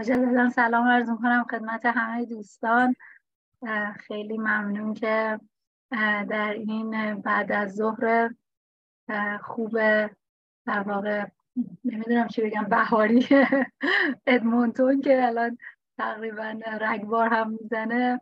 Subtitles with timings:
[0.00, 2.96] مجددا سلام عرض کنم خدمت همه دوستان.
[3.96, 5.40] خیلی ممنون که
[6.28, 8.30] در این بعد از ظهر
[9.42, 9.78] خوب
[10.66, 11.26] در واقع
[11.84, 13.26] نمی‌دونم چی بگم بهاری
[14.26, 15.58] ادمونتون که الان
[15.98, 18.20] تقریبا رگبار هم می‌زنه.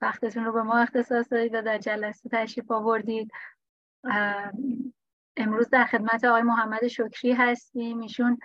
[0.00, 3.32] وقتتون رو به ما اختصاص دادید و در جلسه تشریف آوردید.
[5.36, 8.00] امروز در خدمت آقای محمد شکری هستیم.
[8.00, 8.38] ایشون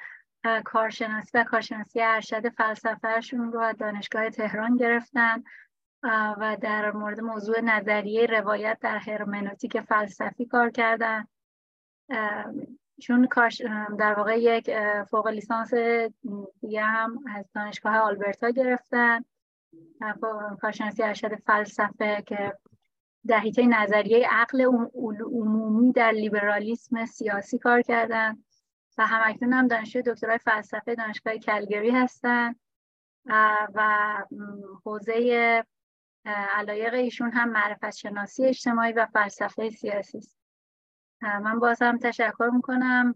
[0.66, 5.44] کارشناسی و کارشناسی ارشد فلسفهشون رو از دانشگاه تهران گرفتن
[6.38, 11.28] و در مورد موضوع نظریه روایت در هرمنوتیک فلسفی کار کردن.
[13.02, 13.28] چون
[14.00, 14.72] در واقع یک
[15.10, 15.74] فوق لیسانس
[16.62, 19.26] دیگه هم از دانشگاه آلبرتا گرفتن.
[20.62, 22.54] کارشناسی ارشد فلسفه که
[23.28, 24.62] در نظریه عقل
[25.26, 28.38] عمومی در لیبرالیسم سیاسی کار کردن.
[28.98, 32.56] و همکنون هم دانشجوی دکترای فلسفه دانشگاه کلگری هستن.
[33.76, 34.24] و
[34.86, 35.64] حوزه
[36.26, 40.38] علایق ایشون هم معرفت شناسی اجتماعی و فلسفه سیاسی است.
[41.22, 43.16] من باز هم تشکر می‌کنم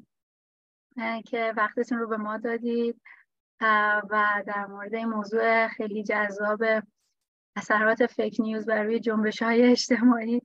[1.25, 3.01] که وقتتون رو به ما دادید.
[4.09, 6.63] و در مورد این موضوع خیلی جذاب
[7.55, 10.41] اثرات فیک نیوز بر روی جنبش های اجتماعی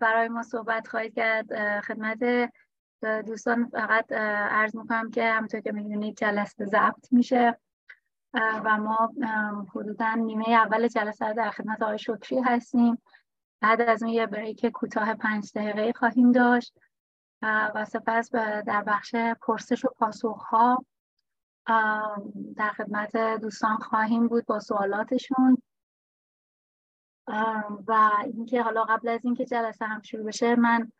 [0.00, 1.80] برای ما صحبت خواهید کرد.
[1.80, 2.52] خدمت
[3.26, 7.58] دوستان فقط عرض می‌کنم که همونطور که می‌دونید جلسه ضبط میشه
[8.34, 9.12] و ما
[9.74, 13.02] حدودا نیمه اول جلسه در خدمت آقای شکری هستیم.
[13.60, 16.78] بعد از اون یه بریک کوتاه پنج دقیقه خواهیم داشت.
[17.42, 18.30] و سپس
[18.66, 20.84] در بخش پرسش و پاسخ ها
[22.56, 25.62] در خدمت دوستان خواهیم بود با سوالاتشون.
[27.88, 30.92] و اینکه حالا قبل از اینکه جلسه هم شروع بشه من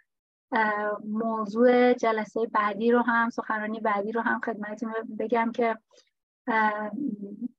[1.05, 5.79] موضوع جلسه بعدی رو هم سخنرانی بعدی رو هم خدمتتون بگم که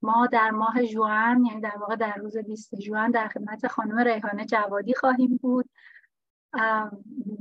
[0.02, 4.46] ما در ماه جوان یعنی در واقع در روز 20 جوان در خدمت خانم ریحانه
[4.46, 5.70] جوادی خواهیم بود.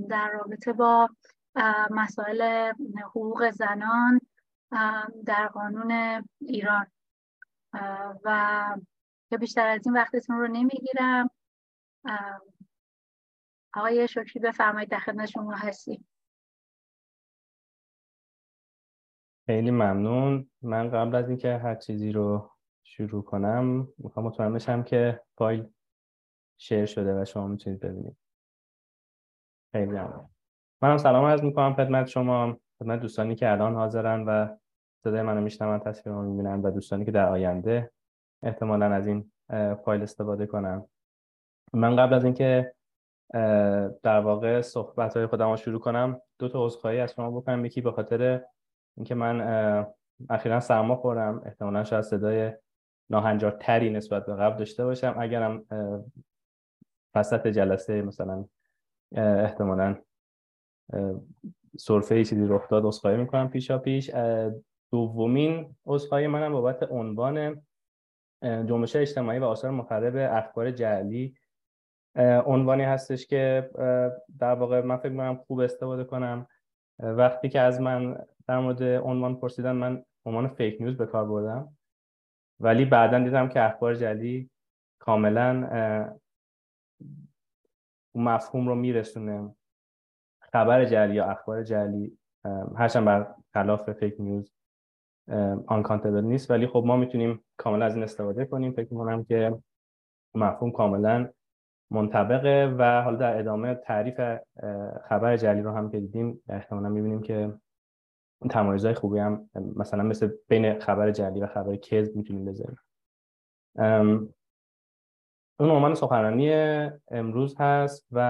[0.09, 1.09] در رابطه با
[1.91, 2.73] مسائل
[3.05, 4.21] حقوق زنان
[5.27, 6.87] در قانون ایران.
[8.25, 8.65] و
[9.31, 11.31] که بیشتر از این وقتتون رو نمی‌گیرم.
[13.76, 16.09] آقای شکری بفرمایید در خدمت شما هستیم
[19.47, 20.50] خیلی ممنون.
[20.62, 22.50] من قبل از اینکه هر چیزی رو
[22.84, 25.69] شروع کنم می‌خوام مطمئن بشم که فایل
[26.59, 28.16] شیر شده و شما می‌تونید ببینید.
[29.72, 30.28] خیلی ممنون.
[30.82, 34.56] منم سلام عرض می‌کنم خدمت شما خدمت دوستانی که الان حاضرن و
[35.04, 37.93] صدای منو میشنون تصویر رو می‌بینن و دوستانی که در آینده
[38.43, 39.32] احتمالا از این
[39.84, 40.88] فایل استفاده کنن.
[41.72, 42.75] من قبل از اینکه
[44.03, 46.20] در واقع صحبت های خودم رو شروع کنم.
[46.38, 47.64] دو تا عذرخواهی از شما بکنم.
[47.64, 48.44] یکی به خاطر
[48.97, 49.87] اینکه من
[50.31, 52.53] اخیرا سرما خوردم احتمالا شاید صدای
[53.60, 55.16] تری نسبت به قبل داشته باشم.
[55.19, 55.64] اگرم
[57.14, 58.44] وسط جلسه مثلا
[59.16, 59.97] احتمالا
[61.78, 64.10] سرفه چیزی رخ داد عذرخواهی می‌کنم پیشا پیش.
[64.93, 67.62] دومین عذرخواهی منم بابت عنوان
[68.43, 71.34] جنبش اجتماعی و آثار مخرب اخبار جعلی
[72.47, 73.71] عنوانی هستش که
[74.38, 76.47] در واقع من فکر می‌کنم خوب استفاده کنم.
[76.99, 78.19] وقتی که از من
[78.49, 81.76] در مورد عنوان پرسیدن من عنوان فیک نیوز به کار بردم.
[82.60, 84.50] ولی بعدا دیدم که اخبار جعلی
[84.99, 85.69] کاملا
[88.12, 89.55] اون مفهوم رو میرسونه.
[90.41, 92.19] خبر جعلی یا اخبار جعلی
[92.76, 94.53] هرچند بر خلاف فیک نیوز
[95.66, 96.50] آن نیست.
[96.50, 98.72] ولی خب ما می‌تونیم کاملا از این استفاده کنیم.
[98.72, 99.59] فکر می‌کنم که
[100.34, 101.28] مفهوم کاملا
[101.91, 104.21] منطبقه و حالا در ادامه تعریف
[105.09, 107.55] خبر جعلی رو هم که دیدیم احتمالا می‌بینیم که
[108.51, 112.79] تمایزهای خوبی هم مثلا مثل بین خبر جعلی و خبر کذب می‌تونیم بذاریم.
[115.61, 116.53] اون عنوان سخنرانی
[117.11, 118.21] امروز هست و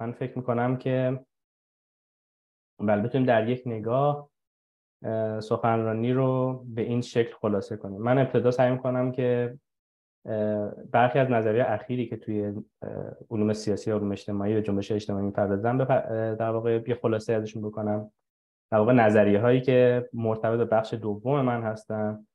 [0.00, 1.20] من فکر می‌کنم که
[2.78, 4.30] بله بتونیم در یک نگاه
[5.40, 8.02] سخنرانی رو به این شکل خلاصه کنیم.
[8.02, 9.58] من ابتدا سعی می‌کنم که
[10.92, 12.52] برخی از نظریه اخیری که توی
[13.30, 15.76] علوم سیاسی و علوم اجتماعی و جنبش اجتماعی می‌پردازن
[16.34, 18.10] در واقع یه خلاصه ازشون بکنم.
[18.72, 22.26] در واقع نظریه هایی که مرتبط به بخش دوم من هستن.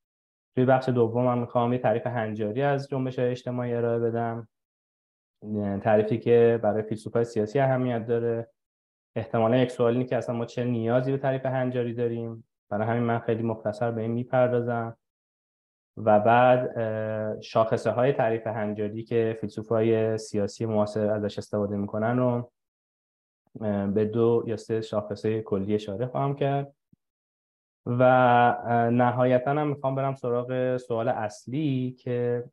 [0.56, 4.48] توی بخش دوم من می‌خوام یه تعریف هنجاری از جنبش اجتماعی ارائه بدم.
[5.84, 8.50] تعریفی که برای فیلسوفای سیاسی اهمیت داره.
[9.16, 13.04] احتمالا یک سوال اینه که اصلا ما چه نیازی به تعریف هنجاری داریم؟ برای همین
[13.04, 14.98] من خیلی مختصر به این می‌پردازم.
[15.98, 16.72] و بعد
[17.42, 22.52] شاخصه های تعریف هنجاری که فیلسوفای سیاسی معاصر ازش استفاده می‌کنن رو
[23.94, 26.74] به دو یا سه شاخصه کلی اشاره خواهم کرد.
[27.86, 28.04] و
[28.92, 32.44] نهایتا هم می‌خوام برم سراغ سوال اصلی که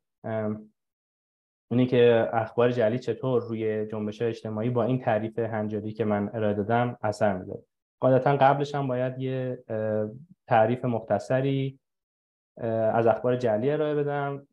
[1.71, 6.53] اینی که اخبار جلی چطور روی جنبش اجتماعی با این تعریف هنجاری که من ارائه
[6.53, 7.63] دادم اثر میده
[7.99, 9.63] قاعدتا قبلش هم باید یه
[10.47, 11.79] تعریف مختصری
[12.93, 14.47] از اخبار جلی ارائه بدم.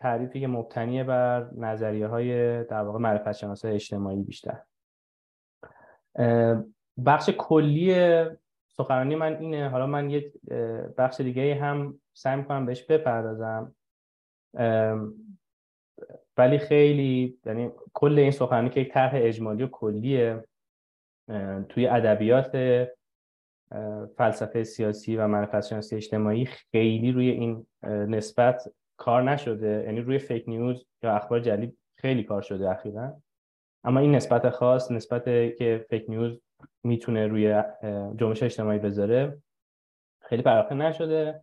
[0.00, 4.58] تعریفی که مبتنی بر نظریه های در واقع معرفت شناسه اجتماعی بیشتر.
[7.06, 8.24] بخش کلی
[8.68, 9.68] سخنرانی من اینه.
[9.68, 10.32] حالا من یک
[10.98, 13.74] بخش دیگه هم سعی می‌کنم بهش بپردازم.
[16.36, 20.44] ولی خیلی یعنی کل این سخنرانی که یک طرح اجمالی و کلیه
[21.68, 22.56] توی ادبیات
[24.16, 29.82] فلسفه سیاسی و معرفت شناسی اجتماعی خیلی روی این نسبت کار نشده.
[29.86, 33.16] یعنی روی فیک نیوز یا اخبار جلی خیلی کار شده اخیرا.
[33.84, 36.40] اما این نسبت خاص نسبت که فیک نیوز
[36.84, 37.62] می‌تونه روی
[38.16, 39.38] جنبش اجتماعی بذاره
[40.22, 41.40] خیلی پرداخته نشده.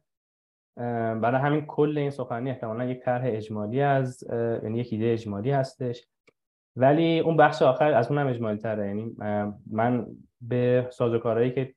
[1.22, 4.24] برای همین کل این سخنرانی احتمالا یک طرح اجمالی از
[4.64, 6.08] یعنی یک ایده اجمالی هستش.
[6.76, 9.16] ولی اون بخش آخر از اونم اجمالی تره یعنی
[9.72, 10.08] من
[10.42, 11.74] به سازوکارهایی که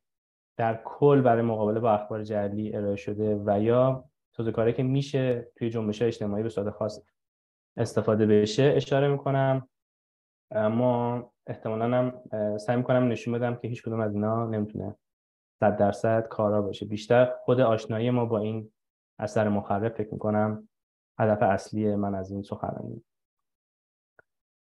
[0.56, 4.04] در کل برای مقابله با اخبار جعلی ارائه شده و یا
[4.37, 7.02] سازوکارهایی که میشه توی جنبش اجتماعی به صورت خاص
[7.76, 9.69] استفاده بشه اشاره می‌کنم.
[10.50, 14.96] اما احتمالا هم سعی می‌کنم نشون بدم که هیچ کدوم از اینا نمی‌تونه
[15.60, 16.87] صد درصد کارا باشه.
[16.87, 18.72] بیشتر خود آشنایی ما با این
[19.19, 20.69] اثر مخرب فکر می‌کنم
[21.19, 23.05] هدف اصلی من از این سخنرانی.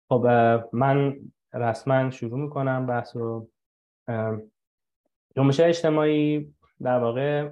[0.10, 0.26] خب
[0.74, 1.16] من
[1.54, 3.50] رسما شروع می‌کنم بحث رو.
[5.36, 7.50] جنبش اجتماعی در واقع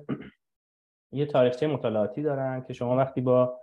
[1.12, 3.60] یه تاریخچه مطالعاتی دارن که شما وقتی با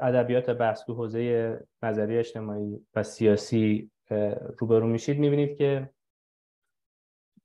[0.00, 3.90] ادبیات بحث تو حوزه نظری اجتماعی و سیاسی
[4.58, 5.90] روبرو میشید می‌بینید که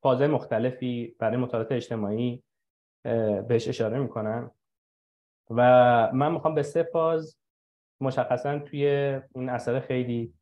[0.02, 2.44] فازه مختلفی برای مطالعات اجتماعی
[3.48, 4.52] بهش اشاره می‌کنن.
[5.50, 5.62] و
[6.14, 7.38] من می‌خوام به سه فاز
[8.02, 8.86] مشخصا توی
[9.36, 10.34] این اثر خیلی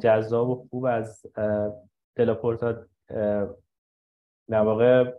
[0.00, 1.26] جذاب و خوب از
[2.16, 2.86] دلاپورتا
[4.50, 5.12] در واقع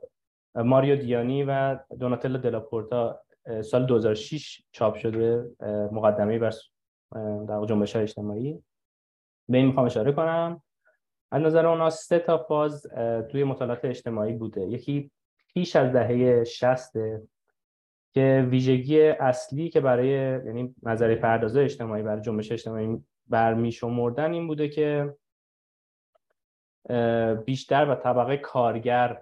[0.55, 3.21] ماریو دیانی و دوناتلو دلاپورتا
[3.61, 5.49] سال 2006 چاپ شده
[5.91, 6.53] مقدمه بر
[7.47, 8.63] در جنبش اجتماعی.
[9.49, 10.61] به این می‌خوام اشاره کنم.
[11.31, 12.87] از نظر اونا سه تا فاز
[13.31, 14.61] توی مطالعات اجتماعی بوده.
[14.61, 15.11] یکی
[15.53, 16.93] پیش از دهه 60
[18.13, 20.09] که ویژگی اصلی که برای
[20.45, 25.13] یعنی نظریه پردازه اجتماعی برای جنبش اجتماعی برمیشمردن این بوده که
[27.45, 29.21] بیشتر و طبقه کارگر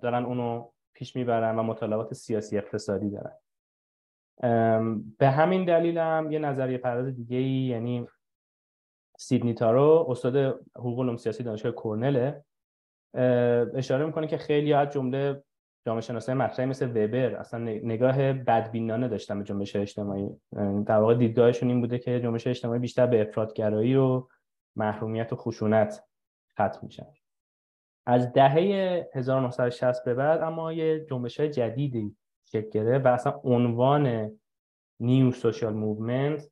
[0.00, 3.36] دارن اونو پیش می‌برن و مطالبات سیاسی اقتصادی دارن.
[5.18, 8.08] به همین دلیل هم یه نظریه پرداز دیگه ای یعنی
[9.18, 10.36] سیدنی تارو استاد
[10.76, 12.44] حقوق علوم سیاسی دانشگاه کرنله
[13.74, 15.42] اشاره می‌کنه که خیلی از جمله
[15.86, 20.28] جامعه شناسای مطرحی مثل وبر اصلا نگاه بدبینانه داشتن به جنبش اجتماعی.
[20.86, 24.26] در واقع دیدگاهشون این بوده که جنبش اجتماعی بیشتر به افرادگرایی و
[24.76, 26.04] محرومیت و خشونت
[26.54, 27.06] ختم میشن.
[28.06, 34.32] از دهه 1960 به بعد اما یه جنبش های جدیدی شکل گرفت و اصلا عنوان
[35.00, 36.50] new social movement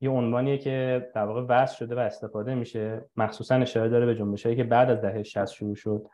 [0.00, 3.04] یه عنوانیه که در واقع وضع شده و استفاده میشه.
[3.16, 6.06] مخصوصا اشاره داره به جنبش که بعد از دهه 60 شروع شد.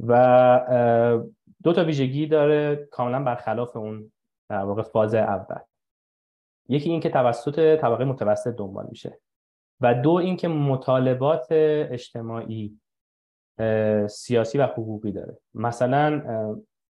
[0.00, 1.30] و
[1.62, 4.12] دو تا ویژگی داره کاملا برخلاف اون
[4.48, 5.60] در واقع فاز اول.
[6.68, 9.18] یکی این که توسط طبقه متوسط دنبال میشه.
[9.80, 12.80] و دو اینکه مطالبات اجتماعی
[14.08, 15.38] سیاسی و حقوقی داره.
[15.54, 16.22] مثلا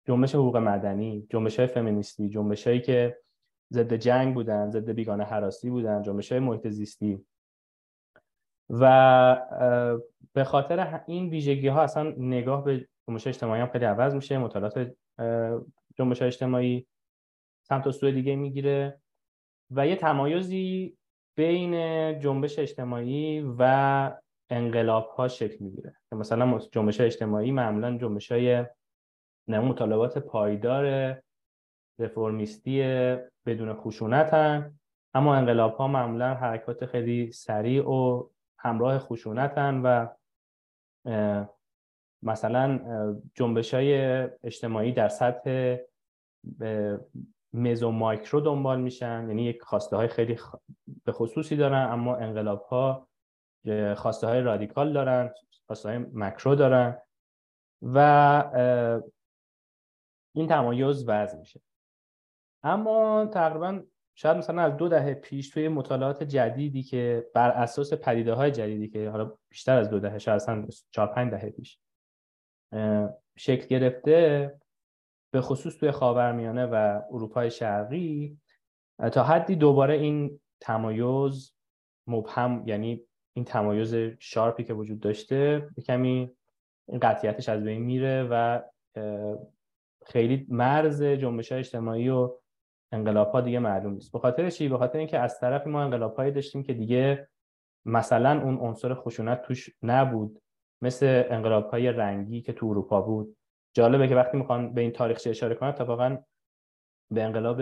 [0.08, 3.18] جنبش حقوق مدنی جنبش های فمینیستی جنبش هایی که
[3.74, 7.26] ضد جنگ بودن ضد بیگانه حراسی بودن جنبش های محیط زیستی.
[8.70, 10.02] و
[10.34, 14.38] به خاطر این ویژگی ها اصلا نگاه به جنبش اجتماعی هم خیلی عوض میشه.
[14.38, 14.92] مطالعات
[15.98, 16.86] جنبش جنبش
[17.64, 19.00] سمت و سوی دیگه می‌گیره.
[19.72, 20.98] و یه تمایزی
[21.36, 21.74] بین
[22.20, 24.12] جنبش اجتماعی و
[24.50, 28.66] انقلاب ها شکل می‌گیره مثلا جنبش اجتماعی معمولا جنبش های
[29.48, 31.16] مطالبات پایدار
[32.00, 32.84] رفرمیستی
[33.46, 34.80] بدون خشونت هن.
[35.14, 40.08] اما انقلاب ها معمولا حرکات خیلی سریع و همراه خشونت هن و
[42.24, 42.80] مثلا
[43.34, 43.94] جنبش های
[44.44, 45.78] اجتماعی در سطح
[47.56, 49.26] مزو مایکرو دنبال میشن.
[49.28, 50.40] یعنی یک خواسته های خیلی
[51.04, 53.08] به خصوصی دارن اما انقلاب ها
[53.96, 55.34] خواسته های رادیکال دارن
[55.68, 56.98] خواسته های مکرو دارن
[57.82, 57.98] و
[60.36, 61.62] این تمایز وضع میشه.
[62.64, 63.82] اما تقریبا
[64.16, 68.88] شاید مثلا از دو دهه پیش توی مطالعات جدیدی که بر اساس پدیده های جدیدی
[68.88, 71.80] که حالا بیشتر از دو دهه شاید اصلا چهار پنج دهه پیش
[73.38, 74.52] شکل گرفته
[75.36, 78.38] به خصوص توی خاورمیانه و اروپای شرقی
[79.12, 81.54] تا حدی دوباره این تمایز
[82.08, 83.02] مبهم یعنی
[83.34, 86.32] این تمایز شارپی که وجود داشته کمی
[86.88, 88.62] این قطعیتش از بین میره و
[90.06, 92.38] خیلی مرز جنبش های اجتماعی و
[92.92, 94.12] انقلاب ها دیگه معلوم نیست.
[94.12, 97.30] به خاطر چی؟ به خاطر اینکه از طرف ما انقلاب هایی داشتیم که دیگه
[97.86, 100.42] مثلا اون عنصر خشونت توش نبود
[100.82, 103.38] مثل انقلاب های رنگی که تو اروپا بود.
[103.78, 106.18] جالبه که وقتی می‌خوان به این تاریخچه اشاره کنن اتفاقا
[107.12, 107.62] به انقلاب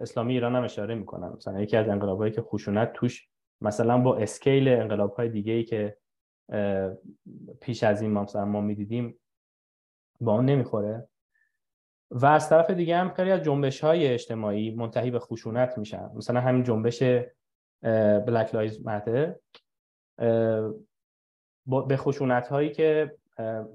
[0.00, 1.28] اسلامی ایران هم اشاره می‌کنن.
[1.28, 3.28] مثلا یکی از انقلابهایی که خشونت توش
[3.60, 5.96] مثلا با اسکیل انقلاب های دیگه ای که
[7.60, 9.20] پیش از این ما مثلا ما می‌دیدیم
[10.20, 11.08] با اون نمی‌خوره.
[12.10, 16.10] و از طرف دیگه هم خیلی از جنبش های اجتماعی منتهی به خشونت میشن.
[16.14, 17.02] مثلا همین جنبش
[18.26, 19.34] بلک لایز ماتر
[21.66, 23.16] به خشونت هایی که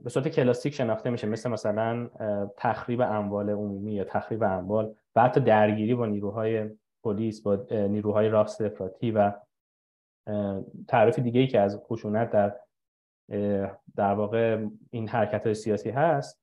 [0.04, 2.10] به صورت کلاسیک شناخته میشه مثل مثلا
[2.58, 6.70] تخریب اموال عمومی یا تخریب اموال و حتی درگیری با نیروهای
[7.04, 9.34] پلیس با نیروهای راست افراطی و
[10.88, 12.56] تعریف دیگه ای که از خشونت در
[13.96, 16.42] در واقع این حرکت های سیاسی هست.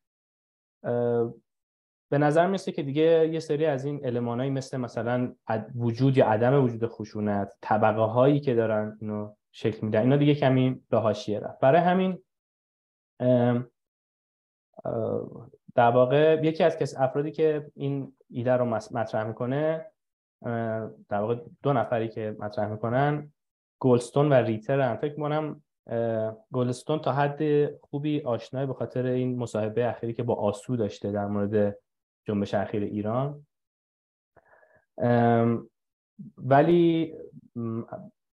[2.11, 5.33] به نظر میسته که دیگه یه سری از این المانایی مثل مثلا
[5.75, 10.83] وجود یا عدم وجود خشونت طبقه هایی که دارن اینو شکل میدن اینا دیگه کمی
[10.91, 12.19] به حاشیه رفت برای همین
[15.75, 19.87] در واقع یکی از کس افرادی که این ایده رو مطرح می‌کنه
[21.09, 23.33] در واقع دو نفری که مطرح می‌کنن
[23.81, 24.97] گلستون و ریتر هم.
[24.97, 25.63] فکر کنم
[26.53, 31.27] گلستون تا حد خوبی آشنای به خاطر این مصاحبه اخیری که با آسو داشته در
[31.27, 31.79] مورد
[32.25, 33.47] جنبش اخیر ایران.
[36.39, 37.15] ولی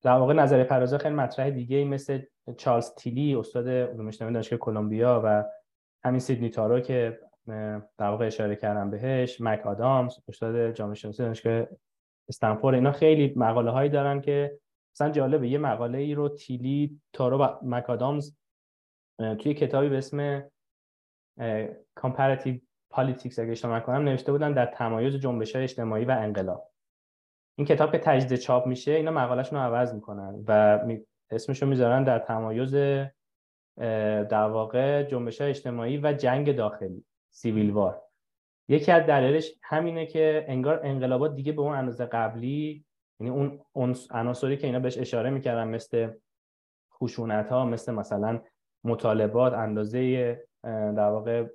[0.02, 2.22] در واقع نظر پردازه خیلی مطرح دیگه مثل
[2.56, 5.44] چارلز تیلی استاد علوم اجتماعی دانشگاه کلمبیا و
[6.04, 7.20] همین سیدنی تارو که
[7.98, 11.66] در واقع اشاره کردم بهش مک آدامز استاد جامعه شناسی دانشگاه
[12.28, 12.74] استنفورد.
[12.74, 14.58] اینا خیلی مقاله هایی دارن که
[14.94, 15.48] مثلا جالبه.
[15.48, 18.36] یه مقاله ای رو تیلی تارو و مک آدامز
[19.18, 20.50] توی کتابی به اسم
[22.00, 22.58] Comparative
[22.94, 26.70] Politics اگه اشتباه کنم نوشته بودن در تمایز جنبش های اجتماعی و انقلاب.
[27.58, 30.80] این کتاب که تجدید چاپ میشه اینا مقالهشون رو عوض می‌کنن و
[31.30, 32.74] اسمشو می‌ذارن در تمایز
[34.28, 38.02] در واقع جنبش اجتماعی و جنگ داخلی سیویل وار.
[38.68, 42.84] یکی از دلایلش همینه که انگار انقلابات دیگه به اون اندازه قبلی
[43.20, 46.10] یعنی اون عناصری که اینا بهش اشاره می‌کردن مثل
[46.92, 48.40] خشونت مثل مثلا
[48.84, 50.34] مطالبات اندازه
[50.64, 51.46] در واقع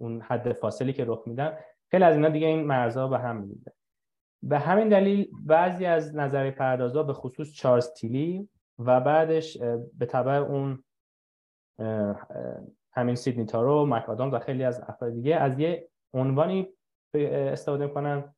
[0.00, 1.58] اون حد فاصلی که رخ میدن
[1.90, 3.75] خیلی از اینا دیگه این مرزها به هم میده
[4.42, 9.58] به همین دلیل بعضی از نظری پردازا به خصوص چارلز تیلی و بعدش
[9.98, 10.84] به تبع اون
[12.92, 16.68] همین سیدنی تارو مک آدامز و خیلی از افراد دیگه از یه عنوانی
[17.14, 18.34] استفاده کنن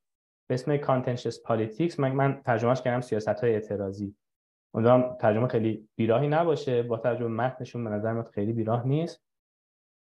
[0.49, 4.15] به اسم contentious politics من, من ترجمهش کردم سیاست های اعتراضی.
[4.75, 6.83] امیدوارم ترجمه خیلی بیراهی نباشه.
[6.83, 9.23] با ترجمه متنشون به نظر خیلی بیراه نیست.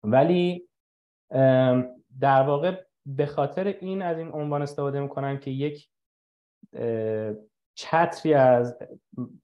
[0.04, 0.68] ولی
[2.20, 5.90] در واقع به خاطر این از این عنوان استفاده می‌کنن که یک
[7.76, 8.78] چتری از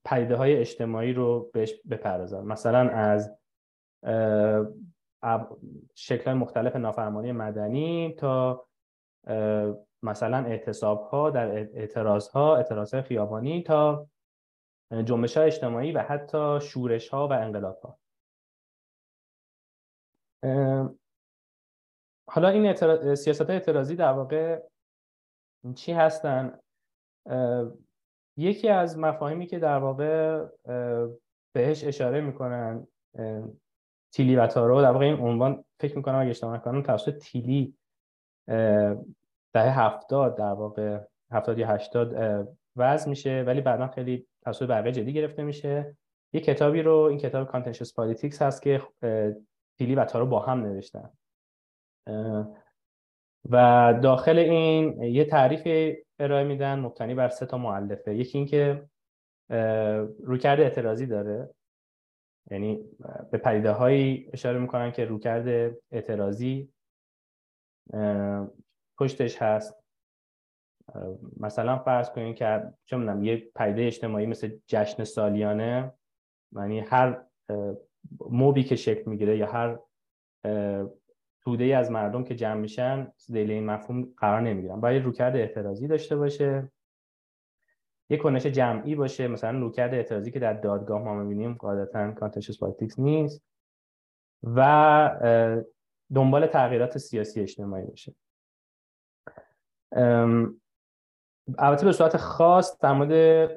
[0.06, 2.42] پدیده های اجتماعی رو بهش بپردازن.
[2.42, 3.38] مثلا از
[5.96, 8.68] شکل مختلف نافرمانی مدنی تا
[10.04, 14.08] مثلا اعتصاب ها در اعتراض ها اعتراض خیابانی تا
[15.04, 17.98] جنبش های اجتماعی و حتی شورش ها و انقلاب ها
[22.30, 22.74] حالا این
[23.16, 24.62] سیاست های اعتراضی در واقع
[25.76, 26.60] چی هستن؟
[28.38, 30.46] یکی از مفاهیمی که در واقع
[31.56, 32.88] بهش اشاره می‌کنن
[34.14, 37.78] تیلی و تارو در واقع این عنوان فکر می‌کنم اگه اشتباه نکنم توسط تیلی
[39.54, 41.00] دهه هفتاد در واقع
[41.32, 42.16] هفتاد یا هشتاد
[42.76, 45.98] وضع میشه ولی بعدا خیلی توسط بقیه جدی گرفته میشه.
[46.34, 48.82] یه کتابی رو این کتاب contentious politics هست که
[49.78, 51.10] تیلی و تارو با هم نوشتن.
[53.50, 58.90] و داخل این یه تعریف ارائه میدن مبتنی بر سه تا مؤلفه یکی اینکه
[60.24, 61.50] رویکرد اعتراضی داره.
[62.52, 62.86] یعنی
[63.32, 66.70] به پدیده هایی اشاره می‌کنن که رویکرد اعتراضی
[69.00, 69.84] پشتش هست.
[71.40, 75.94] مثلا فرض کنید که چه می‌دونم یه پدیده اجتماعی مثل جشن سالیانه
[76.52, 77.26] یعنی هر
[78.30, 79.80] mob ی که شکل می‌گیره یا هر
[81.48, 84.82] توده ای از مردم که جمع میشن ذیل این مفهوم قرار نمی‌گیرن.
[84.82, 86.72] باید رویکرد اعتراضی داشته باشه.
[88.10, 89.28] یک کنش جمعی باشه.
[89.28, 93.44] مثلا رویکرد اعتراضی که در دادگاه ما می‌بینیم قاعدتا contentious politics نیست
[94.44, 95.70] و
[96.16, 98.16] دنبال تغییرات سیاسی اجتماعی میشه
[101.58, 103.52] البته به صورت خاص در مورد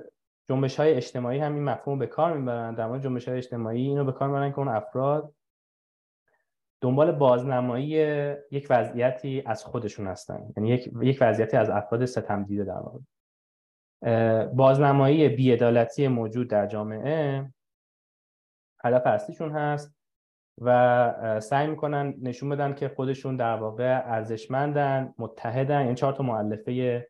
[0.48, 2.74] جنبش های اجتماعی هم این مفهوم به کار می‌برن.
[2.74, 5.34] در مورد جنبش های اجتماعی اینو به کار می‌برن که اون افراد
[6.80, 7.88] دنبال بازنمایی
[8.50, 10.52] یک وضعیتی از خودشون هستن.
[10.56, 12.98] یعنی یک, یک وضعیتی از افراد ستم دیده در واقع.
[14.46, 17.50] بازنمایی بیعدالتی موجود در جامعه
[18.84, 19.96] هدف اصلیشون هست
[20.60, 25.76] و سعی می‌کنن نشون بدن که خودشون در واقع ارزشمندن متحدن.
[25.76, 27.06] این یعنی چهار تا مؤلفه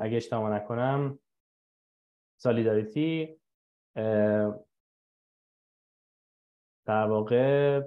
[0.00, 1.18] اگه اشتباه نکنم
[2.36, 3.40] سالیداریتی
[6.86, 7.80] در واقع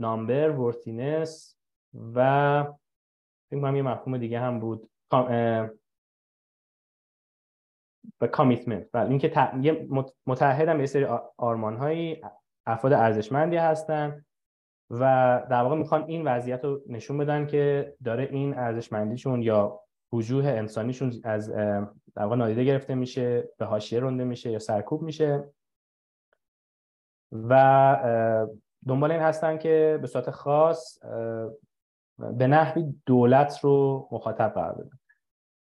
[0.00, 1.56] نامبر ورتینس
[2.14, 2.62] و
[3.50, 4.90] فکر کنم یه مفهوم دیگه هم بود.
[8.20, 8.88] و کامیتمنت.
[8.94, 9.48] و اینکه
[10.26, 11.04] متحد هم سری
[11.36, 12.22] آرمان هایی
[12.66, 14.24] افراد ارزشمندی هستن
[14.90, 15.00] و
[15.50, 19.80] در واقع می‌خوان این وضعیت رو نشون بدن که داره این ارزشمندیشون یا
[20.12, 21.50] وجوه انسانیشون از
[22.14, 25.44] در واقع نادیده گرفته میشه به حاشیه رونده میشه یا سرکوب میشه
[27.32, 28.52] و
[28.86, 30.98] دنبال این هستن که به صورت خاص
[32.18, 34.98] به نحوی دولت رو مخاطب قرار بدن.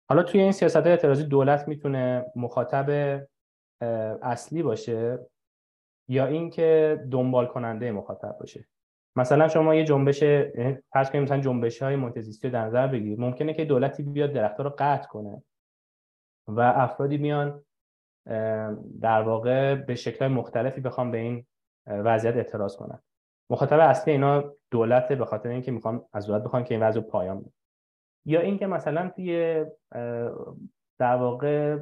[0.09, 3.21] حالا توی این سیاست اعتراضی دولت می‌تونه مخاطب
[4.23, 5.18] اصلی باشه
[6.09, 8.66] یا اینکه دنبال کننده مخاطب باشه.
[9.16, 13.21] مثلا شما یه جنبش یعنی فرض کنید مثلا جنبش های محیط در نظر بگیرید.
[13.21, 15.42] ممکنه که دولتی بیاد درختها رو قطع کنه
[16.49, 17.64] و افرادی میان
[19.00, 21.47] در واقع به شکل مختلفی بخوام به این
[21.87, 22.99] وضعیت اعتراض کنن.
[23.50, 27.41] مخاطب اصلی اینا دولته به خاطر اینکه می‌خوان از دولت بخوان که این وضع پایان
[27.41, 27.50] بده
[28.26, 29.64] یا اینکه مثلا توی
[30.99, 31.79] در واقع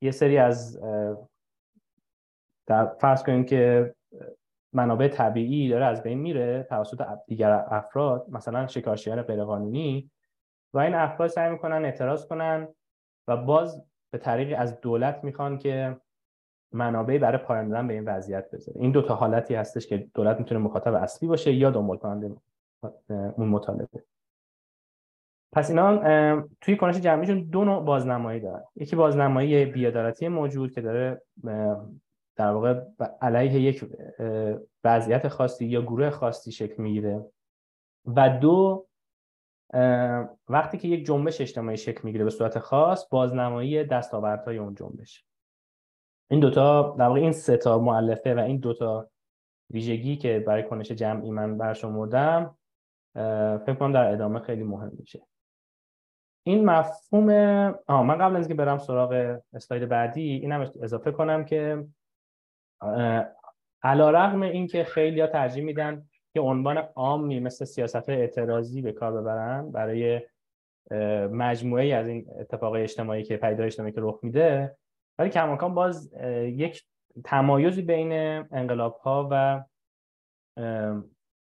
[0.00, 0.80] یه سری از
[2.66, 3.94] در فرض کنیم که
[4.72, 10.10] منابع طبیعی داره از بین میره توسط دیگر افراد مثلا شکارچیان غیرقانونی
[10.74, 12.68] و این افراد سعی می‌کنن اعتراض کنن
[13.28, 16.00] و باز به طریقی از دولت می‌خوان که
[16.74, 18.80] منابعی برای پایان دادن به این وضعیت بذاره.
[18.80, 22.36] این دو تا حالتی هستش که دولت می‌تونه مخاطب اصلی باشه یا دنبال کننده
[23.08, 24.04] اون مطالبه.
[25.52, 28.64] پس اینا توی کنش جمعیشون دو نوع بازنمایی دارن.
[28.76, 31.22] یکی بازنمایی بیادارتی موجود که داره
[32.36, 32.80] در واقع
[33.22, 33.84] علیه یک
[34.84, 37.24] وضعیت خاصی یا گروه خاصی شکل می‌گیره.
[38.06, 38.86] و دو
[40.48, 45.24] وقتی که یک جنبش اجتماعی شکل می‌گیره به صورت خاص بازنمایی دستاوردهای اون جنبش.
[46.30, 49.10] این دوتا در واقع این سه تا مؤلفه و این دوتا
[49.70, 52.56] ویژگی که برای کنش جمعی من برشمردم
[53.58, 55.26] فکر کنم در ادامه خیلی مهم میشه.
[56.46, 57.30] این مفهوم
[57.86, 61.86] آه من قبل از اینکه برم سراغ اسلاید بعدی اینم اضافه کنم که
[63.82, 68.92] علا رقم این که خیلی ها ترجیح میدن که عنوان عامی مثل سیاست اعتراضی به
[68.92, 70.20] کار ببرن برای
[71.30, 74.76] مجموعه از این اتفاق اجتماعی که پیدا اجتماعی که رخ میده
[75.18, 76.12] ولی کماکان باز
[76.44, 76.84] یک
[77.24, 78.12] تمایزی بین
[78.52, 79.64] انقلاب ها و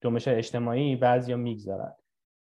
[0.02, 1.94] جنبش اجتماعی بعضی می‌گذارن.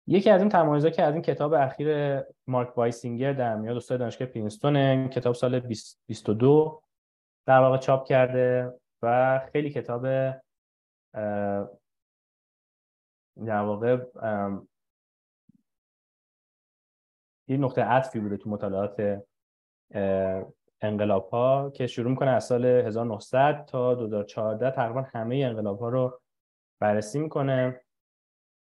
[0.06, 4.28] یکی از این تمایزها که از این کتاب اخیر مارک بایسینگر در میاد استاد دانشگاه
[4.28, 6.82] پرینستون کتاب سال 2022
[7.46, 10.02] در واقع چاپ کرده و خیلی کتاب
[13.46, 13.96] در واقع
[17.48, 19.22] یه نقطه عطفی بوده تو مطالعات
[20.82, 26.20] انقلاب ها که شروع می‌کنه از سال 1900 تا 2014 تقریبا همه انقلاب ها رو
[26.80, 27.80] بررسی می‌کنه.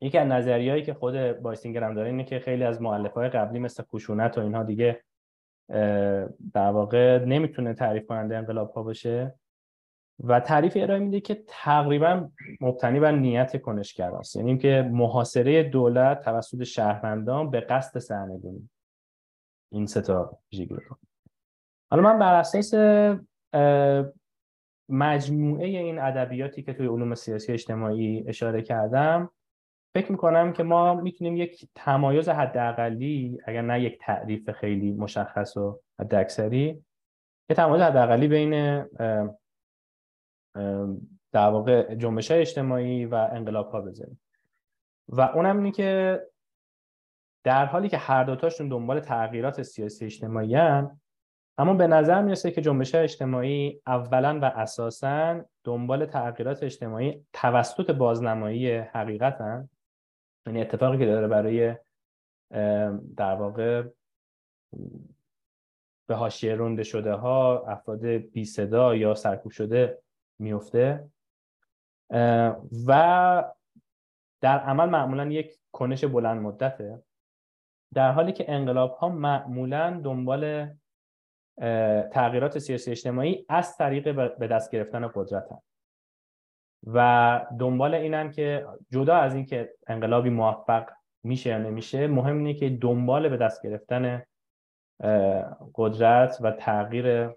[0.01, 3.59] یکی از نظریهایی که خود بایسینگر هم داره اینه که خیلی از مؤلفه های قبلی
[3.59, 5.03] مثل خشونت و اینها دیگه
[6.53, 9.35] در واقع نمی‌تونه تعریف کننده انقلاب ها باشه.
[10.23, 12.29] و تعریف ارائه میده که تقریبا
[12.61, 18.69] مبتنی بر نیت کنشگر است یعنی که محاصره دولت توسط شهروندان به قصد سرنگونی.
[19.71, 20.39] این سه تا
[21.91, 22.73] حالا من بر اساس
[24.89, 29.31] مجموعه این ادبیاتی که توی علوم سیاسی اجتماعی اشاره کردم
[29.95, 35.79] فکر می‌کنم که ما می‌تونیم یک تمایز حداقلی اگر نه یک تعریف خیلی مشخص و
[35.99, 36.83] حداکثری
[37.49, 38.83] یه تمایز حداقلی بین
[41.31, 44.21] در واقع جنبش اجتماعی و انقلاب ها بذاریم.
[45.07, 46.21] و اونم اینه که
[47.43, 50.99] در حالی که هر دوتاشون دنبال تغییرات سیاسی اجتماعی هن،
[51.59, 58.71] اما به نظر می‌رسه که جنبش اجتماعی اولا و اساسا دنبال تغییرات اجتماعی توسط بازنمایی
[58.77, 59.69] حقیقتن.
[60.47, 61.75] یعنی اتفاقی که داره برای
[63.17, 63.83] در واقع
[66.07, 70.01] به حاشیه رونده شده ها افراد بی صدا یا سرکوب شده
[70.39, 71.09] میفته
[72.87, 73.43] و
[74.41, 77.03] در عمل معمولا یک کنش بلند مدته.
[77.93, 80.69] در حالی که انقلاب ها معمولا دنبال
[82.11, 85.61] تغییرات سیاسی اجتماعی از طریق به دست گرفتن قدرت هم.
[86.87, 90.89] و دنبال اینن که جدا از اینکه انقلابی موفق
[91.23, 94.23] میشه یا نمیشه مهم اینه که دنبال به دست گرفتن
[95.75, 97.29] قدرت و تغییر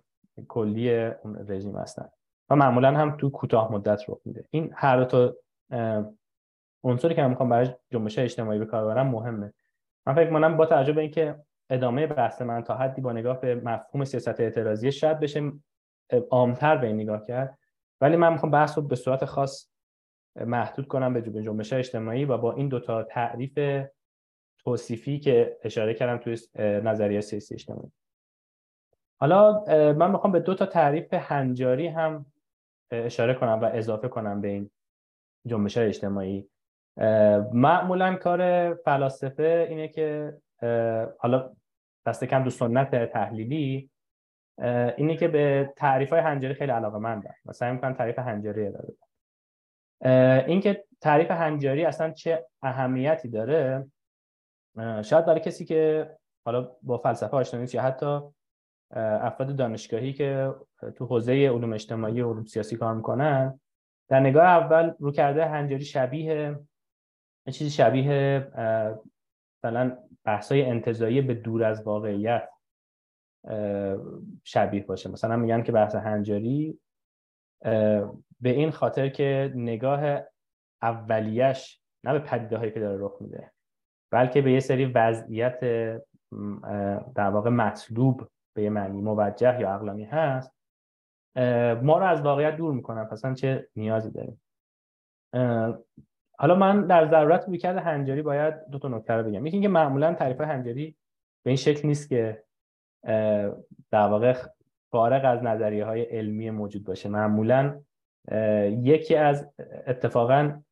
[0.49, 2.09] کلی اون رژیم هستن.
[2.51, 4.45] و معمولا هم تو کوتاه مدت رخ میده.
[4.51, 5.37] این هر دو
[6.85, 9.53] عنصری که من می‌خوام برای جنبش اجتماعی به کار ببرم مهمه.
[10.07, 11.37] من فکر می‌کنم با توجه به اینکه
[11.73, 15.53] ادامه بحث من تا حدی با نگاه به مفهوم سیاست اعتراضی شاید بشه
[16.31, 17.59] عامتر به این نگاه کرد.
[18.01, 19.71] ولی من می‌خوام بحث رو به صورت خاص
[20.37, 23.87] محدود کنم به جنبش اجتماعی و با این دوتا تعریف
[24.59, 27.93] توصیفی که اشاره کردم توی نظریه سیاسی اجتماعی.
[29.21, 32.27] حالا من می‌خوام به دو تا تعریف هنجاری هم
[32.91, 34.71] اشاره کنم و اضافه کنم به این
[35.47, 36.49] جنبش اجتماعی.
[37.53, 40.39] معمولا کار فلاسفه اینه که
[41.19, 41.53] حالا
[42.07, 43.91] دست کم دو سنت تحلیلی
[44.97, 48.95] اینه که به تعریف های هنجاری خیلی علاقه من مثلا می‌کنم تعریف هنجاری ارائه
[50.47, 53.87] این که تعریف هنجاری اصلا چه اهمیتی داره
[55.03, 56.11] شاید برای کسی که
[56.45, 58.21] حالا با فلسفه آشنا نیست یا حتی
[58.97, 60.55] افراد دانشگاهی که
[60.97, 63.61] تو حوزه علوم اجتماعی و علوم سیاسی کار می‌کنن
[64.09, 66.59] در نگاه اول رو کرده هنجاری شبیه
[67.47, 68.47] چیزی شبیه
[69.59, 72.49] مثلا بحثای انتظایی به دور از واقعیت
[74.45, 75.11] شبیه باشه.
[75.11, 76.79] مثلا میگن که بحث هنجاری
[78.41, 80.21] به این خاطر که نگاه
[80.83, 83.53] اولیش نه به پدیده هایی که داره رخ میده
[84.13, 85.61] بلکه به یه سری وضعیت
[87.15, 90.53] در واقع مطلوب به یه معنی موجه یا اقلامی هست
[91.83, 93.05] ما رو از واقعیت دور می‌کنن.
[93.05, 94.43] پس چه نیازی داریم؟
[96.39, 99.47] حالا من در ضرورت روی کرده هنجاری باید دو تا نکته رو بگم.
[99.47, 100.97] یکی اینکه معمولا تعریف هنجاری
[101.45, 102.43] به این شکل نیست که
[103.91, 104.35] در واقع
[104.91, 107.09] فارغ از نظریه های علمی موجود باشه.
[107.09, 107.81] معمولا
[108.69, 109.51] یکی از
[109.87, 110.63] اتفاقا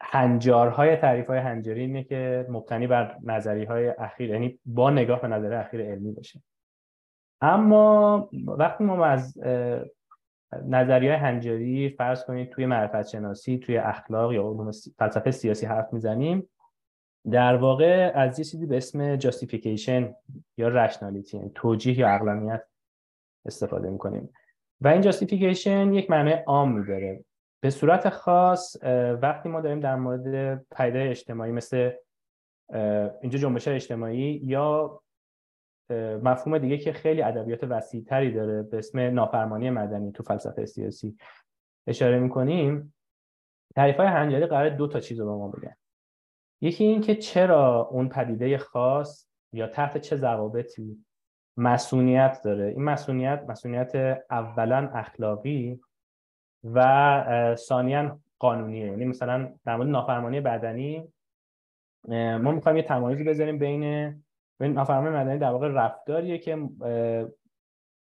[0.00, 5.28] هنجارهای تعریف های هنجاری اینه که مبتنی بر نظریه های اخیر یعنی با نگاه به
[5.28, 6.42] نظریه اخیر علمی باشه.
[7.40, 9.38] اما وقتی ما از
[10.68, 16.48] نظریه هنجاری فرض کنید توی معرفت شناسی توی اخلاق یا علوم فلسفه سیاسی حرف می‌زنیم.
[17.30, 20.14] در واقع از یه چیزی به اسم جاستیفیکیشن
[20.56, 22.62] یا رشنالیتی یعنی توجیه یا اقلانیت
[23.46, 24.32] استفاده می‌کنیم.
[24.80, 27.24] و این جاستیفیکیشن یک معنی عام میداره
[27.62, 28.76] به صورت خاص
[29.22, 31.90] وقتی ما داریم در مورد پیده اجتماعی مثل
[33.20, 35.00] اینجا جنبش اجتماعی یا
[36.22, 41.16] مفهوم دیگه که خیلی ادبیات وسیعتری داره به اسم نافرمانی مدنی تو فلسفه سیاسی.
[41.86, 42.94] اشاره می‌کنیم
[43.76, 45.76] تعریف های هنجاری قرار دو تا چیز رو به ما بگن.
[46.60, 51.04] یکی این که چرا اون پدیده خاص یا تحت چه ضوابطی
[51.56, 52.66] مسئولیت داره.
[52.66, 55.80] این مسئولیت مسئولیت اولا اخلاقی
[56.64, 58.86] و ثانیا قانونیه.
[58.86, 61.12] یعنی مثلا در مورد نافرمانی بدنی
[62.08, 64.14] ما می‌خوایم یه تمایزی بذاریم بین
[64.60, 66.68] ببین نافرمانی مدنی در واقع رفتاریه که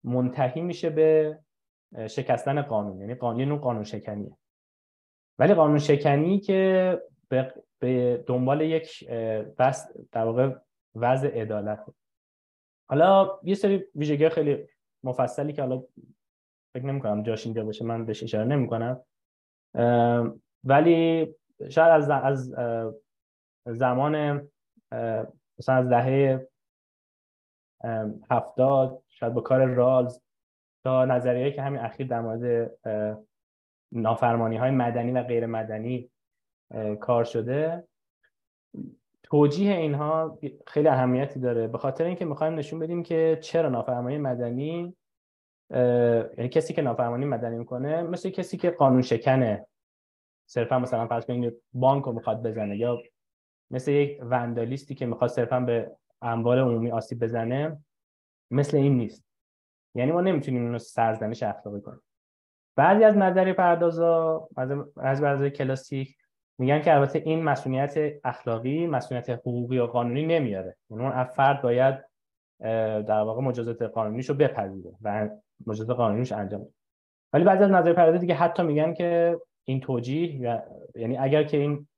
[0.04, 1.38] منتهی میشه به
[2.06, 3.00] شکستن قانون.
[3.00, 4.36] یعنی قانون نوع قانون شکنیه
[5.38, 7.02] ولی قانون شکنی که
[7.78, 9.10] به دنبال یک
[9.58, 10.54] بس در واقع
[10.94, 11.86] وضع عدالت.
[12.88, 14.66] حالا یه سری ویژگی خیلی
[15.04, 15.82] مفصلی که حالا
[16.74, 19.04] فکر نمی کنم جاش اینجا باشه من بهش اشاره نمی کنم
[20.64, 21.26] ولی
[21.70, 22.54] شاید از از
[23.66, 24.48] زمان
[25.58, 26.48] مثلا از دهه
[28.30, 30.20] هفتاد شاید با کار رالز
[30.84, 32.70] تا نظریه که همین اخیر در مورد
[33.92, 36.10] نافرمانی های مدنی و غیر مدنی
[37.00, 37.84] کار شده.
[39.22, 41.66] توجیه اینها خیلی اهمیتی داره.
[41.66, 44.96] به خاطر اینکه می‌خوایم نشون بدیم که چرا نافرمانی مدنی
[45.70, 49.66] یعنی کسی که نافرمانی مدنی می‌کنه مثل کسی که قانون شکنه
[50.46, 52.98] صرفا مثلا فرض کنید بانک رو می‌خواد بزنه یا
[53.70, 55.90] مثل یک وندالیستی که می‌خواد صرفا به
[56.22, 57.78] اموال عمومی آسیب بزنه
[58.50, 59.24] مثل این نیست.
[59.94, 62.00] یعنی ما نمی‌تونیم اینو سرزنش اخلاقی کنیم.
[62.76, 64.48] بعضی از نظری پردازا
[64.96, 66.16] از بعضی کلاسیک
[66.58, 70.76] میگن که البته این مسئولیت اخلاقی مسئولیت حقوقی و قانونی نمیاره.
[70.90, 72.04] یعنی اون فرد باید
[73.06, 75.28] در واقع مجازات قانونیشو بپذیره و
[75.66, 76.70] مجازات قانونیش انجام بده.
[77.32, 80.62] ولی بعضی از نظر پردازی دیگه حتی میگن که این توجیه
[80.94, 81.88] یعنی اگر که این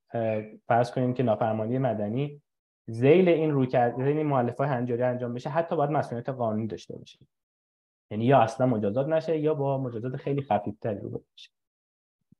[0.67, 2.43] فرض کنیم که نافرمانی مدنی
[2.87, 7.19] زیل این روی کرد این مؤلفه هنجاری انجام بشه حتی باید مسئولیت قانونی داشته باشه.
[8.11, 11.51] یعنی یا اصلا مجازات نشه یا با مجازات خیلی خفیفتری رو بشه.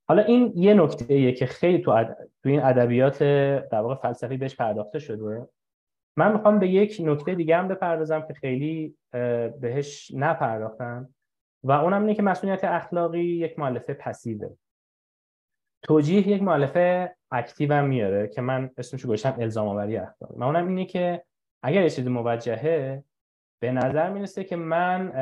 [0.09, 2.05] حالا این یه نکته ایه که خیلی تو,
[2.43, 3.23] تو این ادبیات
[3.69, 5.49] در واقع فلسفی بهش پرداخته شده.
[6.17, 8.97] من می‌خوام به یک نکته دیگه هم بپردازم که خیلی
[9.61, 11.15] بهش نپرداختم
[11.63, 14.57] و اونم اینه که مسئولیت اخلاقی یک مؤلفه پسیوه
[15.83, 20.37] توجیه یک مؤلفه اکتیو هم میاره که من اسمش گذاشتم الزام آوری اخلاقی.
[20.37, 21.25] من اونم اینه که
[21.63, 23.05] اگر یه چیزی موجهه
[23.63, 25.13] به نظر می‌رسه که من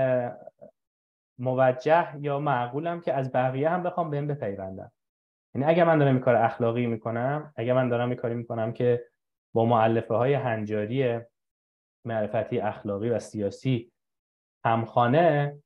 [1.39, 4.93] موجه یا معقولم که از بقیه هم بخوام بهم بپیوندم
[5.55, 9.05] یعنی اگر من دارم این کار اخلاقی می‌کنم اگر من دارم این کاری می‌کنم که
[9.55, 11.21] با معلفه های هنجاری
[12.05, 13.93] معرفتی اخلاقی و سیاسی
[14.65, 15.59] همخانه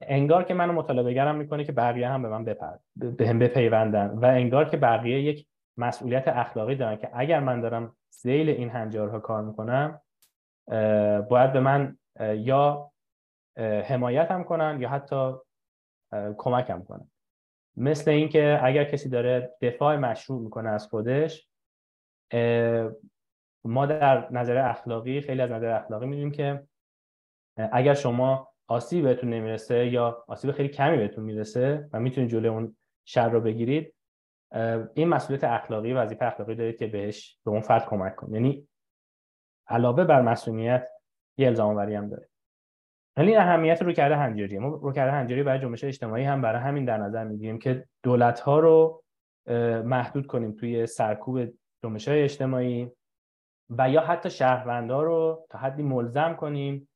[0.00, 4.08] انگار که منو مطالبه گرم می‌کنه که بقیه هم به من بپر به هم بپیوندن
[4.08, 5.46] و انگار که بقیه یک
[5.76, 10.00] مسئولیت اخلاقی دارن که اگر من دارم زیل این هنجارها کار می‌کنم
[11.28, 12.92] باید به من یا
[13.84, 15.32] حمایت هم کنن یا حتی
[16.38, 17.10] کمکم کنن.
[17.76, 21.48] مثل اینکه اگر کسی داره دفاع مشروع می‌کنه از خودش
[23.64, 26.66] ما در نظر اخلاقی خیلی از نظر اخلاقی می‌دونیم که
[27.72, 32.76] اگر شما آسیب بهتون نمی‌رسه یا آسیب خیلی کمی بهتون می‌رسه و می‌تونید جلوی اون
[33.04, 33.94] شر رو بگیرید
[34.94, 38.34] این مسئولیت اخلاقی وظیفه اخلاقی دارید که بهش به اون فرد کمک کنید.
[38.34, 38.68] یعنی
[39.68, 40.88] علاوه بر مسئولیت
[41.36, 42.28] یه الزام هم داره
[43.16, 46.84] ولی اهمیت رو کرده هنجاری ما رو کرده هنجاری برای جنبش اجتماعی هم برای همین
[46.84, 49.02] در نظر می‌گیریم که دولت ها رو
[49.84, 51.48] محدود کنیم توی سرکوب
[51.82, 52.90] جنبش اجتماعی
[53.70, 56.87] و یا حتی شهروندها رو تا حدی ملزم کنیم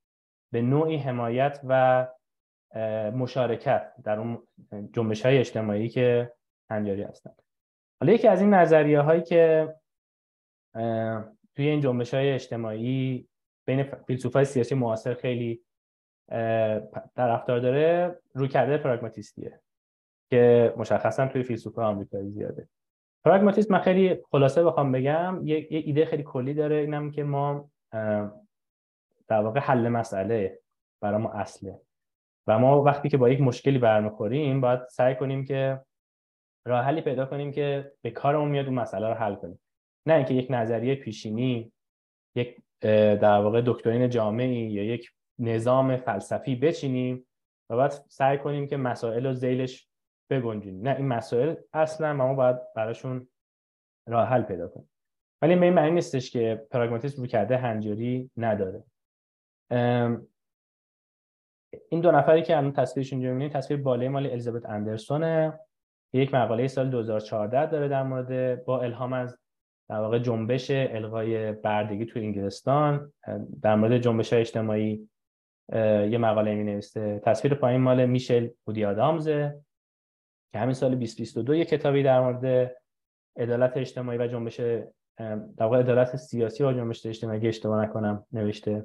[0.52, 2.06] به نوعی حمایت و
[3.14, 4.42] مشارکت در اون
[4.92, 6.32] جنبش های اجتماعی که
[6.70, 7.42] هنجاری هستند.
[8.00, 9.74] حالا یکی از این نظریه هایی که
[11.56, 13.28] توی این جنبش های اجتماعی
[13.66, 15.62] بین فیلسوفای سیاسی معاصر خیلی
[17.16, 19.60] طرفدار داره رو کرده پراگماتیستیه
[20.30, 22.68] که مشخصا توی فیلسوفای آمریکایی زیاده.
[23.24, 27.70] پراگماتیسم من خیلی خلاصه بخوام بگم یه, ایده خیلی کلی داره اینم که ما
[29.32, 30.58] در واقع حل مسئله
[31.02, 31.80] برای ما اصله.
[32.46, 35.80] و ما وقتی که با یک مشکلی برمیخوریم باید سعی کنیم که
[36.66, 39.60] راه حلی پیدا کنیم که به کارمون میاد اون مسئله رو حل کنیم.
[40.06, 41.72] نه اینکه یک نظریه پیشینی
[42.36, 47.26] یک در واقع دکترین جامعی یا یک نظام فلسفی بچینیم
[47.70, 49.88] و بعد سعی کنیم که مسائل رو زیلش
[50.30, 53.28] بگنجیم نه این مسائل اصلا ما باید براشون
[54.08, 54.90] راه حل پیدا کنیم.
[55.42, 58.84] ولی به این معنی نیستش که پراگماتیسم رو کرده هنجاری نداره.
[61.88, 65.60] این دو نفری که الان تصویرشون اینجا می‌بینید تصویر بالای مال الیزابت اندرسونه
[66.12, 69.38] یک مقاله سال 2014 داره در مورد با الهام از
[69.88, 73.12] در واقع جنبش الغای بردگی تو انگلستان.
[73.62, 75.08] در مورد جنبش اجتماعی
[76.10, 79.60] یه مقاله می نویسته تصویر پایین مال میشل بودی آدامزه
[80.52, 82.76] که همین سال 2022 یه کتابی در مورد
[83.36, 84.60] عدالت اجتماعی و جنبش
[85.20, 88.84] در واقع عدالت سیاسی و جنبش اجتماعی اشتباه نکنم نوشته.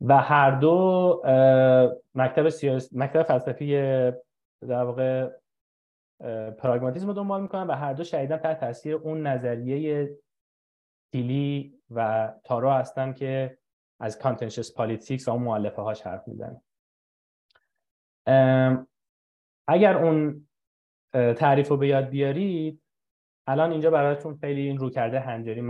[0.00, 1.22] و هر دو
[2.14, 3.72] مکتب سیاسی مکتب فلسفی
[4.68, 5.30] در واقع
[6.58, 10.10] پراگماتیسم رو دنبال می‌کنن و هر دو شدیدن تحت تاثیر اون نظریه
[11.12, 13.58] تیلی و تارو هستن که
[14.00, 16.60] از contentious politics و اون مؤلفه هاش حرف می‌زنه
[19.68, 20.48] اگر اون
[21.12, 22.82] تعریف رو به یاد بیارید
[23.46, 25.60] الان اینجا برایتون خیلی این رو کرده هنجاری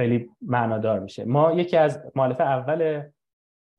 [0.00, 1.24] خیلی معنادار میشه.
[1.24, 3.02] ما یکی از مؤلفه اول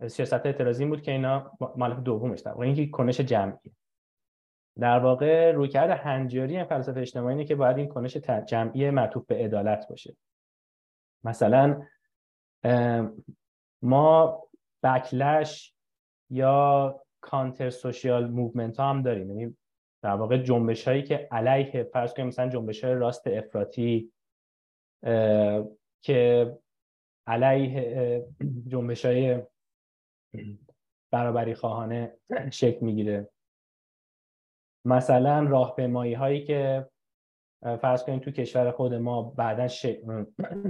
[0.08, 3.76] سیاست اعتراضی بود که اینا مؤلفه دومش در واقع اینکه کنش جمعی.
[4.80, 9.88] در واقع رویکرد هنجاری این فلسفه اجتماعی که باید این کنش جمعی معطوف به عدالت
[9.90, 10.16] باشه.
[11.24, 11.82] مثلا
[13.82, 14.44] ما
[14.84, 15.74] backlash
[16.30, 19.30] یا counter social movement ها هم داریم.
[19.30, 19.58] یعنی
[20.04, 24.12] در واقع جنبش هایی که علیه فرض کنیم مثلا جنبش های راست افراطی
[26.02, 26.52] که
[27.28, 28.26] علیه
[28.68, 29.42] جنبش های
[31.12, 32.18] برابری خواهانه
[32.52, 33.30] شکل می‌گیره.
[34.86, 36.90] مثلا راهپیمایی هایی که
[37.62, 39.86] فرض کنیم تو کشور خود ما بعدا ش...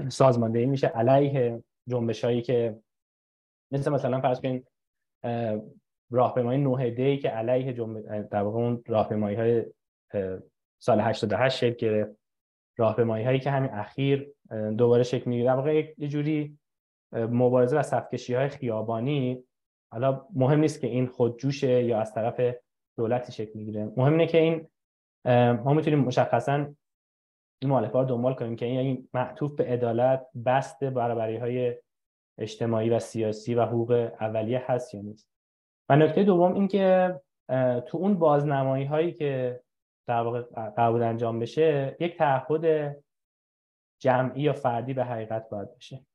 [0.10, 2.80] سازماندهی میشه علیه جنبش هایی که
[3.72, 4.67] مثل مثلا فرض کنیم
[6.12, 8.22] راهپیمایی نوه دی که علیه جنب...
[8.30, 9.65] در واقع اون راهپیمایی های
[10.82, 12.22] سال 88 شکل گرفت.
[12.78, 14.34] راهپیمایی هایی که همین اخیر
[14.77, 15.53] دوباره شکل می‌گیره.
[15.53, 16.57] واقع یه جوری
[17.13, 19.43] مبارزه و صفکشی های خیابانی.
[19.93, 22.55] حالا مهم نیست که این خودجوشه یا از طرف
[22.97, 23.91] دولتی شکل می‌گیره.
[23.97, 24.67] مهم اینه که این
[25.63, 26.73] ما می‌تونیم مشخصا
[27.61, 31.75] این مؤلفه رو دنبال کنیم که این یعنی معطوف به عدالت بست برابری های
[32.39, 35.29] اجتماعی و سیاسی و حقوق اولیه هست یا نیست.
[35.89, 37.15] و نکته دوم این که
[37.87, 39.61] تو اون بازنمایی هایی که
[40.07, 42.95] در واقع قرار انجام بشه یک تعهد
[44.01, 46.05] جمعی یا فردی به حقیقت باید بشه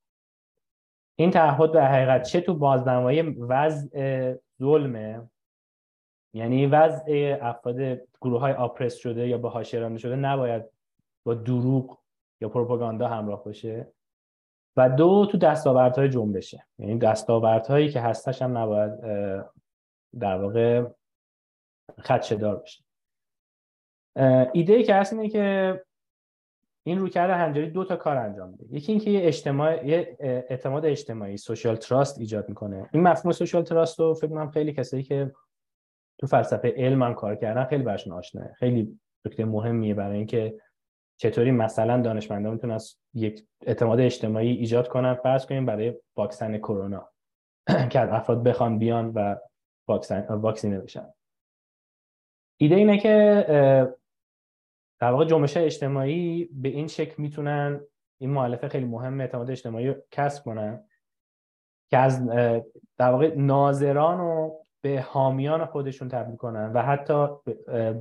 [1.16, 5.31] این تعهد به حقیقت چه تو بازنمایی وضع ظلمه؟
[6.33, 7.81] یعنی وضع افراد
[8.20, 10.64] گروه های oppressed شده یا به حاشیه شده نباید
[11.25, 11.99] با دروغ
[12.40, 13.92] یا پروپاگاندا همراه باشه؟
[14.77, 16.66] و دو تو دستاوردهای جنبشه.
[16.79, 19.01] یعنی دستاوردهایی که هستش هم نباید
[20.18, 20.85] در واقع
[22.05, 22.85] خدشدار بشه
[24.53, 25.86] ایده ای که هست اینه که
[26.87, 28.66] این رویکرد هنجاری دو تا کار انجام میده.
[28.70, 32.88] یکی اینکه یه اجتماع یه اعتماد اجتماعی social trust ایجاد می‌کنه.
[32.92, 35.33] این مفهوم social trust رو فکر کنم خیلی کسایی که
[36.18, 38.53] تو فلسفه علم هم کار کردن خیلی برشون آشناه.
[38.53, 40.61] خیلی نکته مهمیه برای اینکه
[41.20, 42.79] چطوری مثلا دانشمندان می‌تونن
[43.14, 45.14] یک اعتماد اجتماعی ایجاد کنن.
[45.14, 47.09] فرض کنیم برای واکسن کرونا.
[47.90, 49.37] که افراد بخوان بیان و
[49.88, 51.07] واکسن واکسینه بشن.
[52.61, 53.96] ایده اینه که
[54.99, 57.81] در واقع جنبش اجتماعی به این شکل می‌تونن
[58.21, 60.85] این مؤلفه خیلی مهم اعتماد اجتماعی رو کسب کنن
[61.91, 62.27] که از
[62.97, 67.29] در واقع ناظران رو به حامیان خودشون تبدیل کنن و حتی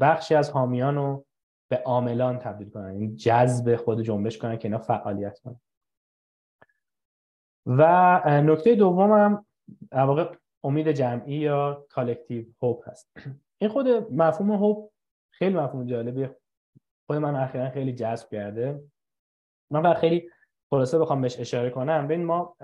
[0.01, 1.25] بخشی از حامیان رو
[1.69, 5.59] به عاملان تبدیل کنن این جذب خود جنبش کنن که اینا فعالیت کنن.
[7.65, 9.45] و نکته دومم
[9.91, 13.11] در واقع امید جمعی یا کالکتیو هوپ هست.
[13.57, 14.91] این خود مفهوم هوپ
[15.29, 16.35] خیلی مفهوم جالبیه.
[17.07, 18.83] خود من اخیرا خیلی جذب کرده.
[19.71, 20.29] من فقط خیلی
[20.69, 22.07] خلاصه بخوام بهش اشاره کنم.
[22.07, 22.55] ببین ما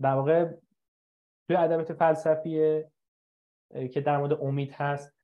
[0.00, 0.52] در واقع
[1.48, 2.84] توی ادبیات فلسفی
[3.92, 5.16] که در مورد امید هست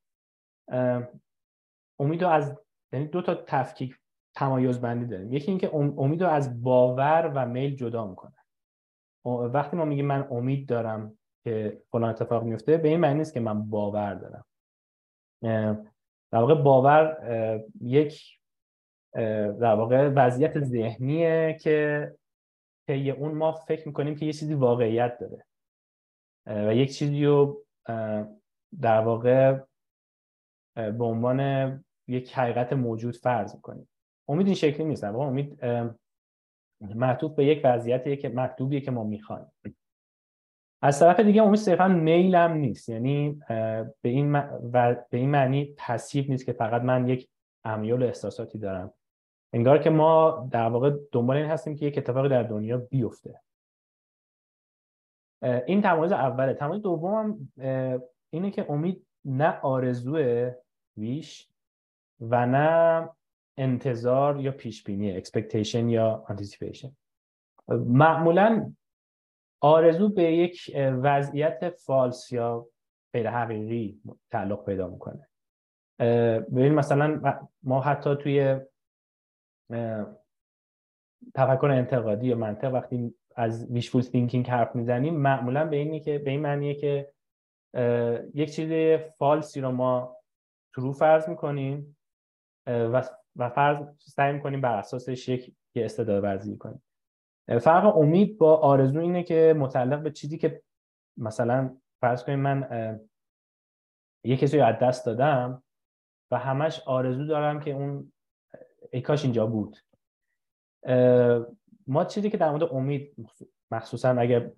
[2.01, 2.59] امید رو از
[2.93, 3.97] یعنی دو تا تفکیک
[4.37, 5.33] تمایز بندی داریم.
[5.33, 8.37] یکی اینکه امید رو از باور و میل جدا می‌کنه.
[9.25, 13.41] وقتی ما میگیم من امید دارم که فلان اتفاق میفته به این معنی نیست که
[13.41, 14.45] من باور دارم.
[16.33, 17.17] در واقع باور
[17.81, 18.39] یک
[19.61, 22.11] در واقع وضعیت ذهنیه که
[22.87, 25.45] طی اون ما فکر می‌کنیم که یه چیزی واقعیت داره.
[26.47, 27.65] و یک چیزی رو
[28.81, 29.59] در واقع
[30.77, 31.41] به عنوان
[32.09, 33.89] یک حقیقت موجود فرض می‌کنیم.
[34.29, 35.05] امید این شکلی نیست.
[35.05, 35.65] امید
[36.81, 39.53] معطوف به یک وضعیتیه که مکتوبیه که ما می‌خوایم.
[40.83, 42.89] از طرف دیگه امید صرفا میل هم نیست.
[42.89, 43.41] یعنی
[44.03, 44.37] به این,
[44.73, 47.29] و به این معنی پسیو نیست که فقط من یک
[47.65, 48.93] امیال احساساتی دارم.
[49.53, 53.41] انگار که ما در واقع دنبال این هستیم که یک اتفاقی در دنیا بیفته.
[55.67, 56.55] این تمایز اوله.
[56.55, 57.53] تمایز دوم
[58.31, 60.51] اینه که امید نه آرزو
[60.97, 61.49] ویش
[62.21, 63.09] و نه
[63.57, 66.89] انتظار یا پیش بینی expectation یا anticipation.
[67.69, 68.73] معمولا
[69.61, 72.67] آرزو به یک وضعیت false یا
[73.13, 75.29] غیر حقیقی تعلق پیدا می‌کنه.
[76.41, 78.57] ببین مثلا ما حتی توی
[81.35, 86.31] تفکر انتقادی یا منطق وقتی از wishful thinking حرف می‌زنیم معمولا به اینی که به
[86.31, 87.13] این معنیه که
[88.35, 90.17] یک چیز false ی رو ما
[90.75, 91.97] true فرض می‌کنیم
[92.67, 96.83] و و فرض سعی می‌کنیم بر اساسش یک استدلال ورزی کنیم.
[97.59, 100.63] فرق امید با آرزو اینه که متعلق به چیزی که
[101.17, 103.01] مثلا فرض کنیم من
[104.25, 105.63] یه کسی رو از دست دادم
[106.31, 108.13] و همش آرزو دارم که اون
[108.93, 109.77] ای کاش اینجا بود.
[111.87, 113.17] ما چیزی که در مورد امید
[113.71, 114.51] مخصوصا اگر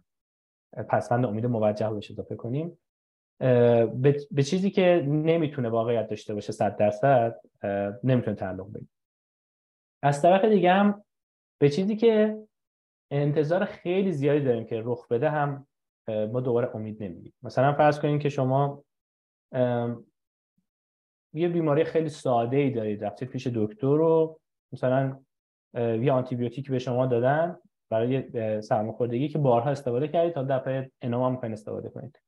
[0.88, 2.78] پسفند امید موجه بهش اضافه کنیم
[4.31, 7.40] به چیزی که نمی‌تونه واقعیت داشته باشه صد درصد
[8.05, 8.90] نمی‌تونه تعلق بگیره.
[10.02, 11.05] از طرف دیگه هم
[11.61, 12.42] به چیزی که
[13.12, 15.66] انتظار خیلی زیادی داریم که رخ بده هم
[16.09, 18.85] ما دوباره امید نمیدیم مثلا فرض کنیم که شما
[21.35, 24.40] یه بیماری خیلی ساده ای دارید رفتید پیش دکتر رو
[24.72, 25.20] مثلا
[25.75, 27.59] یه آنتیبیوتیک به شما دادن
[27.90, 32.20] برای سرماخوردگی که بارها استفاده کردید تا دفعه انام هم استفاده کنید.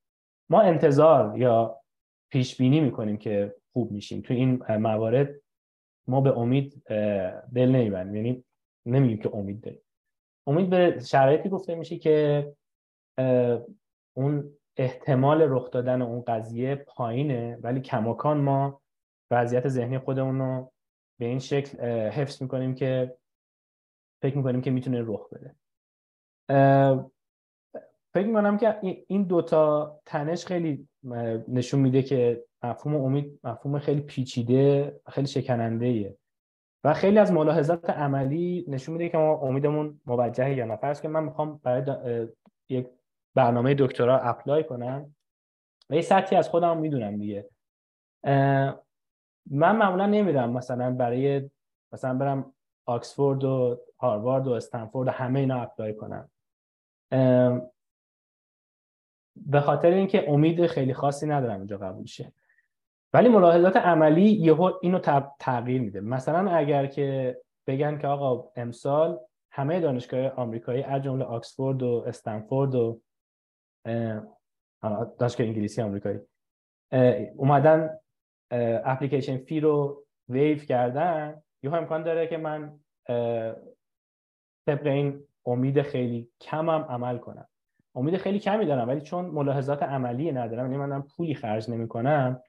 [0.51, 1.81] ما انتظار یا
[2.31, 4.21] پیش بینی می‌کنیم که خوب میشیم.
[4.21, 5.35] تو این موارد
[6.09, 6.83] ما به امید
[7.55, 8.45] دل نمیبندیم یعنی
[8.87, 9.81] نمیگیم که امید داریم.
[10.47, 12.53] امید به شرایطی گفته میشه که
[14.17, 18.83] اون احتمال رخ دادن اون قضیه پایینه ولی کماکان ما
[19.31, 20.73] وضعیت ذهنی خودمون رو
[21.19, 21.79] به این شکل
[22.11, 23.17] حفظ می‌کنیم که
[24.23, 25.55] فکر می‌کنیم که می‌تونه رخ بده
[28.15, 28.79] فکر می‌کنم که
[29.09, 30.89] این دوتا تنش خیلی
[31.49, 36.17] نشون میده که مفهوم امید مفهوم خیلی پیچیده خیلی شکننده ایه.
[36.85, 41.09] و خیلی از ملاحظات عملی نشون میده که ما امیدمون موجهه یا نه فرض که
[41.09, 42.29] من می‌خوام برای
[42.69, 42.87] یک
[43.35, 45.15] برنامه دکترا apply کنم.
[45.91, 47.49] و یه سطحی از خودم می‌دونم دیگه.
[49.51, 51.51] من معمولا نمیرم مثلا برای
[51.93, 52.55] مثلا برم
[52.87, 56.31] آکسفورد و هاروارد و استنفورد و همه اینا apply کنم.
[59.37, 62.33] به خاطر اینکه امید خیلی خاصی ندارم اینجا قبول شه.
[63.15, 64.99] ولی ملاحظات عملی یهو اینو
[65.39, 66.01] تغییر میده.
[66.01, 69.19] مثلا اگر که بگن که آقا امسال
[69.51, 73.01] همه دانشگاه آمریکایی از جمله آکسفورد و استنفورد و
[75.19, 76.19] دانشگاه انگلیسی آمریکایی
[77.37, 77.99] اومدن
[78.85, 82.81] اپلیکیشن فی رو ویو کردن یه امکان داره که من
[84.67, 87.49] طبق این امید خیلی کمم عمل کنم.
[87.95, 92.43] امید خیلی کمی دارم ولی چون ملاحظات عملی ندارم یعنی من پولی خرج نمی کنم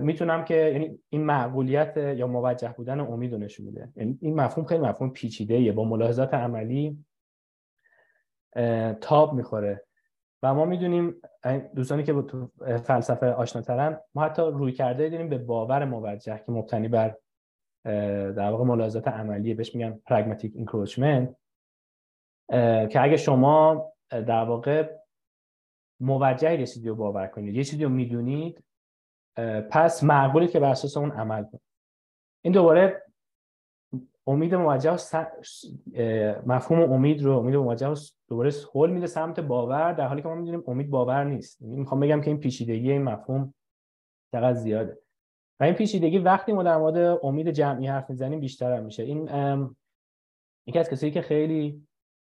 [0.00, 3.92] می‌تونم که یعنی این معقولیت یا موجه بودن امید رو نشون میده.
[3.96, 7.04] یعنی این مفهوم خیلی مفهوم پیچیده با ملاحظات عملی
[9.00, 9.84] تاب می‌خوره.
[10.42, 11.14] و ما می‌دونیم
[11.74, 12.50] دوستانی که تو
[12.84, 17.16] فلسفه آشناترن ما حتی روی کرده داریم به باور موجه که مبتنی بر
[18.32, 21.34] در واقع ملاحظات عملیه بهش میگن pragmatic encroachment
[22.88, 24.90] که اگه شما در واقع
[26.00, 28.64] موجهی چیزی رو باور کنید یه چیزی رو می‌دونید
[29.70, 31.62] پس معقولی که بر اساس اون عمل کنید
[32.44, 33.02] این دوباره
[34.26, 34.96] امید موجه
[36.46, 37.94] مفهوم امید رو امید موجه
[38.28, 41.62] دوباره حل میده سمت باور در حالی که ما می‌دونیم امید باور نیست.
[41.62, 43.54] می‌خوام بگم که این پیچیدگی این مفهوم
[44.32, 44.98] چقدر زیاده.
[45.60, 49.02] و این پیچیدگی وقتی ما در مورد امید جمعی حرف می‌زنیم بیشتر هم میشه.
[49.02, 49.28] این
[50.66, 51.86] یکی از کسایی که خیلی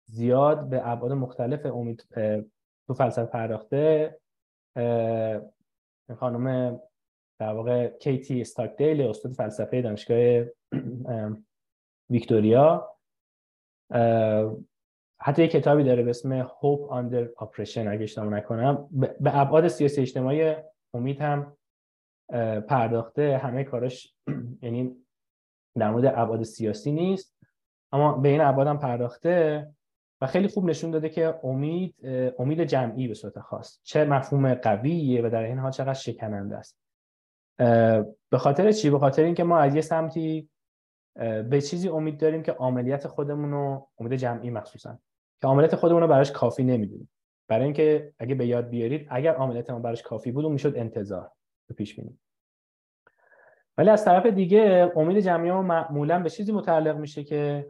[0.05, 2.07] زیاد به ابعاد مختلف امید
[2.87, 4.17] تو فلسفه پرداخته
[6.15, 6.79] خانم
[7.39, 10.45] در واقع کیتی استاکدیل استاد فلسفه دانشگاه
[12.09, 12.97] ویکتوریا.
[15.21, 18.89] حتی یک کتابی داره به اسم Hope Under Oppression اگه اشتباه نکنم.
[19.19, 20.55] به ابعاد سیاسی اجتماعی
[20.93, 21.57] امید هم
[22.67, 23.37] پرداخته.
[23.37, 24.15] همه کاراش
[24.63, 24.95] یعنی
[25.77, 27.37] در مورد ابعاد سیاسی نیست
[27.91, 29.67] اما به این ابعاد هم پرداخته.
[30.21, 31.95] و خیلی خوب نشون داده که امید
[32.39, 33.79] امید جمعی به صورت خاص.
[33.83, 36.77] چه مفهوم قویه و در این حال چقدر شکننده است.
[38.29, 40.49] به خاطر چی؟ به خاطر اینکه ما از یه سمتی
[41.49, 44.99] به چیزی امید داریم که عملیات خودمون رو امید جمعی مخصوصا
[45.41, 47.09] که عملیات خودمون رو براش کافی نمی‌دونیم.
[47.47, 51.31] برای اینکه اگه به یاد بیارید اگر عملیات ما براش کافی بود اون می‌شد انتظار
[51.67, 52.19] به پیش بینی.
[53.77, 57.67] ولی از طرف دیگه امید جمعی ما معمولا به چیزی متعلق میشه که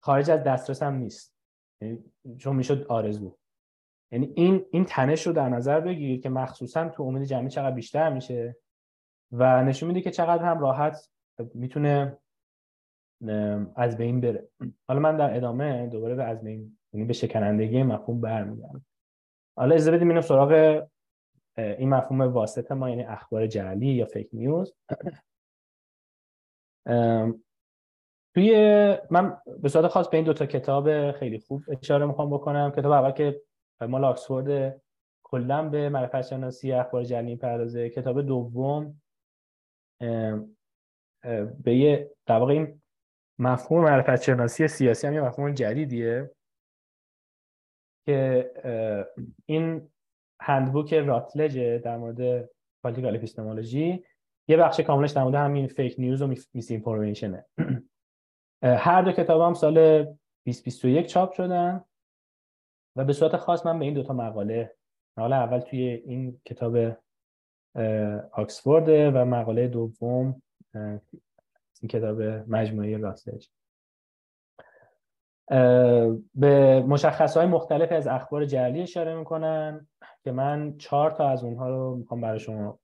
[0.00, 1.37] خارج از دسترس هم نیست.
[2.38, 3.36] چون می‌شد آرزو.
[4.12, 8.12] یعنی این این تنش رو در نظر بگیرید که مخصوصا تو امید جمعی چقدر بیشتر
[8.12, 8.56] میشه
[9.32, 11.10] و نشون میده که چقدر هم راحت
[11.54, 12.18] می‌تونه
[13.76, 14.48] از بین بره.
[14.88, 18.86] حالا من در ادامه دوباره به از بین یعنی به شکنندگی مفهوم برمیگردم.
[19.56, 20.82] حالا اجازه بدیم اینو سراغ
[21.56, 24.74] این مفهوم واسطه ما یعنی اخبار جعلی یا فیک نیوز
[28.34, 28.52] توی
[29.10, 32.72] من به صورت خاص به این دوتا کتاب خیلی خوب اشاره می‌خوام بکنم.
[32.76, 33.40] کتاب اول که
[33.88, 34.80] مال آکسفورد
[35.22, 37.90] کلا به معرفت شناسی اخبار جعلی پردازه.
[37.90, 39.00] کتاب دوم
[41.64, 42.82] به یه در واقع این
[43.38, 46.30] مفهوم معرفت شناسی سیاسی هم یه مفهوم جدیدیه
[48.06, 48.50] که
[49.46, 49.90] این
[50.40, 52.50] handbook راتلج در مورد
[52.82, 54.04] political epistemology
[54.48, 57.46] یه بخش کاملش در مورد همین fake news و misinformation ه
[58.62, 59.74] هر دو کتاب هم سال
[60.44, 61.84] 2021 چاپ شدن
[62.96, 64.74] و به صورت خاص من به این دوتا مقاله
[65.16, 66.76] مقاله اول توی این کتاب
[68.32, 70.42] آکسفورد و مقاله دوم
[71.80, 73.48] این کتاب مجموعه راتلج
[76.34, 79.88] به مشخص های مختلف از اخبار جعلی اشاره می‌کنن
[80.24, 82.78] که من چهار تا از اونها رو می‌خوام برای شما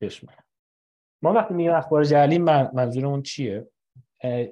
[0.00, 0.44] بشمارم.
[1.22, 3.68] ما وقتی میگیم اخبار جعلی منظورمون چیه؟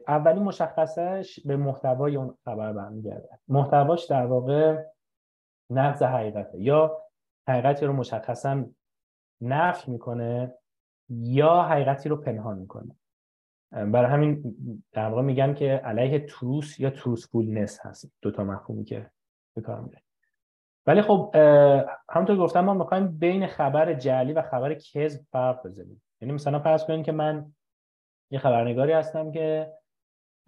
[0.09, 3.29] اولین مشخصش به محتوای اون خبر برمیگرده.
[3.49, 4.85] محتواش در واقع
[5.71, 6.61] نقض حقیقته.
[6.61, 7.03] یا
[7.49, 8.64] حقیقتی رو مشخصا
[9.41, 10.55] نفی می‌کنه
[11.11, 12.97] یا حقیقتی رو پنهان می‌کنه.
[13.71, 14.55] برای همین
[14.93, 18.12] در واقع میگن که علیه تروس یا تروسفولنس هست.
[18.23, 19.11] دوتا مفهومی که
[19.57, 20.03] به کار میره.
[20.87, 21.35] ولی خب
[22.11, 26.85] همونطور گفتم ما می‌خوایم بین خبر جعلی و خبر کذب فرق بزنیم یعنی مثلا فرض
[26.85, 27.53] کنید که من
[28.31, 29.72] یه خبرنگاری هستم که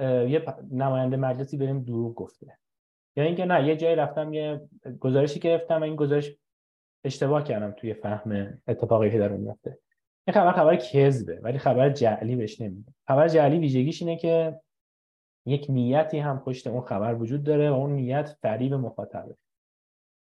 [0.00, 2.58] یه نماینده مجلسی بریم دروغ گفته.
[3.16, 4.68] یا اینکه نه یه جایی رفتم یه
[5.00, 6.36] گزارشی گرفتم و این گزارش
[7.04, 9.78] اشتباه کردم توی فهم اتفاقی که داره میفته
[10.26, 14.60] این خبر خبر کذبه ولی خبر جعلی بهش نمیده خبر جعلی ویژگیش اینه که
[15.46, 19.36] یک نیتی هم پشت اون خبر وجود داره و اون نیت فریب مخاطبه.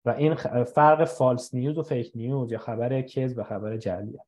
[0.04, 0.34] و این
[0.64, 4.20] فرق فالس نیوز و فیک نیوز یا خبر کذب و خبر جعلیه.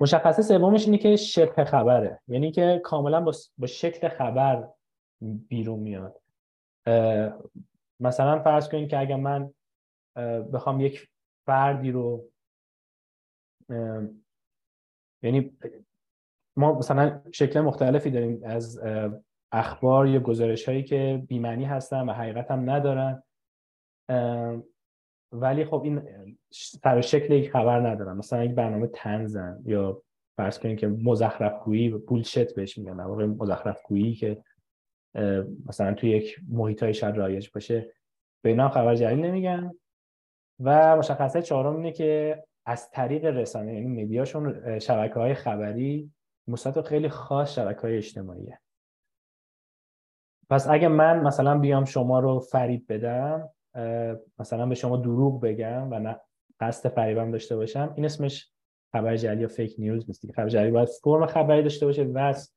[0.00, 2.20] مشخصه سومش اینه که شبه خبره.
[2.28, 3.20] یعنی که کاملا
[3.58, 4.68] با, شکل خبر
[5.20, 6.20] بیرون میاد.
[8.00, 9.54] مثلا فرض کنید که اگر من
[10.52, 11.08] بخوام یک
[11.46, 12.28] فردی رو
[15.22, 15.56] یعنی
[16.56, 18.80] ما مثلا شکل مختلفی داریم از
[19.52, 23.22] اخبار یا گزارش هایی که بیمنی هستن و حقیقت هم ندارن
[25.32, 26.02] ولی خب این
[26.52, 30.02] سر شکل یک خبر ندارن مثلا یک برنامه تنزن یا
[30.36, 34.42] فرض کنید که مزخرف گویی بولشت بهش میگن در مزخرف گویی که
[35.66, 37.92] مثلا توی یک محیط های شاید رایج باشه
[38.42, 39.74] به اینا خبر جعلی نمیگن.
[40.60, 46.12] و مشخصه چهارم اینه که از طریق رسانه یعنی مدیاشون شبکه های خبری
[46.48, 48.60] مصدق خیلی خاص شبکه های اجتماعیه.
[50.50, 53.48] پس اگه من مثلا بیام شما رو فریب بدم
[54.38, 56.20] مثلا به شما دروغ بگم و نه
[56.60, 58.50] قصد فریبم داشته باشم این اسمش
[58.92, 62.54] خبر جعلی یا فیک نیوز نیست خبر جعلی باید فرم خبری داشته باشه و از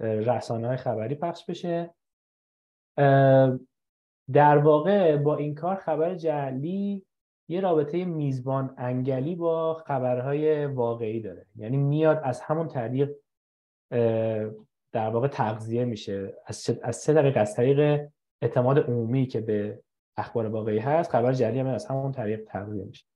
[0.00, 1.94] رسانه های خبری پخش بشه.
[4.32, 7.06] در واقع با این کار خبر جعلی
[7.48, 11.46] یه رابطه میزبان انگلی با خبرهای واقعی داره.
[11.56, 13.10] یعنی میاد از همون طریق
[14.92, 16.34] در واقع تغذیه میشه.
[16.46, 18.08] از, از سه طریق از طریق
[18.42, 19.82] اعتماد عمومی که به
[20.16, 23.06] اخبار واقعی هست خبر جعلی هم از همون طریق تغذیه میشه.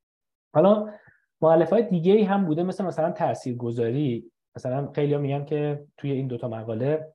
[0.55, 0.93] حالا
[1.41, 6.49] مؤلف های دیگه هم بوده مثل مثلا تاثیرگذاری مثلا خیلی میگن که توی این دوتا
[6.49, 7.13] مقاله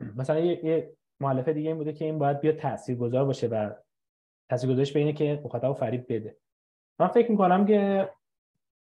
[0.00, 3.70] مثلا یه, یه مؤلف دیگه این بوده که این باید بیاد تاثیرگذار باشه و
[4.50, 6.36] تاثیرگذاریش به اینه که مخاطب فریب بده.
[7.00, 8.10] من فکر می‌کنم که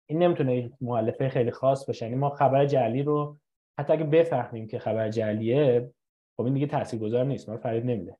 [0.08, 2.06] این نمی‌تونه یک مؤلفه خیلی خاص باشه.
[2.06, 3.38] یعنی ما خبر جعلی رو
[3.78, 5.90] حتی اگه بفهمیم که خبر جعلیه
[6.36, 8.16] خب این دیگه تاثیرگذار نیست ما فریب نمیده.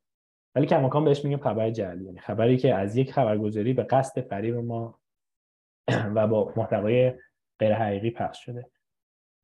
[0.57, 2.05] ولی کماکان بهش میگیم خبر جعلی.
[2.05, 4.99] یعنی خبری که از یک خبرگزاری به قصد فریب ما
[6.15, 7.13] و با محتوای
[7.59, 8.67] غیر حقیقی پخش شده.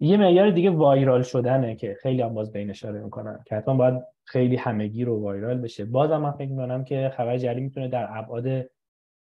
[0.01, 4.03] یه معیار دیگه وایرال شدنه که خیلی هم باز بین اشاره می‌کنن که حتما باید
[4.25, 5.85] خیلی همگی رو وایرال بشه.
[5.85, 8.71] بازم من فکر می‌کنم که خبر جعلی می‌تونه در ابعاد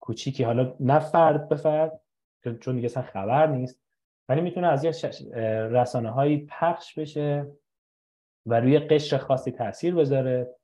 [0.01, 2.01] کوچیکی حالا نه فرد به فرد
[2.61, 3.80] چون دیگه اصلا خبر نیست
[4.28, 4.93] ولی می‌تونه از یه
[5.66, 7.47] رسانه هایی پخش بشه
[8.47, 10.59] و روی قشر خاصی تاثیر بذاره.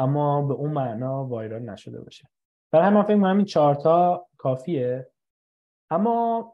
[0.00, 2.28] اما به اون معنا وایرال نشده باشه.
[2.72, 5.10] برای همین فکر می‌کنم این چهارتا کافیه.
[5.90, 6.52] اما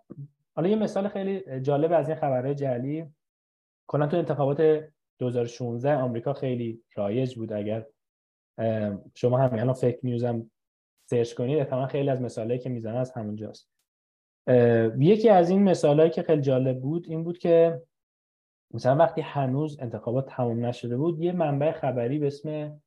[0.57, 3.07] حالا یه مثال خیلی جالب از این خبرهای جعلی.
[3.86, 4.88] کلا تو انتخابات
[5.18, 7.53] 2016 آمریکا خیلی رایج بود.
[7.53, 7.86] اگر
[9.14, 10.51] شما همین الان فیک نیوز هم
[11.11, 13.70] سرچ کنید احتمالا خیلی از مثالایی که می‌زنه از همونجاست.
[14.99, 17.82] یکی از این مثالهایی که خیلی جالب بود این بود که
[18.74, 22.80] مثلا وقتی هنوز انتخابات تمام نشده بود یه منبع خبری به اسم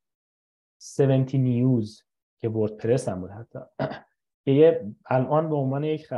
[1.00, 2.04] 70 نیوز
[2.40, 3.60] که وردپرس هم بود حتی.
[4.46, 6.10] که الان به عنوان یک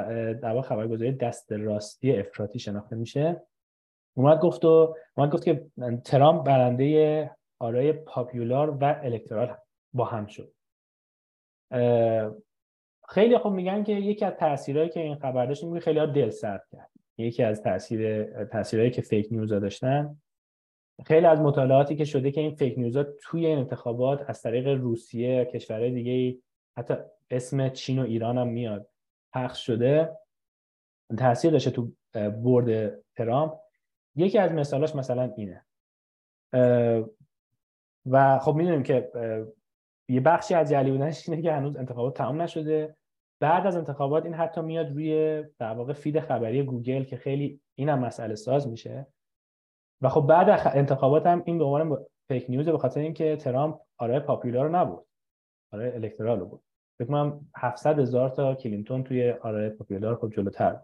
[0.41, 3.41] در خبرگزاری دست راستی افراطی شناخته میشه.
[4.13, 5.65] اومد گفت و اومد گفت که
[6.05, 9.57] ترامپ برنده آرای پاپیولار و الکترال
[9.93, 10.53] با هم شد.
[13.09, 16.67] خیلی خوب میگن که یکی از تاثیرهایی که این خبر داشت خیلی ها دل سرد
[16.71, 16.89] کرد.
[17.17, 20.21] یکی از تاثیر تاثیرهایی که فیک نیوز داشتن
[21.05, 25.45] خیلی از مطالعاتی که شده که این فیک نیوزا توی این انتخابات از طریق روسیه
[25.45, 26.39] کشورهای دیگه
[26.77, 26.93] حتی
[27.31, 28.89] اسم چین و ایران هم میاد
[29.33, 30.17] پخش شده.
[31.17, 33.53] تاثیر داشته تو برد ترامپ.
[34.15, 35.65] یکی از مثالاش مثلا اینه.
[38.05, 39.11] و خب می‌دونیم که
[40.09, 42.95] یه بخشی از جعلی بودنش اینه که هنوز انتخابات تمام نشده.
[43.39, 47.99] بعد از انتخابات این حتی میاد روی در واقع feed خبری گوگل که خیلی اینم
[47.99, 49.07] مسئله ساز میشه.
[50.01, 54.19] و خب بعد انتخابات هم این به عنوان fake news به خاطر اینکه ترامپ آرای
[54.19, 55.05] popular رو نبود
[55.73, 56.63] آرای electoral بود
[56.97, 60.81] فکر کنم 700 هزار تا کلینتون توی آرای popular خب جلوتر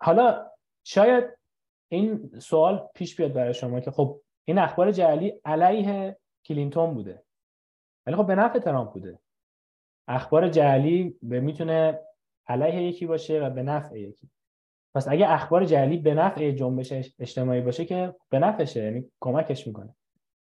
[0.00, 0.50] حالا
[0.84, 1.24] شاید
[1.92, 7.22] این سوال پیش بیاد برای شما که خب این اخبار جعلی علیه کلینتون بوده.
[8.06, 9.18] ولی خب به نفع ترامپ بوده.
[10.08, 12.00] اخبار جعلی به می‌تونه
[12.46, 14.30] علیه یکی باشه و به نفع یکی.
[14.94, 19.94] پس اگه اخبار جعلی به نفع جنبش اجتماعی باشه که به نفعشه یعنی کمکش می‌کنه.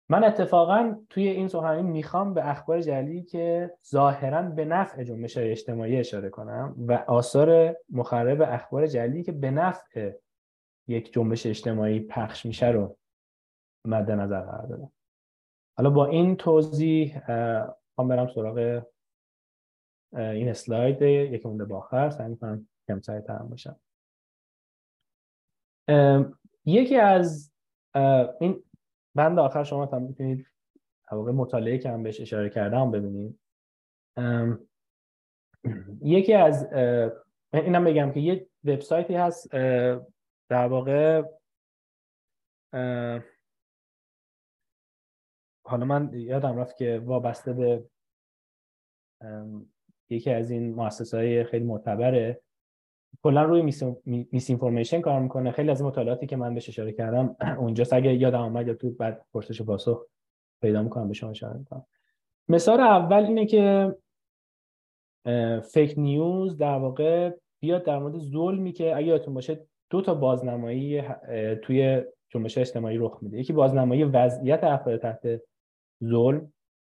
[0.10, 6.00] من اتفاقا توی این سخنرانی می‌خوام به اخبار جعلی که ظاهرا به نفع جنبش اجتماعی
[6.00, 10.12] اشاره کنم و آثار مخرب اخبار جعلی که به نفع
[10.88, 12.98] یک جنبش اجتماعی پخش میشه رو
[13.86, 14.92] مد نظر قرار دادم.
[15.78, 17.32] حالا با این توضیح
[17.98, 18.84] هم برم سراغ
[20.14, 22.10] این اسلاید یکی مونده با آخر.
[22.10, 23.02] سعی می‌کنم کم
[23.50, 23.80] باشم.
[26.66, 27.54] یکی از
[28.40, 28.64] این
[29.16, 30.48] بند آخر شما هم می‌تونید
[31.12, 33.40] واقع مطالعه که من بهش اشاره کردم ببینید.
[36.02, 36.74] یکی از
[37.54, 39.52] اینم بگم که یه وبسایتی هست
[40.50, 41.24] در واقع
[45.66, 47.90] حالا من یادم رفت که وابسته به
[50.10, 52.42] یکی از این مؤسسه های خیلی معتبره.
[53.24, 53.62] کلا روی
[54.06, 55.52] میس اینفورمیشن کار می‌کنه.
[55.52, 59.26] خیلی از مطالعاتی که من بهش اشاره کردم اونجا اگه یادم اومد یا تو بعد
[59.34, 60.06] پرسش پاسخ
[60.62, 61.86] پیدا می‌کنم به شما اشاره می‌کنم.
[62.50, 63.96] مثال اول اینه که
[65.74, 71.04] فیک نیوز در واقع بیاد در مورد ظلمی که اگه یادتون باشه دو تا بازنمایی
[71.62, 73.40] توی جنبش اجتماعی رخ میده.
[73.40, 75.42] یکی بازنمایی وضعیت افراد تحت
[76.04, 76.54] ظلم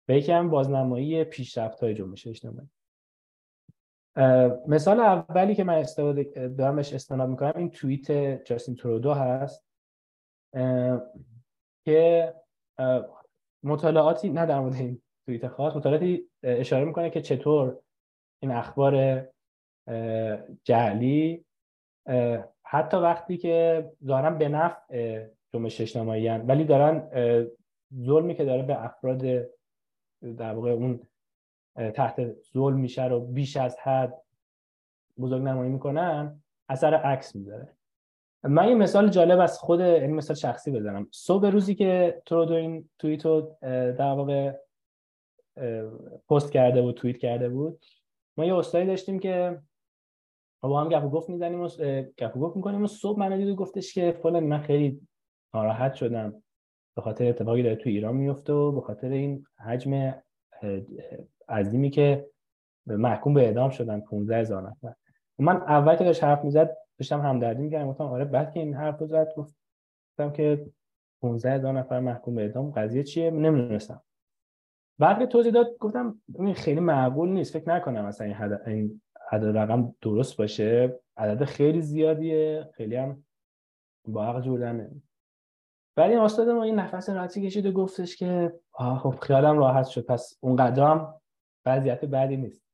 [0.08, 2.68] و یکی هم بازنمایی پیشرفت های جنبش اجتماعی.
[4.68, 8.12] مثال اولی که من استفاده دارم استناد می‌کنم این توییت
[8.46, 9.68] جاستین ترودو هست.
[11.86, 12.34] که
[13.64, 17.80] مطالعاتی نه در مورد این توییت خاص مطالعاتی اشاره می‌کنه که چطور
[18.42, 19.26] این اخبار
[20.64, 21.46] جعلی
[22.66, 27.10] حتی وقتی که دارن به نفع جنبش اجتماعی ولی دارن
[28.06, 29.22] ظلمی که داره به افراد
[30.38, 31.08] در واقع اون
[31.78, 34.14] تحت ظلم میشه رو بیش از حد
[35.20, 37.74] بزرگ نمایی می‌کنن اثر عکس می‌ذاره.
[38.44, 41.08] من یه مثال جالب از خود این یعنی مثال شخصی بزنم.
[41.12, 44.54] صبح روزی که ترودو این توییت رو در واقع
[46.30, 47.86] پست کرده بود توییت کرده بود
[48.38, 49.62] ما یه استادی داشتیم که
[50.62, 51.68] با هم گپ و گفت می‌زنیم و
[52.18, 55.08] گپ و گفت می‌کنیم و صبح من دید گفتش که فلان من خیلی
[55.54, 56.44] ناراحت شدم.
[56.96, 60.22] به خاطر اتفاقی داره تو ایران میفته و به خاطر این حجم
[61.50, 62.30] عظیمی که
[62.86, 64.94] محکوم به اعدام شدن 15 هزار نفر.
[65.40, 67.88] من اول که داشت حرف می‌زد داشتم همدردی می‌کردم.
[67.88, 70.66] گفتم آره بعد که این حرف زد گفتم که
[71.22, 74.02] 15 هزار نفر محکوم به اعدام قضیه چیه؟ نمی‌دونستم.
[75.00, 77.54] بعد که توضیح داد گفتم این خیلی معقول نیست.
[77.54, 79.02] فکر نکنم مثلا این, این
[79.32, 81.00] عدد رقم درست باشه.
[81.18, 82.70] عدد خیلی زیادیه.
[82.74, 83.24] خیلی هم
[84.08, 84.60] با عقل جور
[85.98, 90.38] ولی استاد ما این نفس راحتی کشید و گفتش که خب خیالم راحت شد پس
[90.40, 91.14] اونقدر هم
[91.66, 92.68] وضعیت بعدی نیست.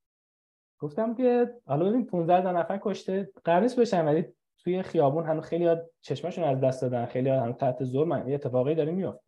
[0.80, 4.26] گفتم که حالا ببین 15 تا نفر کشته قرار بشن ولی
[4.57, 8.36] توی خیابون هنوز خیلی ها چشمشون از دست دادن خیلی ها هنوز تحت ظلم یه
[8.36, 9.24] اتفاقی داره میفته.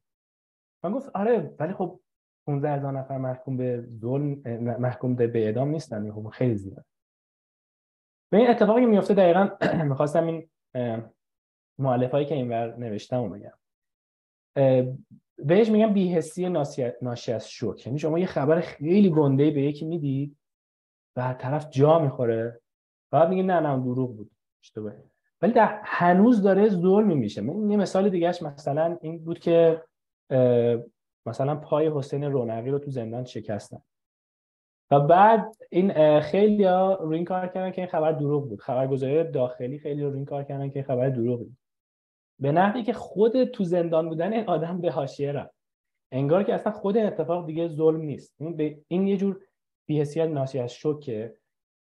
[0.83, 1.99] من گفت آره ولی خب
[2.47, 4.41] 15 هزار نفر محکوم به ظلم
[4.79, 6.85] محکوم به اعدام نیستن خب خیلی زیاد
[8.31, 9.49] به این اتفاقی میفته دقیقا
[9.89, 10.49] می‌خواستم این
[11.79, 13.53] معلف هایی که اینور نوشتم رو بگم.
[15.37, 16.49] بهش میگم بیهسی
[17.01, 17.87] ناشی از شوک.
[17.87, 20.37] یعنی شما یه خبر خیلی گنده به یکی می‌دید
[21.15, 22.61] و طرف جا می‌خوره.
[23.11, 24.31] بعد میگه نه نه دروغ بود.
[24.63, 25.03] اشتباهه.
[25.41, 27.43] ولی در هنوز داره ظلم میشه.
[27.43, 29.83] یه مثال دیگهش مثلا این بود که
[31.25, 33.81] مثلا پای حسین رونقی رو تو زندان شکستن.
[34.91, 38.61] و بعد این خیلی ها روی این کار کردن که این خبر دروغ بود.
[38.61, 41.57] خبرگزاری داخلی خیلی رو این کار کردن که این خبر دروغ بود.
[42.39, 45.55] به نحوی که خود تو زندان بودن این آدم به حاشیه رفت
[46.11, 48.35] انگار که اصلا خود اتفاق دیگه ظلم نیست.
[48.39, 49.41] این, به این یه جور
[49.85, 51.35] بی‌حسیت ناشی از شوکه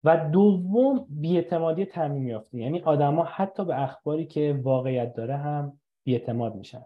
[0.04, 2.58] و دوم بیاعتمادی تعمیم یافته.
[2.58, 6.86] یعنی آدما حتی به اخباری که واقعیت داره هم بیاعتماد میشن.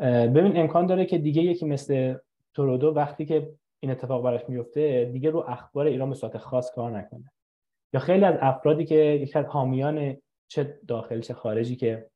[0.00, 2.14] ببین امکان داره که دیگه یکی مثل
[2.54, 6.98] تورودو وقتی که این اتفاق براش میفته دیگه رو اخبار ایران به صورت خاص کار
[6.98, 7.32] نکنه.
[7.92, 10.16] یا خیلی از افرادی که یک از حامیان
[10.48, 12.10] چه داخل چه خارجی که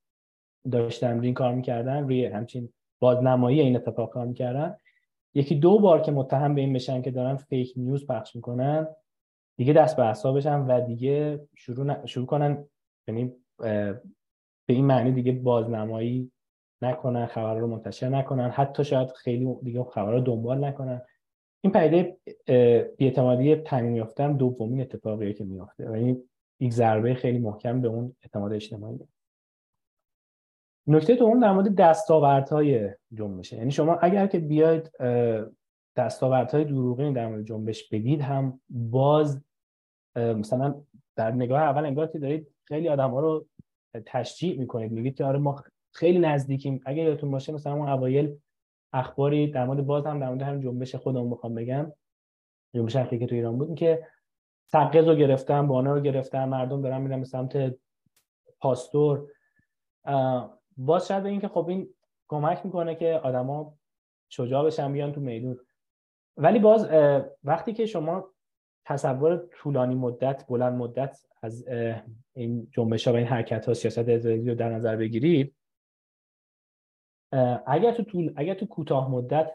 [0.71, 4.77] داشتن روی این کار می‌کردن روی همچین بازنمایی این اتفاق کار می‌کردن.
[5.35, 8.87] یکی دو بار که متهم به این بشن که دارن فیک نیوز پخش می‌کنن
[9.57, 12.65] دیگه دست به اعصابشن و دیگه شروع, شروع کنن
[13.09, 13.33] یعنی
[14.67, 16.33] به این معنی دیگه بازنمایی
[16.83, 18.51] نکنن خبر رو منتشر نکنن.
[18.51, 21.03] حتی شاید خیلی دیگه خبر رو دنبال نکنن.
[21.61, 22.17] این پیده
[22.97, 26.29] بیاعتمادی تعمیم یافتن دومین اتفاقیه که میفته و این
[26.61, 28.99] یک ضربه خیلی محکم به اون اعتماد اجتماعی.
[30.87, 33.57] نکته دوم در مورد دستاوردهای جنبشه.
[33.57, 34.91] یعنی شما اگر که بیاید
[35.97, 39.45] دستاوردهای دروغین در مورد جنبش بگید هم باز
[40.17, 40.83] مثلا
[41.17, 43.47] در نگاه اول انگار که دارید خیلی آدم ها رو
[44.07, 44.93] تشجیع می‌کنید.
[44.93, 45.65] میگید که آره ما
[45.95, 46.81] خیلی نزدیکیم.
[46.87, 48.37] اگر یادتون باشه مثلا اون اوایل
[48.93, 51.93] اخباری در مورد باز هم در مورد همین جنبش خودمون می‌خوام بگم.
[52.75, 54.07] جنبش که تو ایران بود که
[54.67, 57.75] سقز رو گرفتن بانه رو گرفتن مردم دارن میرن به سمت
[58.61, 59.29] پاستور.
[60.77, 61.95] باز شاید به اینکه خب این
[62.29, 63.75] کمک می‌کنه که آدما
[64.29, 65.59] شجاع بشن بیان تو میدون.
[66.37, 66.89] ولی باز
[67.45, 68.33] وقتی که شما
[68.87, 71.69] تصور طولانی مدت بلند مدت از
[72.33, 75.57] این جنبش ها و این حرکت ها سیاست اسرائیلی رو در نظر بگیرید
[77.67, 79.53] اگر تو طول اگر تو کوتاه مدت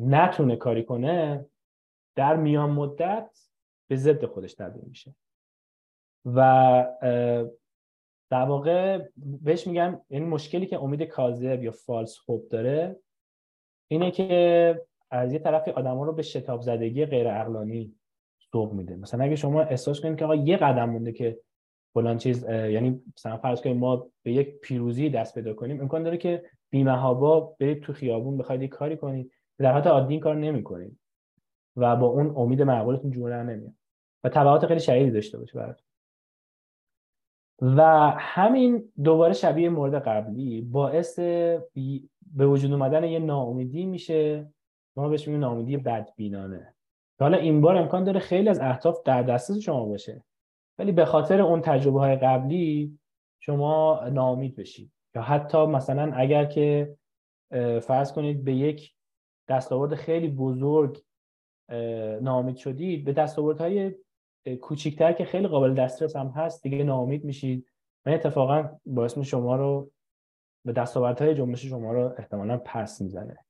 [0.00, 1.46] نتونه کاری کنه
[2.16, 3.38] در میان مدت
[3.90, 5.14] به ضد خودش تبدیل میشه.
[6.24, 6.40] و
[8.30, 12.96] در واقع بهش میگم این مشکلی که امید کاذب یا فالس خوب داره
[13.90, 17.94] اینه که از یه طرفی آدما رو به شتاب زدگی غیر عقلانی
[18.52, 18.96] سوق میده.
[18.96, 21.40] مثلا اگه شما احساس کنید که آقا یه قدم مونده که
[21.94, 26.16] فلان چیز یعنی مثلا فرض کنید ما به یک پیروزی دست پیدا کنیم امکان داره
[26.16, 29.32] که بیمهابا برید تو خیابون بخواید یک کاری کنید.
[29.58, 30.98] در حالت عادی این کار نمی‌کنید
[31.76, 33.74] و با اون امید معقولتون جور نمیاد.
[34.24, 35.87] و تبعات خیلی شدیدی داشته باشه براتون.
[37.62, 37.82] و
[38.18, 44.52] همین دوباره شبیه مورد قبلی باعث به وجود اومدن یه ناامیدی میشه.
[44.96, 46.74] ما بهش میگیم ناامیدی بدبینانه.
[47.20, 50.24] حالا این بار امکان داره خیلی از اهداف در دسترس شما باشه.
[50.78, 52.98] ولی به خاطر اون تجربه های قبلی
[53.40, 56.96] شما ناامید بشید یا حتی مثلا اگر که
[57.82, 58.94] فرض کنید به یک
[59.48, 61.02] دستاورد خیلی بزرگ
[62.20, 63.94] ناامید شدید به دستاوردهای
[64.56, 67.70] کوچیکتر که خیلی قابل دسترس هم هست دیگه ناامید میشید.
[68.06, 69.90] و اتفاقا باعث شما رو
[70.64, 73.44] به دستاوردهای جنبش شما رو احتمالا پس می‌زنه.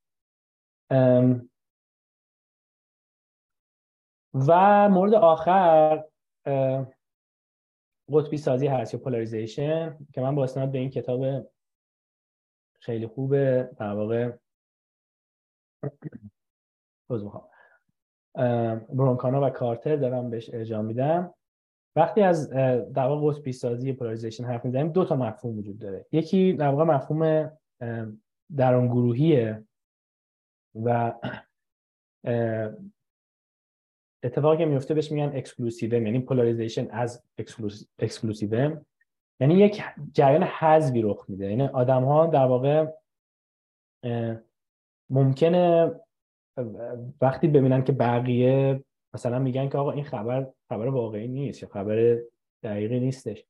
[4.33, 6.03] و مورد آخر
[8.13, 11.51] قطبی سازی هست یا پولاریزیشن که من با به این کتاب
[12.79, 13.69] خیلی خوبه.
[13.77, 14.37] در واقع
[18.89, 21.33] برونکانا و کارتر دارم بهش ارجاع میدم.
[21.95, 22.49] وقتی از
[22.93, 26.05] در واقع قطبی سازی polarization حرف می‌زنیم دو تا مفهوم وجود داره.
[26.11, 27.51] یکی در واقع مفهوم
[28.57, 29.63] درون گروهیه
[30.75, 31.13] و
[34.23, 37.23] اتفاقی که میفته بهش میگن exclusive یعنی polarization از
[37.99, 38.77] exclusive
[39.39, 39.83] یعنی یک
[40.13, 41.49] جریان حذفی رخ میده.
[41.49, 42.85] یعنی آدم ها در واقع
[45.09, 45.91] ممکنه
[47.21, 48.83] وقتی ببینن که بقیه
[49.13, 52.19] مثلا میگن که آقا این خبر خبر واقعی نیست یا خبر
[52.63, 53.45] دقیقی نیستش.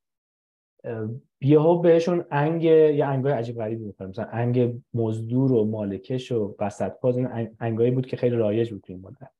[1.39, 6.91] بیهو بهشون انگ یا انگای عجیب غریبی می‌کنه مثلا انگ مزدور و مالکش و وسط
[6.91, 9.31] پاز این انگایی بود که خیلی رایج بود این مدت.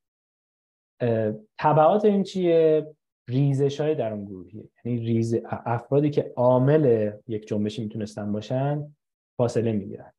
[1.60, 2.88] تبعات این چیه؟
[3.28, 4.70] ریزش های در اون گروهی.
[4.86, 8.95] یعنی ریز افرادی که عامل یک جنبشی می‌تونستن باشن
[9.38, 10.14] فاصله می‌گیرن.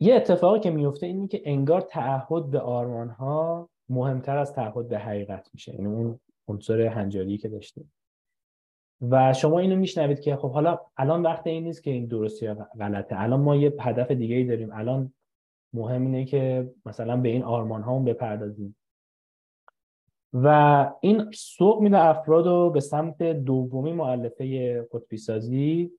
[0.00, 4.98] یه اتفاقی که میفته اینه که انگار تعهد به آرمان ها مهمتر از تعهد به
[4.98, 5.74] حقیقت میشه.
[5.74, 7.92] یعنی اون عنصر هنجاری که داشتیم.
[9.10, 12.54] و شما اینو میشنوید که خب حالا الان وقت این نیست که این درستی یا
[12.54, 13.20] غلطه.
[13.20, 14.70] الان ما یه هدف دیگه ای داریم.
[14.72, 15.12] الان
[15.72, 18.76] مهم اینه که مثلا به این آرمان ها بپردازیم.
[20.32, 20.46] و
[21.00, 25.90] این سوق میده افراد رو به سمت دومی معلفه قطبی سازی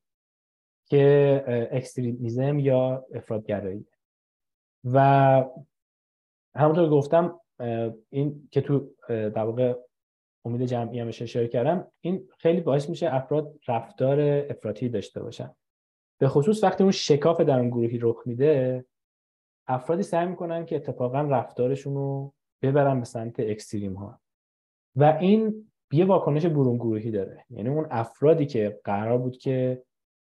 [0.85, 3.85] که اکستریمیزم یا افرادگرایی.
[4.83, 4.99] و
[6.55, 7.39] همونطور گفتم
[8.09, 9.73] این که تو در واقع
[10.45, 14.19] امید جمعی هم اشاره کردم این خیلی باعث میشه افراد رفتار
[14.49, 15.55] افراطی داشته باشن.
[16.19, 18.85] به خصوص وقتی اون شکاف در اون گروهی رخ میده
[19.67, 24.21] افرادی سعی می‌کنن که اتفاقا رفتارشون رو ببرن به سمت اکستریم ها.
[24.95, 27.45] و این یه واکنش برون گروهی داره.
[27.49, 29.83] یعنی اون افرادی که قرار بود که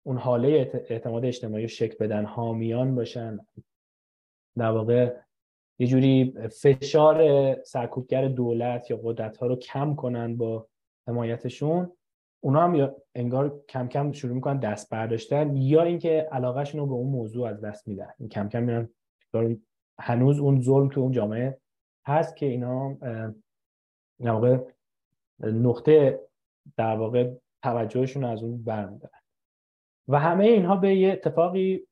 [0.06, 3.38] اون حاله اعتماد اجتماعی رو شکل بدن حامیان باشن
[4.58, 5.16] در واقع
[5.78, 10.66] یه جوری فشار سرکوبگر دولت یا قدرت ها رو کم کنن با
[11.08, 11.92] حمایتشون
[12.40, 17.10] اونا هم انگار کم کم شروع می‌کنن دست برداشتن یا اینکه علاقهشون رو به اون
[17.10, 18.10] موضوع از دست میدن.
[18.18, 18.88] این کم کم میرن
[19.98, 21.60] هنوز اون ظلم تو اون جامعه
[22.06, 22.94] هست که اینا
[24.20, 24.58] در واقع
[25.40, 26.20] نقطه
[26.76, 27.30] در واقع
[27.62, 29.18] توجهشون از اون برمیدارن
[30.08, 31.86] و همه اینها به یه اتفاقی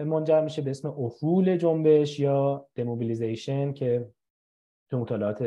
[0.00, 4.10] منجر میشه به اسم افول جنبش یا دموبیلیزیشن که
[4.90, 5.42] تو مطالعات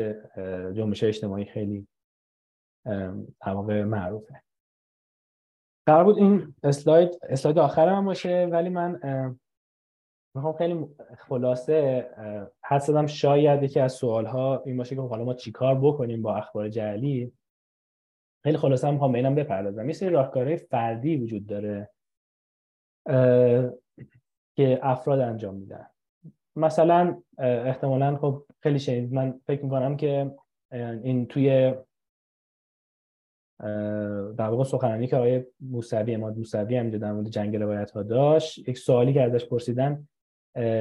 [0.72, 1.86] جنبش اجتماعی خیلی
[3.40, 4.42] در واقع معروفه.
[5.86, 9.00] قرار بود این اسلاید اسلاید آخر هم باشه ولی من
[10.34, 10.86] می‌خوام خیلی
[11.18, 12.08] خلاصه
[12.64, 16.36] حد زدم شاید یکی از سوال ها این باشه که حالا ما چیکار بکنیم با
[16.36, 17.32] اخبار جعلی؟
[18.44, 19.86] خیلی خلاصه هم می‌خوام اینم بپردازم.
[19.86, 21.90] یه سری راهکارهای فردی وجود داره.
[24.60, 25.86] که افراد انجام میدن.
[26.56, 30.30] مثلا احتمالا خب خیلی شنید من فکر می‌کنم که
[31.02, 31.74] این توی
[34.36, 38.68] در واقع سخنرانی که آقای موسوی اماد موسوی هم در مورد جنگ روایت ها داشت
[38.68, 40.08] یک سوالی که ازش پرسیدن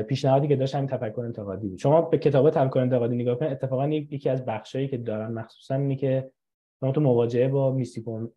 [0.07, 1.77] پیشنهادی که داشت همین تفکر انتقادی بود.
[1.77, 5.95] شما به کتاب تفکر انتقادی نگاه کنید اتفاقا یکی از بخشایی که دارن مخصوصا اینه
[5.95, 6.31] که
[6.79, 7.71] شما تو مواجهه با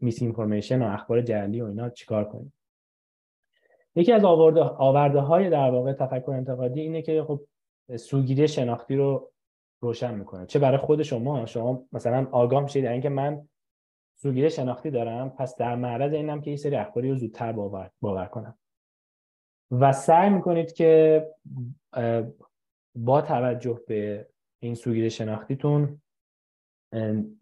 [0.01, 2.53] میس اینفورمیشن و اخبار جعلی و اینا چیکار کنید.
[3.95, 7.41] یکی از آورده, آورده های در واقع تفکر انتقادی اینه که خب
[7.97, 9.33] سوگیری شناختی رو
[9.83, 10.47] روشن می‌کنه.
[10.47, 13.49] چه برای خود شما؟ شما مثلا آگاه میشید اینکه من
[14.17, 18.27] سوگیری شناختی دارم پس در معرض اینم که این سری اخباری رو زودتر باور, باور
[18.27, 18.59] کنم.
[19.71, 21.27] و سعی می‌کنید که
[22.97, 24.29] با توجه به
[24.63, 26.01] این سوگیری شناختیتون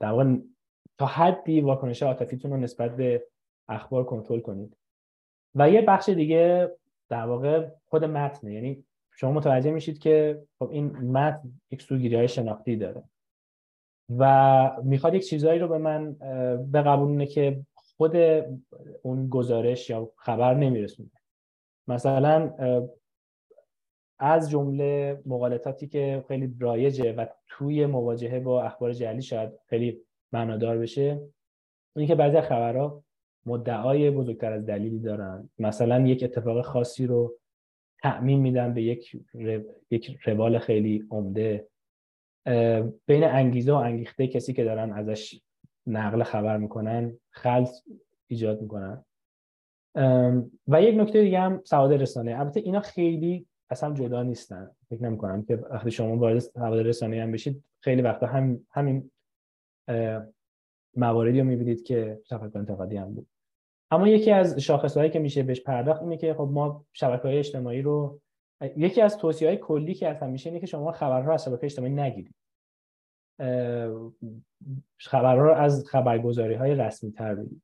[0.01, 0.37] در واقع
[0.99, 3.27] تا حدی واکنش عاطفیتون رو نسبت به
[3.69, 4.77] اخبار کنترل کنید.
[5.55, 6.71] و یه بخش دیگه
[7.09, 8.55] در واقع خود متنه.
[8.55, 8.85] یعنی
[9.17, 13.03] شما متوجه میشید که خب این متن یک سوگیری های شناختی داره
[14.19, 16.13] و می‌خواد یک چیزایی رو به من
[16.73, 18.17] بقبولونه که خود
[19.03, 21.11] اون گزارش یا خبر نمیرسونه.
[21.89, 22.55] مثلا
[24.19, 30.01] از جمله مقالطاتی که خیلی رایجه و توی مواجهه با اخبار جعلی شاید خیلی
[30.33, 31.21] معنادار بشه
[31.97, 33.03] این که بعضی خبرها
[33.47, 35.51] مدعای بزرگتر از دلیلی دارن.
[35.59, 37.37] مثلا یک اتفاق خاصی رو
[38.03, 39.17] تعمین میدن به یک
[39.91, 41.69] یک روال خیلی عمده.
[43.07, 45.41] بین انگیزه و انگیخته کسی که دارن ازش
[45.87, 47.71] نقل خبر می‌کنن خلط
[48.27, 49.05] ایجاد می‌کنن.
[50.69, 52.41] و یک نکته دیگه هم سواد رسانه.
[52.41, 54.71] البته اینا خیلی اصلا جدا نیستن.
[54.91, 59.11] فکر نمی کنم که وقتی شما وارد سواد رسانه هم بشید خیلی وقتا هم همین
[60.97, 63.27] مواردی رو می‌بینید که تفکر انتقادی هم بود.
[63.91, 67.83] اما یکی از شاخصهایی که میشه بهش پرداخت اینه که خب ما شبکه های اجتماعی
[67.83, 68.21] رو
[68.77, 71.93] یکی از توصیه های کلی که از همیشه اینه که شما خبرها از شبکه اجتماعی
[71.93, 72.35] نگیرید.
[74.99, 77.63] خبرها رو از خبرگزاری های رسمی تر بگید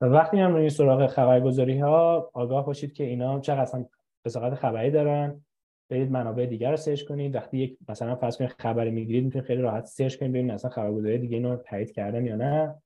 [0.00, 3.84] و وقتی هم روی سراغ خبرگزاری ها آگاه باشید که اینا چقدر
[4.24, 5.44] بساقت خبری دارن.
[5.90, 7.34] برید منابع دیگر رو سرچ کنید.
[7.34, 11.18] وقتی یک مثلا فرض کنید خبر می‌گیرید می‌تونید خیلی راحت سرچ کنید ببینید اصلا خبرگزاری
[11.18, 12.82] دیگه اینو تایید کردن یا نه.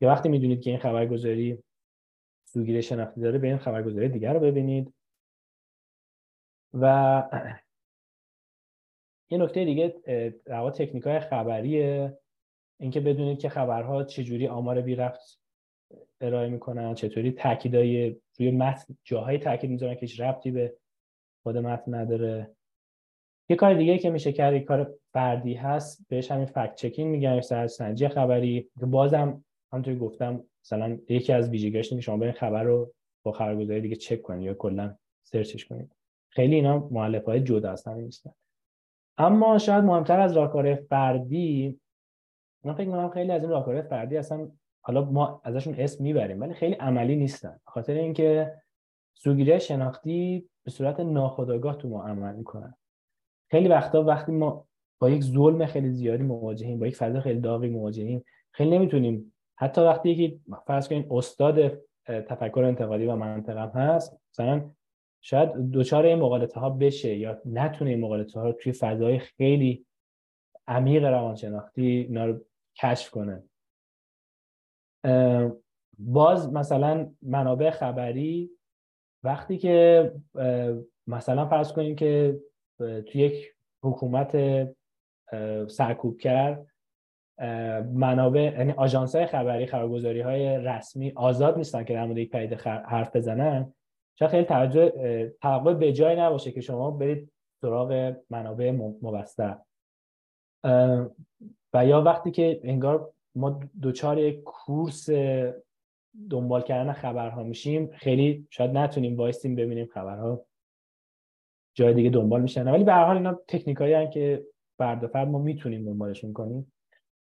[0.00, 1.58] یا وقتی می‌دونید که این خبرگزاری
[2.44, 4.94] سوگیری شناختی داره به این خبرگزاری دیگر رو ببینید.
[6.74, 7.22] و
[9.30, 9.94] یه نکته دیگه
[10.44, 12.18] در واقع تکنیک های خبریه.
[12.80, 15.40] اینکه بدونید که خبرها چجوری آمار بی رفت
[16.20, 20.76] ارائه می‌کنن چطوری تاکیدای روی متن جاهای تاکید می‌ذارن که هیچ ربطی به
[21.46, 22.50] خود متن نداره.
[23.48, 26.06] یه کار دیگه که میشه کرد کار فردی هست.
[26.08, 28.70] بهش همین فکت چکینگ میگن سنجی خبری.
[28.80, 32.92] که بازم همونطوری گفتم مثلا یکی از ویژگیاش که شما برید خبر رو
[33.22, 35.92] با خبرگزاری دیگه چک کنید یا کلا سرچش کنید.
[36.28, 38.32] خیلی اینا مؤلفه های جدا هم نیستن.
[39.18, 41.80] اما شاید مهمتر از راهکار فردی
[42.64, 44.50] من فکر می‌کنم خیلی از این راهکارهای فردی اصلا
[44.84, 47.60] حالا ما ازشون اسم می‌بریم ولی خیلی عملی نیستن.
[47.66, 48.54] خاطر اینکه
[49.18, 52.74] سوگیری شناختی به صورت ناخودآگاه تو ما عمل می‌کنن.
[53.50, 54.66] خیلی وقتا وقتی ما
[54.98, 59.32] با یک ظلم خیلی زیادی مواجهیم با یک فضا خیلی داغی مواجهیم خیلی نمی‌تونیم.
[59.58, 64.70] حتی وقتی یکی فرض کنید استاد تفکر انتقادی و منطق هم هست مثلا
[65.20, 69.86] شاید دوچار این مقالطه ها بشه یا نتونه این مقالطه ها رو توی فضای خیلی
[70.68, 72.40] عمیق روانشناختی اینا رو
[72.82, 73.42] کشف کنه.
[75.98, 78.50] باز مثلا منابع خبری
[79.24, 80.12] وقتی که
[81.06, 82.40] مثلا فرض کنیم که
[82.78, 84.36] توی یک حکومت
[85.68, 86.66] سرکوب کرد
[87.92, 92.56] منابع یعنی آژانس های خبری خبرگزاری های رسمی آزاد نیستن که در مورد یک پدیده
[92.64, 93.72] حرف بزنن
[94.18, 94.92] شاید خیلی توجه
[95.42, 98.70] توقع به جای نباشه که شما برید سراغ منابع
[99.02, 99.58] معتبر.
[101.74, 105.10] و یا وقتی که انگار ما دچار یک کورس
[106.30, 110.44] دنبال کردن خبرها میشیم خیلی شاید نتونیم وایسیم ببینیم خبرها.
[111.74, 112.68] جای دیگه دنبال میشن.
[112.68, 114.44] ولی به هر حال اینا تکنیکایی که
[114.78, 116.72] فرد فرد ما می‌تونیم دنبالشون کنیم.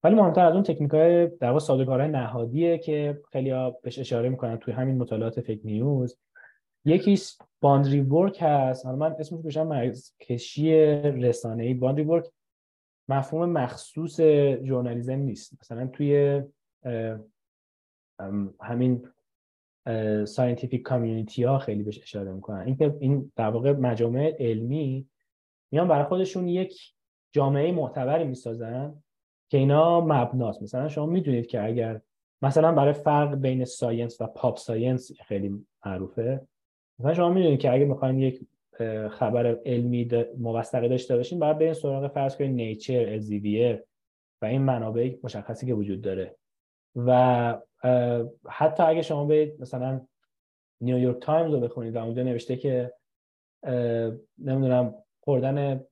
[0.03, 4.29] ولی مهمتر از اون تکنیک های در واقع سازوکارهای نهادیه که خیلی ها بهش اشاره
[4.29, 6.17] می‌کنن توی همین مطالعات fake news
[6.85, 8.85] یکیش boundary work هست.
[8.85, 12.25] حالا من اسمش مرزکشی رسانه ای boundary work
[13.09, 14.21] مفهوم مخصوص
[14.63, 15.57] ژورنالیسم نیست.
[15.61, 16.41] مثلا توی
[18.61, 19.07] همین
[20.25, 22.59] scientific community ها خیلی بهش اشاره می‌کنن.
[22.59, 25.07] این این در واقع مجامع علمی
[25.71, 26.93] میان برای خودشون یک
[27.31, 29.03] جامعه معتبری می‌سازن
[29.49, 30.63] که اینا مبناست.
[30.63, 32.01] مثلا شما می‌دونید که اگر
[32.41, 36.47] مثلا برای فرق بین science و pop science خیلی معروفه.
[36.99, 38.47] مثلا شما می‌دونید که اگه می‌خواین یک
[39.09, 43.83] خبر علمی موثقی داشته باشین باید برین سراغ فرض کنید Nature Elsevier
[44.41, 46.35] و این منابع مشخصی که وجود داره.
[46.95, 47.61] و
[48.49, 50.01] حتی اگه شما برید مثلا
[50.81, 52.93] نیویورک تایمز رو بخونید و اونجا نوشته که
[54.37, 55.85] نمی‌دونم خوردن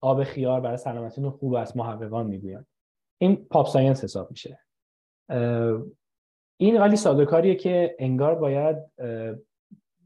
[0.00, 2.66] آب خیار برای سلامتیتون خوب است محققان می‌گویند.
[3.18, 4.58] این pop science حساب میشه.
[6.56, 8.76] این ولی سادهکاریه که انگار باید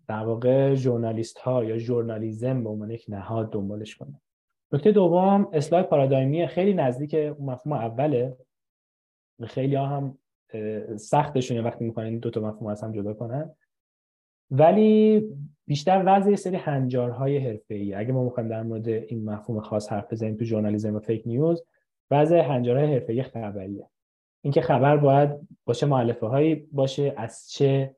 [0.09, 4.20] در واقع ژورنالیست ها یا ژورنالیزم به عنوان یک نهاد دنبالش کنه.
[4.72, 8.37] نکته دوم اصلاح پارادایمی خیلی نزدیک اون مفهوم اوله.
[9.47, 10.18] خیلی ها هم
[10.96, 13.55] سختشونه وقتی می‌کنن دو تا مفهوم از هم جدا کنن.
[14.51, 15.22] ولی
[15.66, 17.94] بیشتر وضع سری هنجارهای حرفه‌ای.
[17.94, 21.64] اگه ما می‌خوایم در مورد این مفهوم خاص حرف بزنیم تو ژورنالیسم و فیک نیوز
[22.11, 23.88] وضع هنجارهای حرفه‌ای خبریه.
[24.44, 25.30] اینکه خبر باید
[25.64, 27.96] باشه معلفه هایی باشه از چه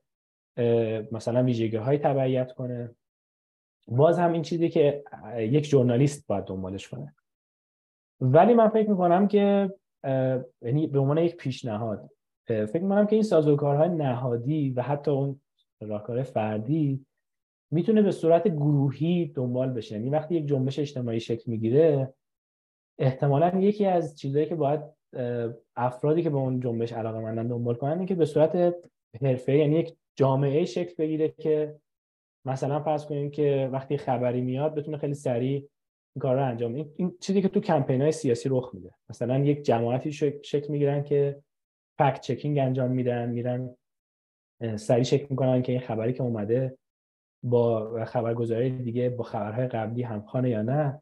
[1.11, 2.95] مثلا ویژگی های تبعیت کنه.
[3.87, 5.03] باز هم این چیزی که
[5.37, 7.15] یک ژورنالیست باید دنبالش کنه.
[8.21, 9.73] ولی من فکر می‌کنم که
[10.61, 12.09] یعنی به عنوان یک پیشنهاد
[12.47, 15.41] فکر می‌کنم که این سازوکارهای نهادی و حتی اون
[15.81, 17.05] راهکار فردی
[17.71, 19.95] می‌تونه به صورت گروهی دنبال بشه.
[19.95, 22.13] یعنی وقتی یک جنبش اجتماعی شکل می‌گیره
[22.99, 24.81] احتمالا یکی از چیزهایی که باید
[25.75, 28.75] افرادی که به اون جنبش علاقه مندن دنبال کنن این که به صورت
[29.21, 31.75] حرفه یعنی یک جامعه شکل بگیره که
[32.45, 35.69] مثلا فرض کنیم که وقتی خبری میاد بتونه خیلی سریع
[36.15, 38.91] این کار رو انجام این, چیزی که تو کمپین های سیاسی رخ میده.
[39.09, 40.11] مثلا یک جماعتی
[40.43, 41.41] شکل می‌گیرن که
[41.97, 43.75] فکت چکینگ انجام میدن میرن
[44.75, 46.77] سریع شکل می‌کنن که این خبری که اومده
[47.43, 51.01] با خبرگزاری دیگه با خبرهای قبلی همخانه یا نه.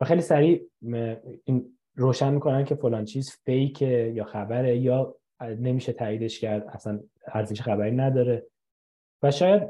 [0.00, 0.70] و خیلی سریع
[1.44, 7.60] این روشن می‌کنن که فلان چیز فیک یا خبره یا نمیشه تاییدش کرد اصلا ارزش
[7.60, 8.46] خبری نداره.
[9.22, 9.62] و شاید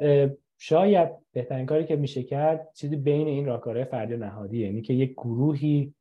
[0.59, 4.95] شاید بهترین کاری که میشه کرد چیزی بین این راهکارهای فردی و نهادی یعنی که
[4.95, 5.95] یک گروهی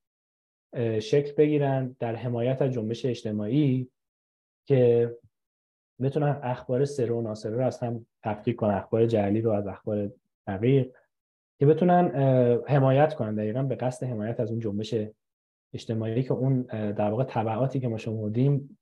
[1.00, 3.90] شکل بگیرن در حمایت از جنبش اجتماعی
[4.66, 5.12] که
[6.02, 8.74] بتونن اخبار سر و ناسره رو از هم تفکیک کنن.
[8.74, 10.12] اخبار جعلی رو از اخبار
[10.48, 10.96] دقیق
[11.60, 12.12] که بتونن
[12.68, 13.36] حمایت کنن.
[13.36, 14.96] دقیقا به قصد حمایت از اون جنبش
[15.74, 16.62] اجتماعی که اون
[16.92, 18.80] در واقع تبعاتی که ما شمردیم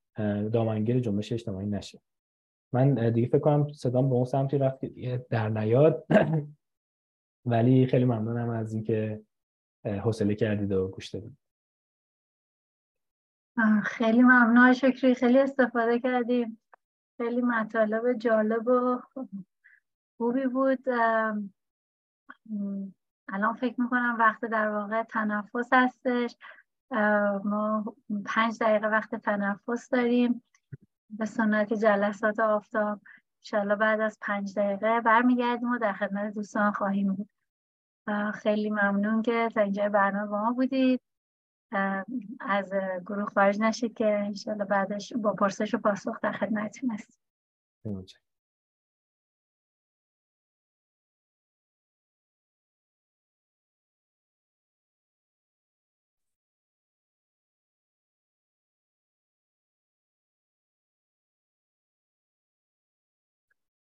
[0.51, 2.01] دامنگیر جنبش اجتماعی نشه.
[2.73, 4.85] من دیگه فکر کنم صدام به اون سمتی رفت
[5.29, 6.05] در نیاد.
[7.45, 9.21] ولی خیلی ممنونم از اینکه
[9.85, 11.37] حوصله کردید و گوش دادید.
[13.83, 14.73] خیلی ممنون.
[14.73, 16.61] شکری خیلی استفاده کردیم.
[17.17, 19.01] خیلی مطالب جالب و
[20.17, 20.89] خوبی بود.
[23.29, 26.37] الان فکر می‌کنم وقت در واقع تنفس هستش.
[27.43, 27.95] ما
[28.25, 30.43] پنج دقیقه وقت تنفس داریم.
[31.09, 33.01] به سنت جلسات آفتاب
[33.39, 37.29] انشالله بعد از پنج دقیقه برمیگردیم و در خدمت دوستان خواهیم بود.
[38.33, 41.01] خیلی ممنون که تا اینجا برنامه با ما بودید.
[42.39, 42.73] از
[43.05, 47.21] گروه خارج نشید که انشالله بعدش با پرسش و پاسخ در خدمتتون هستیم.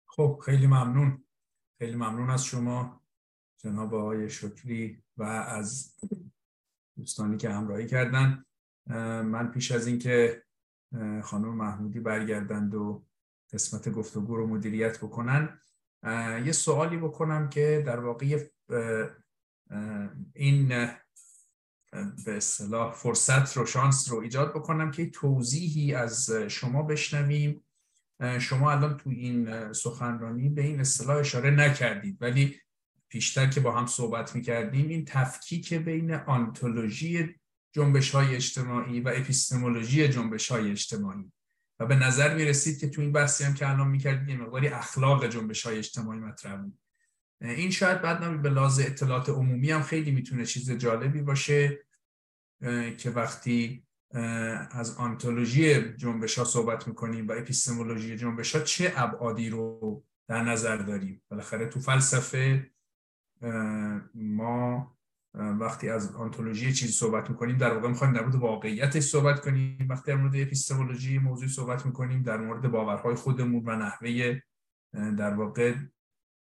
[0.05, 1.23] خب خیلی ممنون.
[1.79, 3.01] خیلی ممنون از شما
[3.57, 5.95] جناب آقای شکری و از
[6.97, 8.43] دوستانی که همراهی کردن
[9.23, 10.43] من پیش از اینکه
[11.23, 13.05] خانم محمودی برگردند و
[13.53, 15.59] قسمت گفتگو رو مدیریت بکنن
[16.45, 18.47] یه سوالی بکنم که در واقع
[20.33, 20.67] این
[22.25, 27.63] به اصطلاح فرصت رو شانس رو ایجاد بکنم که توضیحی از شما بشنویم.
[28.39, 32.55] شما الان تو این سخنرانی به این اصطلاح اشاره نکردید ولی
[33.09, 37.35] پیشتر که با هم صحبت می‌کردیم این تفکیک بین آنتولوژی
[37.71, 41.31] جنبش های اجتماعی و اپیستمولوژی جنبش های اجتماعی.
[41.79, 44.67] و به نظر می رسید که تو این بحثی هم که الان می‌کردید یه مقداری
[44.67, 46.79] اخلاق جنبش های اجتماعی مطرح بود.
[47.41, 51.79] این شاید بعد به لحاظ اطلاعات عمومی هم خیلی می‌تونه چیز جالبی باشه
[52.97, 53.83] که وقتی
[54.71, 60.77] از آنتولوژی جنبش ها صحبت می‌کنیم و اپیستمولوژی جنبش ها چه ابعادی رو در نظر
[60.77, 62.71] داریم؟ بالاخره تو فلسفه
[64.15, 64.97] ما
[65.33, 69.87] وقتی از آنتولوژی چیزی صحبت می‌کنیم در واقع می‌خوایم در مورد واقعیتش صحبت کنیم.
[69.89, 74.39] وقتی در مورد اپیستمولوژی موضوع صحبت می‌کنیم در مورد باورهای خودمون و نحوه
[74.93, 75.75] در واقع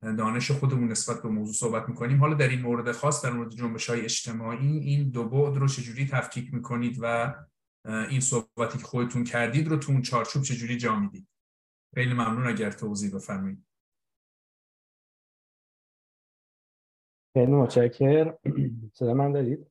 [0.02, 2.20] دانش خودمون نسبت به موضوع صحبت می‌کنیم.
[2.20, 6.06] حالا در این مورد خاص در مورد جنبش های اجتماعی این دو بعد رو چجوری
[6.06, 7.34] تفکیک می‌کنید و
[7.84, 11.28] این صحبتی که خودتون کردید رو تو اون چارچوب چجوری جا می‌دید؟
[11.94, 13.64] خیلی ممنون اگر توضیح بفرمایید.
[17.34, 18.34] خیلی متشکر
[18.98, 19.66] صدا من دارید؟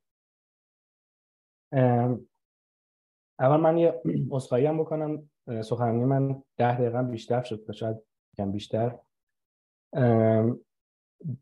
[3.40, 4.02] اول من یه
[4.32, 5.30] اصخایی هم بکنم.
[5.64, 7.98] سخنرانی من ده دقیقه بیشتر شد شاید
[8.38, 9.00] کم بیشتر.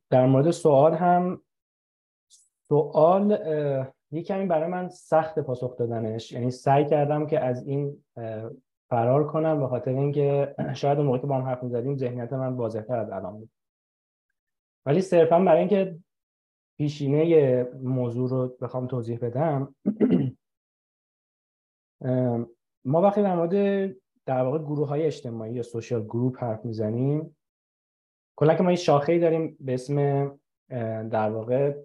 [0.09, 1.41] در مورد سوال هم
[2.67, 3.31] سوال
[4.11, 6.31] یه کمی برای من سخت پاسخ دادنش.
[6.31, 8.03] یعنی سعی کردم که از این
[8.89, 12.53] فرار کنم به خاطر اینکه شاید اون موقع که با هم حرف می‌زدیم ذهنیت من
[12.53, 13.49] واضح‌تر از الان بود.
[14.85, 15.99] ولی صرفا برای اینکه
[16.77, 19.75] پیشینه موضوع رو بخوام توضیح بدم.
[22.85, 23.95] ما وقتی در مورد
[24.25, 27.37] در واقع گروه های اجتماعی یا سوشال گروپ حرف می‌زنیم
[28.35, 30.27] کلا که ما این شاخه داریم به اسم
[31.09, 31.81] در واقع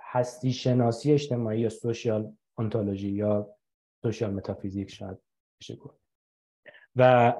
[0.00, 3.54] هستی شناسی اجتماعی یا social ontology یا
[4.02, 5.18] social metaphysics شاید
[5.60, 6.00] بشه گفت.
[6.96, 7.32] و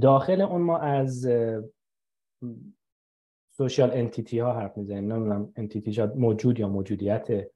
[0.00, 1.26] داخل اون ما از
[3.56, 5.12] social entity ها حرف می‌زنیم.
[5.12, 7.48] نمی‌دونم entity شاید موجود یا موجودیت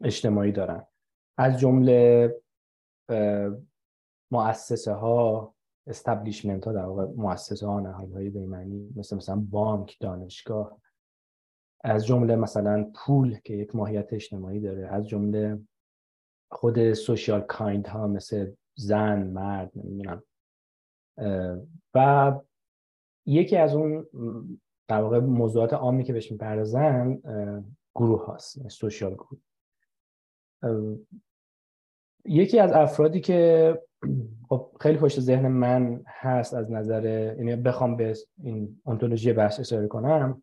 [0.00, 0.86] اجتماعی دارن.
[1.38, 2.34] از جمله
[4.30, 5.54] مؤسسه ها
[5.86, 10.80] استبلیشمنت ها در واقع مؤسسه ها نهادهای بیمنی مثل مثلا بانک دانشگاه.
[11.84, 14.86] از جمله مثلا پول که یک ماهیت اجتماعی داره.
[14.86, 15.60] از جمله
[16.50, 20.22] خود سوشیال کایند ها مثل زن مرد نمی‌دونم.
[21.94, 22.32] و
[23.26, 24.06] یکی از اون
[24.88, 27.18] در واقع موضوعات عامی که بهش می‌پردازن
[27.94, 29.40] گروه هاست سوشیال گروه.
[32.24, 33.72] یکی از افرادی که
[34.48, 37.04] خب خیلی پشت ذهن من هست از نظر
[37.38, 40.42] یعنی بخوام به این انتولوژی بحث اشاره کنم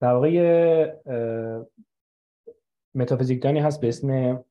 [0.00, 1.00] در واقع
[2.94, 4.44] متافیزیکدانی هست به اسم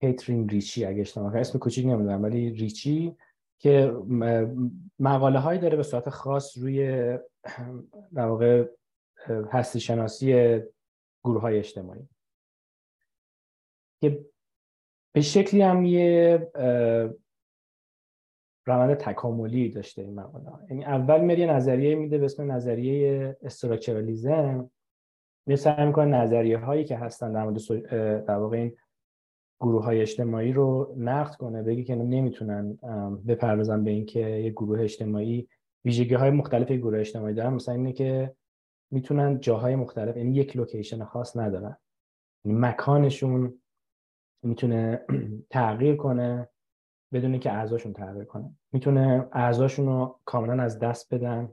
[0.00, 3.16] کیترین ریچی اگه اشتباه اسم کوچیک نمی‌دونم ولی ریچی
[3.58, 3.92] که
[4.98, 6.86] مقاله هایی داره به صورت خاص روی
[8.14, 8.68] در واقع
[9.28, 10.60] هستی شناسی
[11.24, 12.08] گروه های اجتماعی.
[14.00, 14.26] که
[15.12, 16.50] به شکلی هم یه
[18.66, 20.50] روند تکاملی داشته این مقاله.
[20.70, 24.70] یعنی اول میاد یه نظریه میده به اسم نظریه استراکچرالیزم.
[25.46, 27.84] می سعی می‌کنه نظریه هایی که هستن در مورد
[28.24, 28.76] در واقع این
[29.60, 32.78] گروه های اجتماعی رو نقد کنه بگی که نمی‌تونن
[33.28, 35.48] بپردازن به اینکه یه گروه اجتماعی
[35.84, 37.52] ویژگی های مختلف گروه اجتماعی دارن.
[37.52, 38.34] مثلا اینه که
[38.90, 41.76] می‌تونن جاهای مختلف یعنی یک لوکیشن خاص ندارن.
[42.44, 43.54] یعنی مکانشون
[44.42, 45.06] می‌تونه
[45.50, 46.48] تغییر کنه
[47.12, 48.50] بدون که اعضاشون تغییر کنه.
[48.72, 51.48] می‌تونه اعضاشون رو کاملا از دست بدن.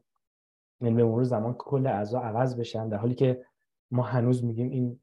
[0.82, 3.45] یعنی به مرور زمان کل اعضا عوض بشن در حالی که
[3.91, 4.99] ما هنوز میگیم این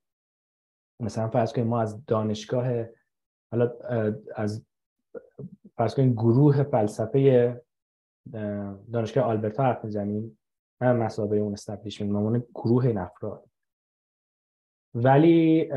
[1.05, 2.87] مثلا فرض کنیم ما از دانشگاه
[3.53, 3.73] حالا
[4.37, 4.67] از
[5.77, 7.63] فرض کنیم گروه فلسفه
[8.93, 10.39] دانشگاه آلبرتا حرف می‌زنیم
[10.81, 13.51] نه مسابقه اون استبلیشمنت ما گروه این افراد.
[14.95, 15.71] ولی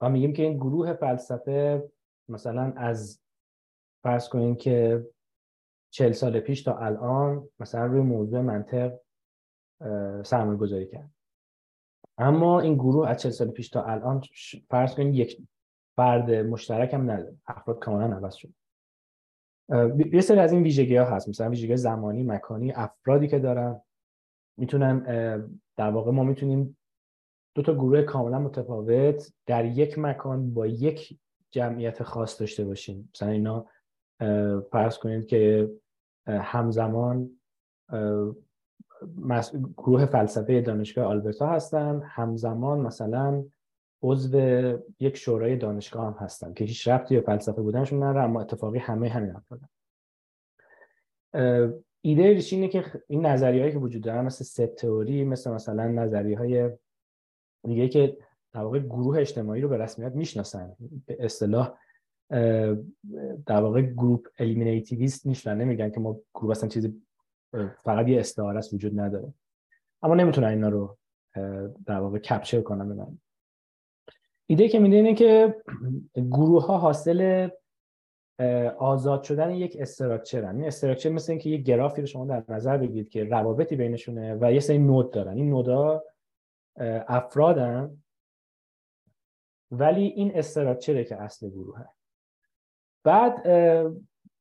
[0.00, 1.90] ما میگیم که این گروه فلسفه
[2.28, 3.20] مثلا از
[4.02, 5.06] فرض کنیم که
[5.90, 8.98] چهل سال پیش تا الان مثلا روی موضوع منطق
[10.22, 11.13] سرمایه گذاری کرد.
[12.18, 14.22] اما این گروه از چهل سال پیش تا الان
[14.70, 15.42] فرض کنیم یک
[15.96, 17.36] فرد مشترک هم نداره.
[17.46, 18.54] افراد کاملا عوض شد
[20.12, 21.28] یه سری از این ویژگی ها هست.
[21.28, 23.80] مثلا ویژگی زمانی مکانی افرادی که دارن.
[24.58, 24.98] می‌تونن
[25.76, 26.76] در واقع ما می‌تونیم
[27.54, 31.18] دو تا گروه کاملا متفاوت در یک مکان با یک
[31.50, 33.10] جمعیت خاص داشته باشیم.
[33.14, 33.66] مثلا اینا
[34.70, 35.70] فرض کنید که
[36.26, 37.30] همزمان
[39.76, 42.02] گروه فلسفه دانشگاه آلبرتا هستن.
[42.04, 43.44] همزمان مثلا
[44.02, 44.38] عضو
[45.00, 49.08] یک شورای دانشگاه هم هستن که هیچ ربطی به فلسفه بودنشون نداره اما اتفاقی همه
[49.08, 49.68] همین افرادن
[52.00, 56.70] ایده اینه که این نظریه‌ای که وجود دارن مثل set theory مثل مثلا نظریه های
[57.66, 58.16] دیگه که
[58.52, 60.76] در واقع گروه اجتماعی رو به رسمیت می‌شناسن.
[61.06, 61.78] به اصطلاح
[63.46, 67.02] در واقع group eliminativist نیستن نمیگن که ما گروه اصلا چیزی
[67.84, 69.34] فقط یه استعاره است وجود نداره.
[70.02, 70.96] اما نمی‌تونن اینا رو
[71.86, 73.18] در واقع کپچر کنن ببینن
[74.46, 75.62] ایده که میده اینه که
[76.14, 77.48] گروه ها حاصل
[78.78, 83.08] آزاد شدن یک استراکچر این استراکچر مثل اینکه یک گرافی رو شما در نظر بگیرید
[83.08, 85.36] که روابطی بینشونه و یه سری نود دارن.
[85.36, 86.04] این نودا
[87.08, 88.02] افرادن
[89.70, 91.88] ولی این استراکچره که اصل گروهه.
[93.04, 93.46] بعد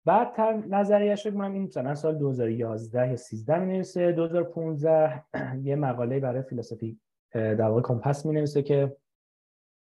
[0.05, 5.23] بعد نظریش رو این مثلا سال 2011 یا 13 می نویسه 2015
[5.63, 6.99] یه مقاله برای فیلسوفی
[7.33, 8.97] در واقع کمپس می نویسه که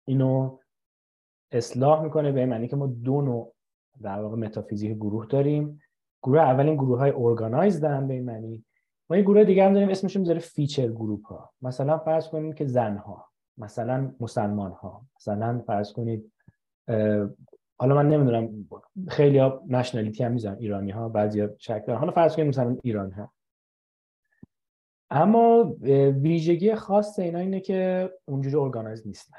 [0.05, 0.59] اینو
[1.53, 3.55] اصلاح می‌کنه به معنی که ما دو نوع
[4.03, 5.81] در واقع متافیزیک گروه داریم.
[6.23, 8.65] گروه اولین گروه های organized ان به این معنی.
[9.11, 12.67] ما یه گروه دیگه هم داریم اسمش می‌ذاره feature group ها مثلا فرض کنید که
[12.67, 13.29] زن ها
[13.59, 16.33] مثلا مسلمان ها مثلا فرض کنید
[17.81, 18.69] حالا من نمی‌دونم
[19.09, 22.77] خیلی ها نشنالیتی هم میزن ایرانی ها بعضی ها شک دارن حالا فرض کنید مثلا
[22.83, 23.33] ایران ها.
[25.11, 25.77] اما
[26.23, 29.39] ویژگی خاص اینا اینه که اونجوری ارگانایز نیستن.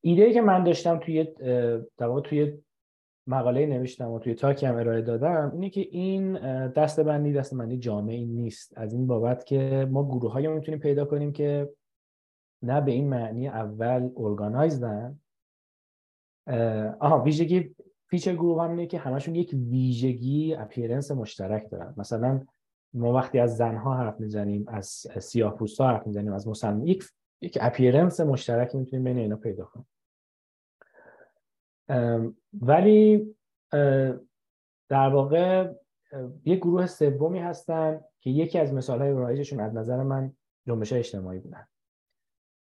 [0.00, 1.24] ایده که من داشتم توی
[1.96, 2.58] در توی
[3.26, 6.32] مقاله نوشتم و توی تاکی هم ارائه دادم اینه که این
[6.68, 8.78] دست بندی دست بندی جامعی نیست.
[8.78, 11.72] از این بابت که ما گروه های می‌تونیم پیدا کنیم که
[12.64, 15.18] نه به این معنی اول organized ان
[17.00, 17.74] آها ویژگی
[18.06, 21.94] feature گروه هم اینه که همشون یک ویژگی appearance مشترک دارن.
[21.96, 22.46] مثلا
[22.94, 24.86] ما وقتی از زنها حرف می‌زنیم از
[25.20, 27.04] سیاه ها حرف می‌زنیم از مسلمان یک
[27.40, 29.86] یک appearance مشترکی می‌تونیم بین اینا پیدا کنیم.
[32.60, 33.34] ولی
[34.88, 35.72] در واقع
[36.44, 40.32] یک گروه سومی هستن که یکی از مثال های رایجشون از نظر من
[40.66, 41.66] جنبش اجتماعی بودن.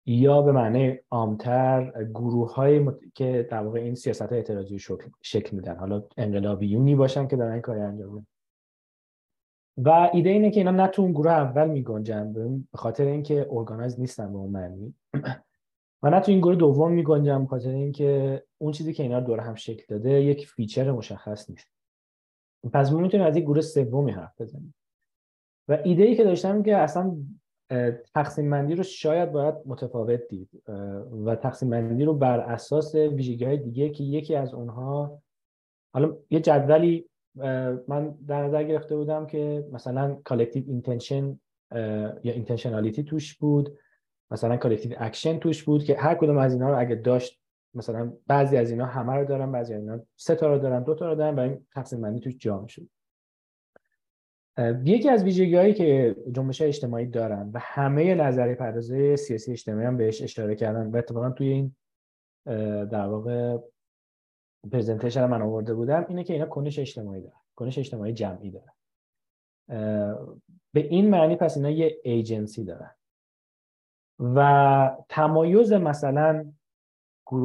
[0.09, 4.79] یا به معنی عامتر گروه های که در واقع این سیاست های اعتراضی
[5.23, 5.77] شکل میدن.
[5.77, 8.27] حالا انقلابیونی باشن که دارن کاری انجام
[9.77, 12.33] و ایده اینه که اینا نه تو اون گروه اول میگنجن
[12.73, 14.95] به خاطر اینکه organized نیستن به اون معنی.
[16.03, 19.41] و نه تو این گروه دوم میگنجن به خاطر اینکه اون چیزی که اینا دور
[19.41, 21.67] هم شکل داده یک feature مشخص نیست.
[22.73, 24.75] پس ما می‌تونیم از یک گروه سومی حرف بزنیم.
[25.69, 27.17] و ایده ای که داشتم که اصلا
[28.15, 30.49] تقسیم بندی رو شاید باید متفاوت دید
[31.25, 35.23] و تقسیم بندی رو بر اساس ویژگی های دیگه که یکی از اونها
[35.95, 37.09] حالا یه جدولی
[37.89, 41.41] من در نظر گرفته بودم که مثلا collective intention
[42.25, 43.79] یا intentionality توش بود
[44.31, 47.41] مثلا collective action توش بود که هر کدوم از اینا رو اگه داشت
[47.75, 50.95] مثلا بعضی از اینا همه رو دارن بعضی از اینا سه تا رو دارن دو
[50.95, 52.89] تا رو دارن و این تقسیم بندی توش جا شد
[54.85, 59.97] یکی از ویژگی هایی که جنبش اجتماعی دارن و همه نظریه پردازه سیاسی اجتماعی هم
[59.97, 61.75] بهش اشاره کردن و اتفاقا توی این
[62.87, 63.59] در واقع
[64.73, 68.73] presentation من آورده بودم اینه که اینا کنش اجتماعی دارن کنش اجتماعی جمعی دارن.
[70.73, 72.95] به این معنی پس اینا یه ایجنسی دارن.
[74.19, 76.53] و تمایز مثلا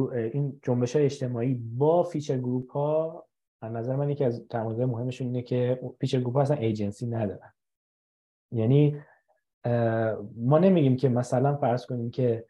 [0.08, 3.26] این جنبش اجتماعی با feature group ها
[3.64, 7.52] از نظر من یکی از تمایز مهمشون اینه که feature group اصلا ایجنسی ندارن.
[8.52, 9.02] یعنی
[10.36, 12.46] ما نمیگیم که مثلا فرض کنیم که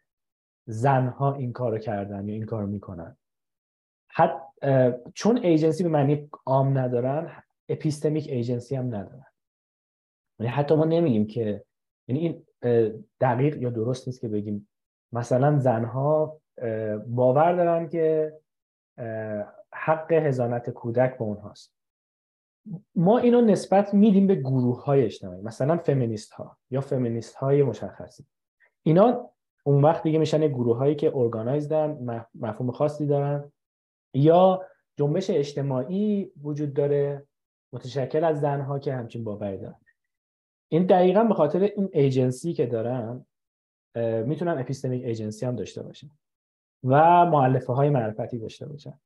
[0.66, 3.16] زنها این کارو کردن یا این کارو می‌کنن.
[4.08, 4.40] حتی
[5.14, 9.26] چون ایجنسی به معنی عام ندارن epistemic agency هم ندارن.
[10.38, 11.64] یعنی حتی ما نمیگیم که
[12.08, 12.44] یعنی این
[13.20, 14.68] دقیق یا درست نیست که بگیم.
[15.12, 16.40] مثلا زنها
[17.06, 18.32] باور دارن که
[19.74, 21.74] حق هزانت کودک به اونهاست.
[22.94, 28.24] ما اینو نسبت میدیم به گروه های اجتماعی مثلا فمینیست ها یا فمینیست های مشخصی.
[28.82, 29.30] اینا
[29.64, 31.98] اون وقت دیگه میشن گروه هایی که ارگانایزدن
[32.34, 33.52] مفهوم خاصی دارن.
[34.14, 34.64] یا
[34.96, 37.26] جنبش اجتماعی وجود داره
[37.72, 39.80] متشکل از زنها که همچین باوری دارن.
[40.68, 43.26] این دقیقا به خاطر این ایجنسی که دارن
[44.26, 46.10] می‌تونن اپیستمیک ایجنسی هم داشته باشن
[46.84, 49.00] و معلفه های معرفتی داشته باشن.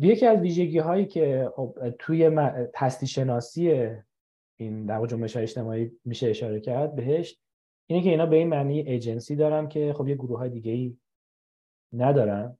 [0.00, 2.30] یکی از ویژگی هایی که خب توی
[2.76, 3.90] هستی شناسی
[4.56, 7.38] این در جنبش اجتماعی میشه اشاره کرد بهش
[7.86, 10.96] اینه که اینا به این معنی ایجنسی دارن که خب یه گروه های دیگه ای
[11.92, 12.58] ندارن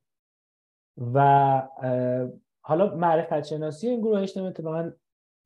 [1.13, 1.61] و
[2.61, 4.91] حالا معرفت شناسی این گروه اجتماعی اتفاقا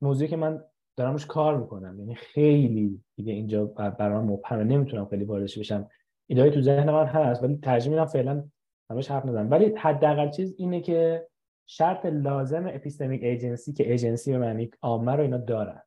[0.01, 0.63] موضوعی که من
[0.97, 1.99] دارم روش کار می‌کنم.
[1.99, 5.89] یعنی خیلی دیگه اینجا برام مبهمه نمی‌تونم خیلی واردش بشم.
[6.27, 8.43] ایده تو ذهن من هست ولی ترجمه میدم فعلا
[8.89, 11.27] همش حرف نزنم ولی حداقل چیز اینه که
[11.65, 15.81] شرط لازم اپیستمیک ایجنسی که ایجنسی به معنی عامه رو اینا دارن.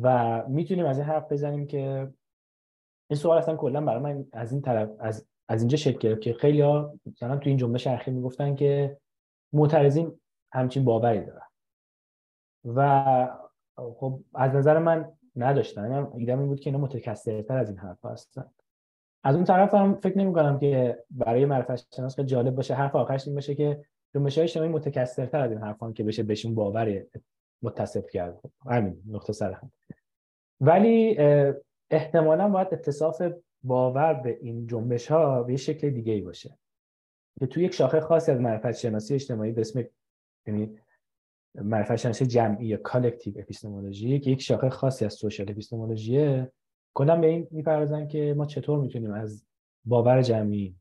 [0.00, 2.12] و می‌تونیم از این حرف بزنیم که
[3.10, 6.32] این سوال اصلا کلا برای من از این طرف از از اینجا شکل گرفت که
[6.32, 8.98] خیلی ها مثلا تو این جنبش اخیر می‌گفتن که
[9.52, 10.20] معترضین
[10.52, 11.46] همچین باوری دارن.
[12.64, 13.28] و
[13.76, 15.88] خب از نظر من نداشتن.
[15.88, 18.50] من ایدم این بود که اینا متکثرتر از این حرف هستن.
[19.24, 22.74] از اون طرف هم فکر نمی کنم که برای معرفت شناس جالب باشه.
[22.74, 23.84] حرف آخرش این باشه که
[24.14, 27.02] جنبش های اجتماعی متکثرتر از این حرفان که بشه بهشون باور
[27.62, 28.40] متصف کرد.
[28.66, 29.72] همین نقطه سر هم.
[30.60, 31.18] ولی
[31.90, 33.22] احتمالا باید اتصاف
[33.62, 36.58] باور به این جنبش ها به شکل دیگه ای باشه.
[37.40, 39.84] که توی یک شاخه خاصی از معرفت شناسی اجتماعی به اسم
[40.46, 40.78] یعنی
[41.54, 46.52] معرفت شناسی جمعی یا collective epistemology که یک شاخه خاصی از social epistemology ه
[46.94, 49.44] کلا به این می‌پردازن که ما چطور می‌تونیم از
[49.84, 50.76] باور جمعی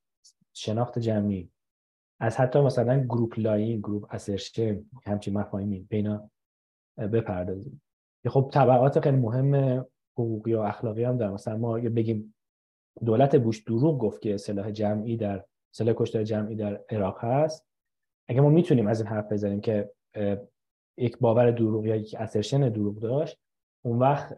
[0.54, 1.50] شناخت جمعی
[2.20, 6.30] از حتی مثلا group lying group assertion همچین مفاهیمی اینا
[6.98, 7.82] بپردازیم.
[8.24, 9.86] که خب تبعات خیلی مهم
[10.18, 12.36] حقوقی و اخلاقی هم داره مثلا ما بگیم
[13.06, 15.46] دولت بوش دروغ گفت که سلاح جمعی در
[15.76, 17.68] سلاح کشتار جمعی در عراق هست
[18.28, 19.92] اگه ما می‌تونیم از این حرف بزنیم که
[20.98, 23.43] یک باور دروغ یا یک اسرشن دروغ داشت
[23.86, 24.36] اون وقت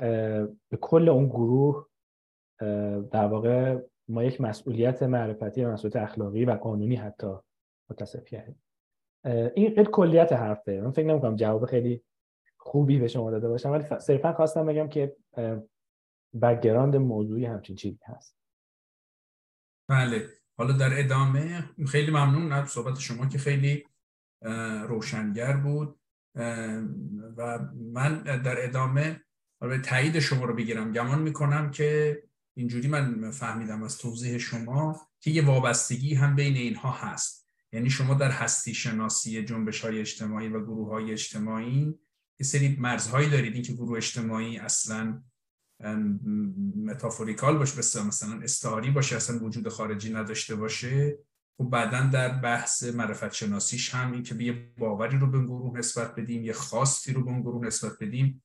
[0.69, 1.87] به کل اون گروه
[3.11, 7.35] در واقع ما یک مسئولیت معرفتی و مسئولیت اخلاقی و قانونی حتی
[7.89, 8.63] متصف کردیم.
[9.55, 10.81] این قد کلیت حرفه.
[10.81, 12.03] من فکر نمی‌کنم جواب خیلی
[12.57, 15.15] خوبی به شما داده باشم ولی صرفا خواستم بگم که
[16.41, 18.37] بکگراند موضوعی همچین چیزی هست.
[19.89, 20.27] بله.
[20.57, 23.83] حالا در ادامه خیلی ممنون از صحبت شما که خیلی
[24.87, 25.99] روشنگر بود.
[27.37, 29.21] و من در ادامه
[29.61, 30.93] به تایید شما رو بگیرم.
[30.93, 32.21] گمان می‌کنم که
[32.57, 37.47] اینجوری من فهمیدم از توضیح شما که یه وابستگی هم بین اینها هست.
[37.71, 41.93] یعنی شما در هستی شناسی جنبش های اجتماعی و گروه های اجتماعی
[42.39, 43.53] یه سری مرزهایی دارید.
[43.53, 45.23] این که گروه اجتماعی اصلا
[46.85, 51.17] متافوریکال باشه مثلا استعاری باشه اصلا وجود خارجی نداشته باشه.
[51.59, 55.77] و خب بعدا در بحث معرفت شناسیش هم این که یه باوری رو به گروه
[55.79, 58.43] نسبت بدیم یه خاصی رو به اون گروه نسبت بدیم.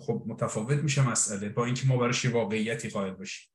[0.00, 3.48] خب متفاوت میشه مسئله با اینکه ما براش واقعیتی قائل باشیم.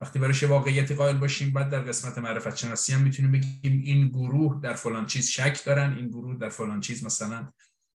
[0.00, 4.60] وقتی براش واقعیتی قائل باشیم بعد در قسمت معرفت شناسی هم می‌تونیم بگیم این گروه
[4.62, 7.52] در فلان چیز شک دارن این گروه در فلان چیز مثلا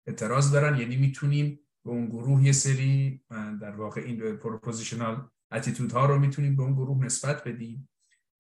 [0.06, 0.80] اعتراض دارن.
[0.80, 3.22] یعنی می‌تونیم به اون گروه یه سری
[3.60, 7.88] در واقع این propositional attitude ها رو می‌تونیم به اون گروه نسبت بدیم.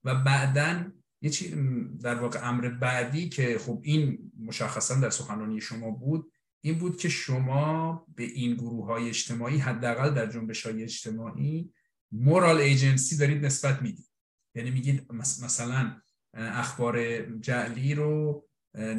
[0.04, 1.54] و بعدا یه چیز
[2.02, 6.32] در واقع امر بعدی که خب این مشخصا در سخنرانی شما بود
[6.64, 11.72] این بود که شما به این گروه های اجتماعی حداقل در جنبش های اجتماعی
[12.12, 14.10] moral agency دارید نسبت می‌دید.
[14.54, 16.00] یعنی میگید مثلا
[16.34, 18.44] اخبار جعلی رو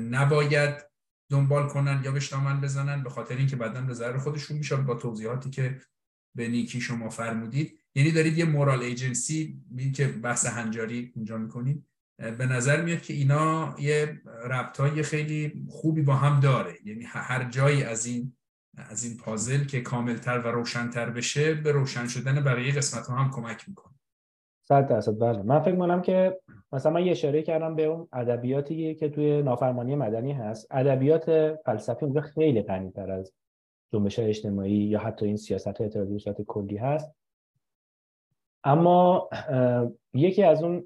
[0.10, 0.76] نباید
[1.30, 4.96] دنبال کنن یا بهش دامن بزنن به خاطر اینکه بعدا به ضرر خودشون میشه با
[4.96, 5.82] توضیحاتی که
[6.36, 7.80] به نیکی شما فرمودید.
[7.96, 9.62] یعنی دارید یه مورال ایجنسی
[9.96, 11.86] که بحث هنجاری اونجا می‌کنید.
[12.18, 16.74] به نظر میاد که اینا یه ربط خیلی خوبی با هم داره.
[16.86, 18.34] یعنی هر جایی از این
[18.78, 23.32] از این پازل که کاملتر و روشنتر بشه به روشن شدن بقیه قسمت ها هم
[23.32, 23.94] کمک می‌کنه.
[24.68, 25.42] صد درصد بله.
[25.42, 26.40] من فکر کنم که
[26.72, 30.68] مثلا من یه اشاره کردم به اون ادبیاتی که توی نافرمانی مدنی هست.
[30.72, 33.34] ادبیات فلسفی اونجا خیلی غنی‌تر از
[33.94, 37.15] جنبش اجتماعی یا حتی این سیاست اعتراضی به کلی هست.
[38.66, 39.30] اما
[40.14, 40.86] یکی از اون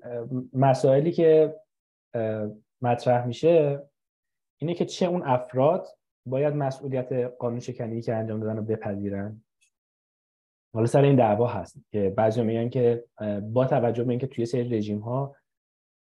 [0.54, 1.56] مسائلی که
[2.82, 3.84] مطرح میشه
[4.62, 5.88] اینه که چه اون افراد
[6.26, 9.44] باید مسئولیت قانون شکنی که انجام دادن رو بپذیرن.
[10.74, 13.06] حالا سر این دعوا هست که بعضی میگن که
[13.42, 15.36] با توجه به اینکه توی سری رژیم ها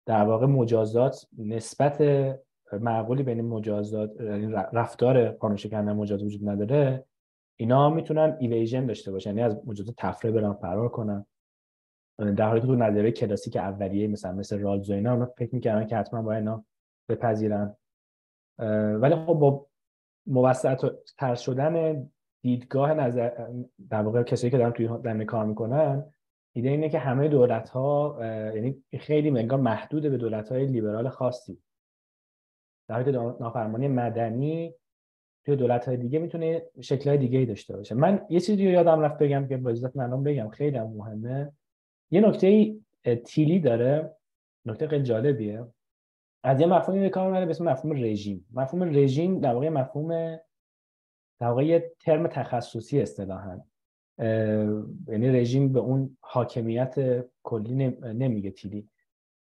[0.06, 2.02] در واقع مجازات نسبت
[2.74, 7.06] معقولی بین مجازات یعنی رفتار قانون شکنی مجازات وجود نداره
[7.60, 11.26] اینا می‌تونن ایویژن داشته باشن یعنی از مجازات تفره برن فرار کنن.
[12.18, 15.88] در حالی که تو نظریه کلاسیک اولیه مثلا مثل رالز و اینا اونا فکر می‌کردن
[15.88, 16.66] که حتما باید اینا
[17.10, 17.76] بپذیرن.
[19.00, 19.68] ولی خب با
[20.28, 22.06] موسط تر شدن
[22.42, 23.32] دیدگاه نظر
[23.90, 26.12] در واقع کسایی که دارن توی دنده کار می‌کنن
[26.56, 28.18] ایده اینه که همه دولت ها
[28.56, 31.60] یعنی خیلی انگار محدود به دولت های لیبرال خاصی.
[32.90, 34.76] در حالی که نافرمانی مدنی
[35.46, 37.96] توی دولت های دیگه می‌تونه شکل های دیگه ای داشته باشه.
[37.96, 41.52] من یه چیزی رو یادم رفت بگم که با اجازت من بگم خیلی مهمه.
[42.12, 42.76] یه نکته
[43.26, 44.16] تیلی داره
[44.66, 45.66] نکته خیلی جالبیه.
[46.44, 48.46] از یه مفهومی به کار می‌بره به اسم مفهوم رژیم.
[48.54, 50.38] مفهوم رژیم در واقع مفهوم
[51.40, 53.62] در واقع یه ترم تخصصی اصطلاحا.
[55.08, 58.90] یعنی رژیم به اون حاکمیت کلی نمیگه تیلی.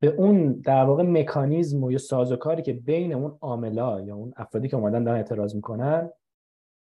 [0.01, 4.67] به اون در واقع مکانیزم و یا سازوکاری که بین اون عاملا یا اون افرادی
[4.67, 6.09] که اومدن دارن اعتراض می‌کنن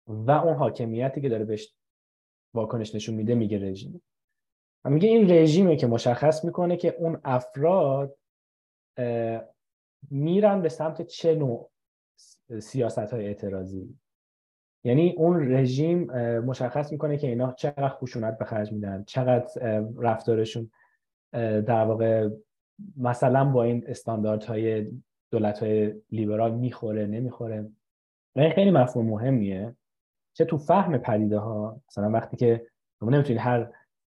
[0.06, 1.74] و اون حاکمیتی که داره بهش
[2.54, 4.02] واکنش نشون میده میگه رژیم.
[4.84, 8.16] میگه این رژیمه که مشخص می‌کنه که اون افراد
[10.10, 11.70] میرن به سمت چه نوع
[12.60, 13.98] سیاست های اعتراضی.
[14.84, 16.04] یعنی اون رژیم
[16.38, 20.70] مشخص می‌کنه که اینا چقدر خشونت به خرج میدن چقدر رفتارشون
[21.66, 22.28] در واقع
[22.96, 24.92] مثلا با این استانداردهای
[25.32, 27.70] دولت های لیبرال می‌خوره نمی‌خوره.
[28.36, 29.76] و این خیلی مفهوم مهمیه.
[30.36, 32.66] چه تو فهم پدیده ها مثلا وقتی که
[33.02, 33.72] نمی‌تونید هر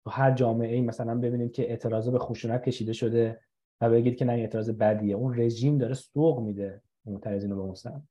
[0.08, 3.40] تو هر جامعه ای مثلا ببینید که اعتراض به خشونت کشیده شده
[3.80, 5.14] و بگید که نه اعتراض بدیه.
[5.14, 8.02] اون رژیم داره سوق میده معترضین رو به اون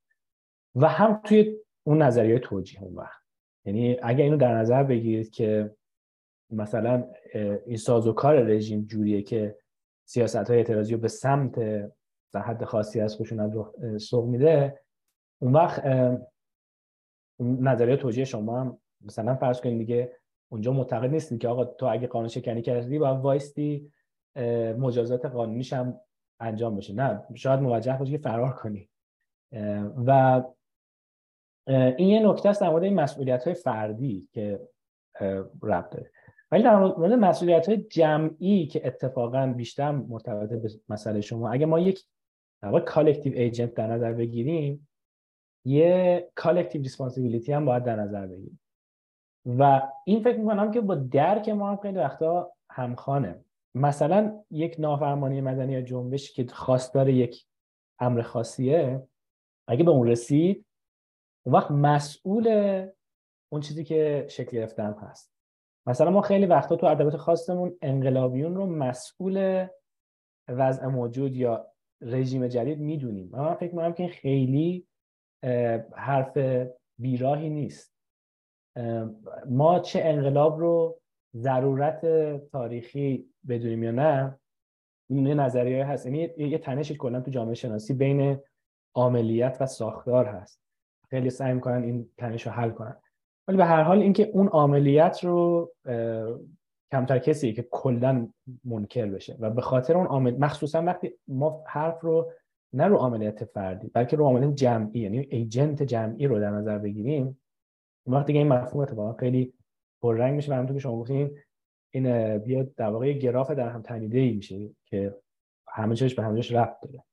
[0.76, 3.22] و هم توی اون نظریه توجیه اون وقت.
[3.66, 5.76] یعنی اگر اینو در نظر بگیرید که
[6.50, 7.08] مثلا
[7.66, 9.58] این سازوکار رژیم جوریه که
[10.08, 11.56] سیاست های اعتراضی رو به سمت
[12.34, 14.80] در حد خاصی از خشونت رو سوق میده
[15.42, 15.84] اون وقت
[17.40, 20.18] نظریه توجیه شما هم مثلا فرض کنید دیگه
[20.50, 23.92] اونجا معتقد نیستی که آقا تو اگه قانون شکنی کردی باید وایستی
[24.78, 26.00] مجازات قانونیش هم
[26.40, 26.94] انجام بشه.
[26.94, 28.90] نه شاید موجه باشه که فرار کنی.
[30.06, 30.44] و
[31.68, 34.60] این یه نکته است در مورد مسئولیت های فردی که
[35.64, 36.12] ربط داره.
[36.52, 41.80] ولی در مورد مسئولیت های جمعی که اتفاقا بیشتر مرتبط به مسئله شما اگه ما
[41.80, 42.04] یک
[42.62, 44.88] در collective agent در نظر بگیریم
[45.66, 48.60] یه collective responsibility هم باید در نظر بگیریم.
[49.48, 53.46] و این فکر می‌کنم که با درک ما هم خیلی وقتا همخوانه
[53.76, 57.46] مثلا یک نافرمانی مدنی یا جنبشی که خواستار یک
[58.00, 59.08] امر خاصیه
[59.68, 60.66] اگه به اون رسید
[61.46, 62.48] اون وقت مسئول
[63.52, 65.34] اون چیزی که شکل گرفتن هست.
[65.88, 69.68] مثلا ما خیلی وقتا تو ادبیات خاصمون انقلابیون رو مسئول
[70.48, 71.68] وضع موجود یا
[72.02, 73.30] رژیم جدید می‌دونیم.
[73.32, 74.88] من فکر می‌کنم که خیلی
[75.96, 76.38] حرف
[77.00, 77.97] بیراهی نیست.
[79.50, 81.00] ما چه انقلاب رو
[81.36, 82.06] ضرورت
[82.52, 84.40] تاریخی بدونیم یا نه
[85.10, 86.06] این نظریه هست.
[86.06, 88.40] یعنی یه تنشی کلا تو جامعه شناسی بین
[88.96, 90.62] عملیات و ساختار هست.
[91.10, 92.96] خیلی سعی می‌کنن این تنش رو حل کنن.
[93.48, 95.72] ولی به هر حال اینکه اون عملیات رو
[96.92, 98.28] کمتر کسی که کلا
[98.66, 102.32] منکر بشه و به خاطر اون عامل مخصوصا وقتی ما حرف رو
[102.74, 107.40] نه رو عملیات فردی بلکه رو عملیات جمعی یعنی ایجنت جمعی رو در نظر بگیریم
[108.08, 109.54] وقتی که این مفهوم اتفاقا خیلی
[110.02, 110.52] پررنگ میشه.
[110.52, 111.38] و همونطور که شما گفتین
[111.94, 115.16] این بیاد در واقع گراف در هم تنیده ای میشه که
[115.68, 117.04] همه چیزش به همه رفت داره.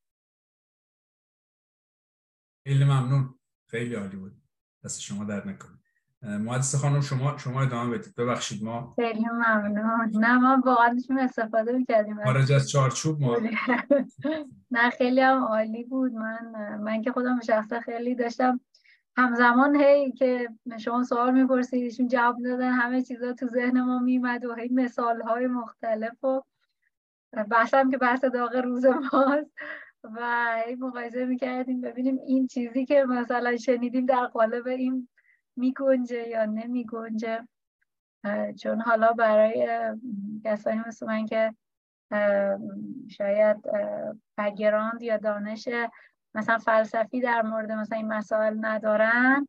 [2.67, 3.35] خیلی ممنون.
[3.67, 4.33] خیلی عالی بود.
[4.85, 5.79] دست شما در نکنه.
[6.23, 8.15] مهندس خانم شما شما ادامه بدید.
[8.15, 8.95] ببخشید ما.
[8.97, 10.11] خیلی ممنون.
[10.15, 12.25] نه ما واقعا استفاده می‌کردیم.
[12.25, 13.37] خارج از چارچوب ما.
[14.71, 16.13] نه خیلی هم عالی بود.
[16.13, 18.61] من من که خودم شخصا خیلی داشتم
[19.17, 24.55] همزمان هی که شما سوال میپرسیدشون جواب دادن همه چیزا تو ذهن ما میمد و
[24.55, 26.43] هی مثال های مختلف و
[27.51, 29.51] بحثم که بحث داغ روز ماست.
[30.05, 35.09] و هی مقایسه می‌کردیم ببینیم این چیزی که مثلا شنیدیم در قالب این
[35.57, 37.49] میگنجه یا نمیگنجه.
[38.63, 39.69] چون حالا برای
[40.45, 41.55] کسانی مثل من که
[43.09, 43.57] شاید
[44.39, 45.69] بگراند یا دانش
[46.35, 49.49] مثلا فلسفی در مورد مثلا این مسائل ندارن.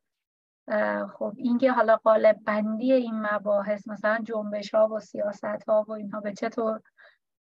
[1.13, 6.19] خب اینکه حالا قالب بندی این مباحث مثلا جنبش ها و سیاست ها و اینها
[6.19, 6.81] به چطور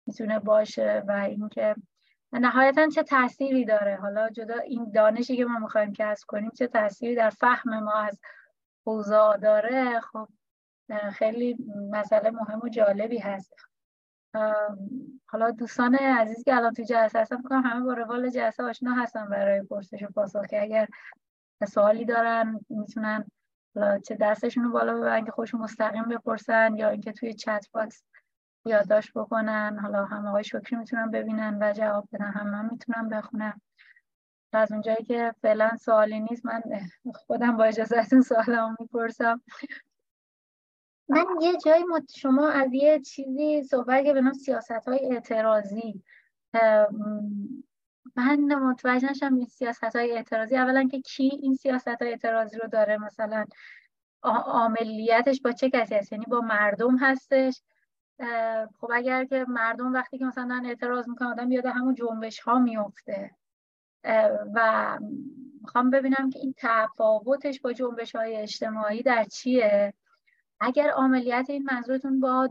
[0.07, 1.76] می‌تونه باشه و اینکه
[2.34, 7.15] نهایتا چه تأثیری داره؟ حالا جدا این دانشی که ما می‌خوایم کسب کنیم چه تأثیری
[7.15, 8.20] در فهم ما از
[8.84, 10.28] اوضاع داره؟ خب
[11.14, 11.57] خیلی
[11.91, 13.56] مسئله مهم و جالبی هست.
[15.27, 19.30] حالا دوستان عزیز که الان تو جلسه هستن می‌کنم همه با روال جلسه آشنا هستن
[19.30, 20.45] برای پرسش و پاسخ.
[20.45, 20.88] که اگر
[21.68, 23.26] سوالی دارن می‌تونن
[24.07, 28.03] چه دستشون رو بالا ببرن که خودشون مستقیم بپرسن یا اینکه توی چت باکس
[28.65, 29.80] یادداشت بکنن.
[29.81, 33.61] حالا هم آقای شکری می‌تونن ببینن و جواب بدن هم من می‌تونم بخونم
[34.53, 36.61] از اونجایی که فعلا سوالی نیست من
[37.15, 39.41] خودم با اجازهتون سوالمو می‌پرسم.
[41.09, 42.11] من یه جایی مت...
[42.15, 46.03] شما از یه چیزی صحبت که به نام سیاست های اعتراضی
[48.15, 50.57] من متوجه نشم این سیاست های اعتراضی.
[50.57, 53.45] اولا که کی این سیاست های اعتراضی رو داره؟ مثلا
[54.23, 57.61] عملیاتش با چه کسی هست؟ یعنی با مردم هستش.
[58.80, 63.31] خب اگر که مردم وقتی که مثلا اعتراض می‌کنن آدم یاد همون جنبش ها میفته
[64.55, 64.97] و
[65.61, 69.93] می‌خوام ببینم که این تفاوتش با جنبش های اجتماعی در چیه؟
[70.59, 72.49] اگر عملیات این منظورتون با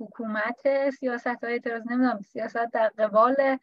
[0.00, 3.58] حکومت سیاست های اعتراض نمی‌دونم سیاست در قبال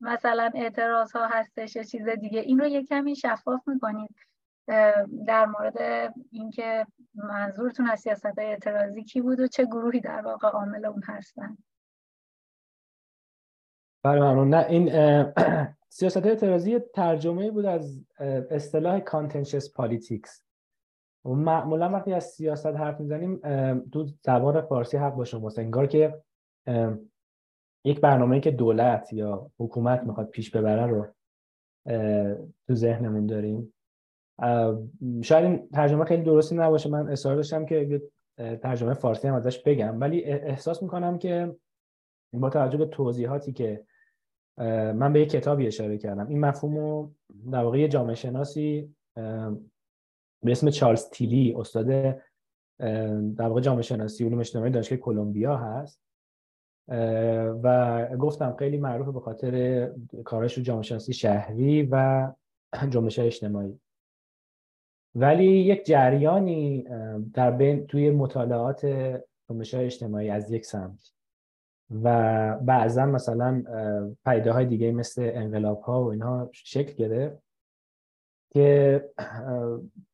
[0.00, 4.14] مثلا اعتراض ها هستش یا چیز دیگه این رو یک کمی شفاف می‌کنید
[5.26, 10.48] در مورد اینکه منظورتون از سیاست های اعتراضی کی بود و چه گروهی در واقع
[10.48, 11.58] عامل اون هستن.
[14.04, 14.90] بله ممنون نه این
[15.88, 18.04] سیاست اعتراضی ترجمه بود از
[18.50, 20.42] اصطلاح contentious politics
[21.24, 23.40] معمولا وقتی از سیاست حرف می‌زنیم
[23.92, 25.58] تو زبان فارسی حق با شماست.
[25.58, 26.22] انگار که
[27.84, 31.06] یک برنامه که دولت یا حکومت می‌خواد پیش ببره رو
[32.66, 33.74] تو ذهنمون داریم.
[35.22, 36.90] شاید این ترجمه خیلی درستی نباشه.
[36.90, 38.02] من اصرار داشتم که
[38.62, 40.00] ترجمه فارسی هم ازش بگم.
[40.00, 41.56] ولی احساس می‌کنم که
[42.32, 43.84] با توجه به توضیحاتی که
[44.94, 46.28] من به یک کتابی اشاره کردم.
[46.28, 47.12] این مفهوم رو
[47.52, 48.94] در واقع جامعه شناسی
[50.42, 51.86] به اسم چارلز تیلی استاد
[53.36, 56.00] در واقع جامعه شناسی علوم اجتماعی دانشگاه کلمبیا هست.
[57.62, 59.92] و گفتم خیلی معروفه به خاطر
[60.24, 62.26] کارش رو جامعه شناسی شهری و
[62.90, 63.80] جنبش اجتماعی.
[65.14, 66.84] ولی یک جریانی
[67.34, 68.86] در بین توی مطالعات
[69.50, 71.12] جنبش اجتماعی از یک سمت.
[71.90, 73.62] و بعضا مثلا
[74.24, 77.42] پیده های دیگه مثل انقلاب ها و اینها شکل گرفت
[78.52, 79.04] که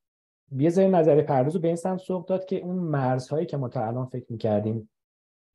[0.52, 3.68] یه ذره نظری پرداز رو به این سمت سوق داد که اون مرزهایی که ما
[3.68, 4.90] تا الان فکر می‌کردیم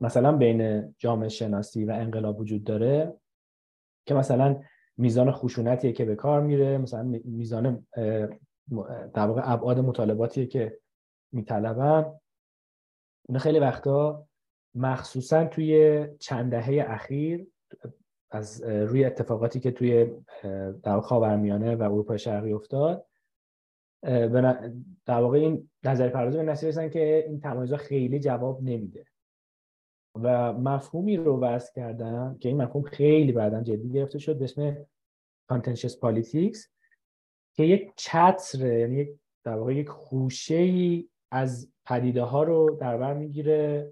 [0.01, 3.13] مثلا بین جامعه شناسی و انقلاب وجود داره
[4.05, 4.61] که مثلا
[4.97, 7.87] میزان خشونتیه که به کار میره مثلا میزان
[9.13, 10.79] در واقع ابعاد مطالباتیه که
[11.31, 12.13] میطلبن.
[13.29, 14.25] اون خیلی وقتا
[14.75, 17.47] مخصوصا توی چند دهه اخیر
[18.31, 20.11] از روی اتفاقاتی که توی
[20.83, 23.05] در خاورمیانه و اروپای شرقی افتاد
[25.05, 29.05] در واقع این نظریه پردازی به نتیجه که این تمایزها خیلی جواب نمیده.
[30.15, 34.85] و مفهومی رو وضع کردن که این مفهوم خیلی بعدا جدی گرفته شد به اسم
[35.49, 36.69] contentious politics
[37.55, 43.13] که یک چتر یعنی در واقع یک خوشه ای از پدیده ها رو در بر
[43.13, 43.91] می‌گیره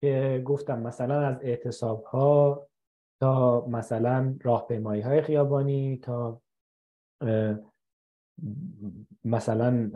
[0.00, 2.66] که گفتم مثلا از اعتصاب ها
[3.20, 6.42] تا مثلا راهپیمایی های خیابانی تا
[9.24, 9.90] مثلا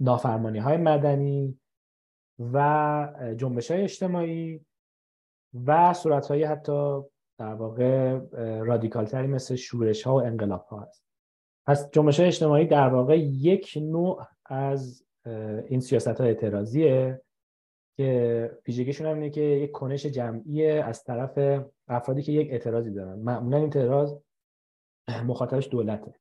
[0.00, 1.58] نافرمانی های مدنی
[2.38, 4.60] و جنبش های اجتماعی
[5.66, 7.00] و صورت های حتی
[7.38, 8.18] در واقع
[8.58, 11.04] رادیکال تری مثل شورش ها و انقلاب ها هست.
[11.66, 15.04] پس جنبش های اجتماعی در واقع یک نوع از
[15.68, 17.22] این سیاست های اعتراضیه
[17.96, 23.18] که ویژگیشون هم اینه که یک کنش جمعیه از طرف افرادی که یک اعتراضی دارن.
[23.18, 24.14] معمولا این اعتراض
[25.24, 26.14] مخاطبش دولته.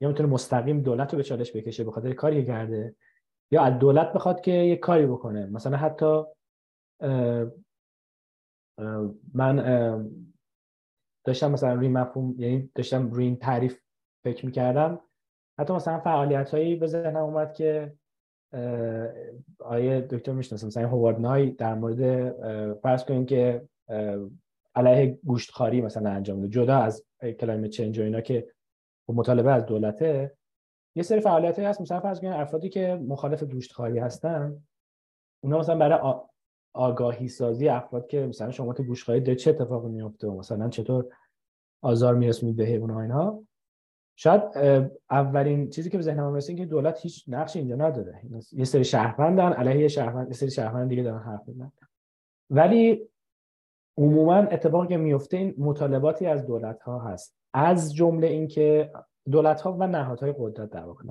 [0.00, 2.94] یا می‌تونه مستقیم دولت رو به چالش بکشه به خاطر کاری کرده
[3.50, 5.46] یا از دولت بخواد که یک کاری بکنه.
[5.46, 6.24] مثلا حتی
[9.34, 9.56] من
[11.24, 13.80] داشتم مثلا روی مفهوم یعنی داشتم روی این تعریف
[14.24, 15.00] فکر می‌کردم.
[15.58, 17.94] حتی مثلا فعالیت هایی به ذهنم اومد که
[19.58, 22.32] آیه دکتر می‌شناسم مثلا هوارد نای در مورد
[22.74, 23.68] فرض کنیم که
[24.74, 27.06] علیه گوشتخاری مثلا انجام میده جدا از
[27.40, 28.48] کلایمت چنج و اینا که
[29.14, 30.36] مطالبه از دولته.
[30.96, 31.80] یه سری فعالیت هست.
[31.80, 34.62] مثلا فرض کنید افرادی که مخالف گوشتخواری هستن
[35.44, 36.14] اونا مثلا برای
[36.72, 41.06] آگاهی سازی افراد که مثلا شما که گوشتخواری ده چه اتفاقی میفته و مثلا چطور
[41.82, 43.44] آزار میرسونید به حیوان ها اینها
[44.16, 44.42] شاید
[45.10, 48.22] اولین چیزی که به ذهنم می‌رسه که دولت هیچ نقشی اینجا نداره.
[48.52, 51.72] یه سری شهروندن علیه شهروند یه سری شهروند دیگه دارن حرف می‌زنن.
[52.50, 53.08] ولی
[53.98, 57.37] عموما اتفاقی که میفته این مطالباتی از دولت ها هست.
[57.54, 58.92] از جمله اینکه
[59.30, 61.04] دولت ها و نهادهای قدرت در واقع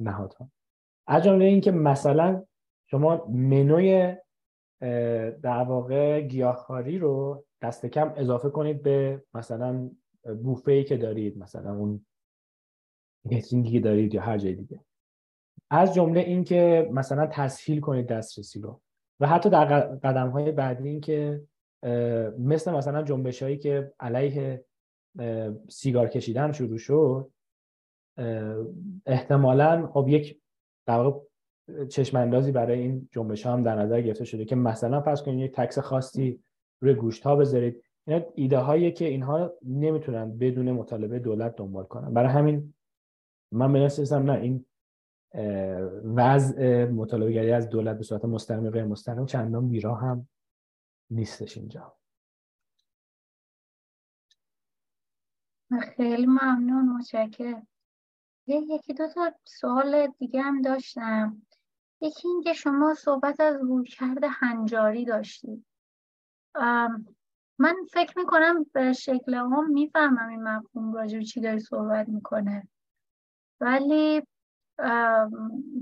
[0.00, 0.50] نهادها.
[1.06, 2.44] از جمله اینکه مثلا
[2.90, 4.16] شما منوی
[5.42, 9.90] در واقع گیاهخواری رو دست کم اضافه کنید به مثلا
[10.42, 12.06] بوفه ای که دارید مثلا اون
[13.28, 14.80] کیترینگی که دارید یا هر جای دیگه.
[15.70, 18.80] از جمله اینکه مثلا تسهیل کنید دسترسی رو.
[19.20, 21.42] و حتی در قدم های بعدی این که
[22.38, 24.64] مثل مثلا جنبش هایی که علیه
[25.68, 27.30] سیگار کشیدن شروع شد.
[29.06, 30.40] احتمالا خب یک
[30.86, 31.26] در واقع
[31.88, 35.40] چشم اندازی برای این جنبش ها هم در نظر گرفته شده که مثلا فرض کنید
[35.40, 36.40] یک تکس خاصی
[36.80, 37.82] روی گوشت ها بذارید.
[38.06, 42.14] اینا ایده هایی که اینها نمی‌تونن بدون مطالبه دولت دنبال کنن.
[42.14, 42.74] برای همین
[43.52, 44.64] من به نه این
[46.04, 50.28] وضع مطالبه گری از دولت به صورت مستقیم غیر مستقیم چندان میرا هم
[51.10, 51.96] نیستش اینجا.
[55.96, 57.66] خیلی ممنون متشکرم.
[58.46, 61.42] یکی دو تا سوال دیگه هم داشتم.
[62.00, 65.66] یکی اینکه شما صحبت از رویکرد هنجاری داشتید
[67.58, 72.68] من فکر می‌کنم به شکل هم می‌فهمم این مفهوم راجع چی داری صحبت می‌کنه.
[73.60, 74.22] ولی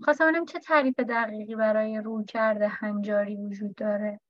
[0.05, 4.21] خواستم ببینم چه تعریف دقیقی برای رویکرد هنجاری وجود داره.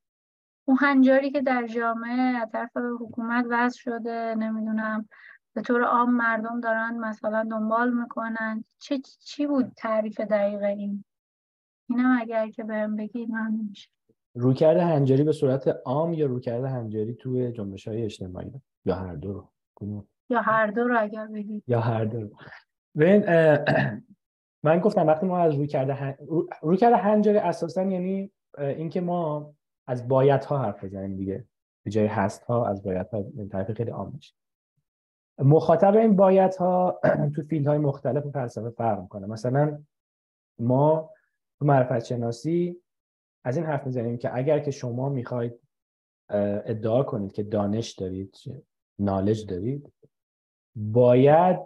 [0.64, 5.08] اون هنجاری که در جامعه از طرف حکومت وضع شده نمی‌دونم
[5.54, 8.64] به طور عام مردم دارن مثلا دنبال می‌کنن.
[8.78, 11.04] چه چی بود تعریف دقیق این؟
[11.90, 13.90] اینم اگر که بهم بگید من میشه
[14.34, 18.52] رویکرد هنجاری به صورت عام یا رویکرد هنجاری توی جنبش های اجتماعی؟
[18.84, 19.32] یا هر دو
[19.80, 21.64] رو؟ یا هر دو رو اگر بگید.
[21.66, 22.30] یا هر دو رو.
[24.62, 26.14] من گفتم وقتی ما از رویکرد هن...
[26.62, 29.54] رویکرد هنجاری اساسا یعنی اینکه ما
[29.86, 31.44] از باید ها حرف بزنیم دیگه.
[31.84, 34.34] به جای هست ها از باید ها طرف خیلی عام میشه
[35.38, 37.00] مخاطب این باید ها
[37.36, 39.26] تو فیلد های مختلف فلسفه فرق می‌کنه.
[39.26, 39.82] مثلا
[40.58, 41.10] ما
[41.58, 42.82] تو معرفت شناسی
[43.44, 45.60] از این حرف می‌زنیم که اگر که شما می‌خواید
[46.64, 48.36] ادعا کنید که دانش دارید
[48.98, 49.92] نالج دارید
[50.76, 51.58] باید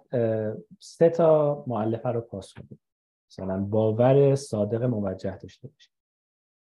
[0.81, 2.81] سه تا معلفه رو پاس کنید.
[3.31, 5.98] مثلا باور صادق موجه داشته باشید.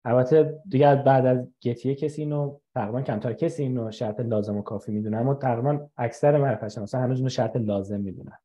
[0.06, 4.92] البته دیگه بعد از گتیه کسی اینو تقریبا کمتر کسی اینو شرط لازم و کافی
[4.92, 8.38] می‌دونه اما تقریبا اکثر معرفت شناسا هنوز اینو شرط لازم می‌دونن.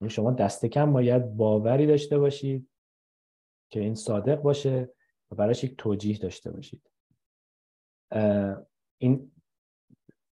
[0.00, 2.68] یعنی شما دست کم باید باوری داشته باشید
[3.70, 4.90] که این صادق باشه
[5.30, 6.90] و براش یک توجیه داشته باشید.
[8.98, 9.32] این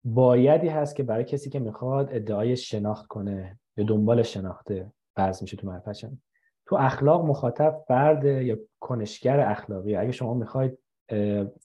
[0.05, 5.57] بایدی هست که برای کسی که می‌خواد ادعای شناخت کنه یا دنبال شناخته فرض میشه
[5.57, 6.26] تو معرفت
[6.67, 9.97] تو اخلاق مخاطب فرد یا کنشگر اخلاقی.
[9.97, 10.79] اگه شما می‌خواید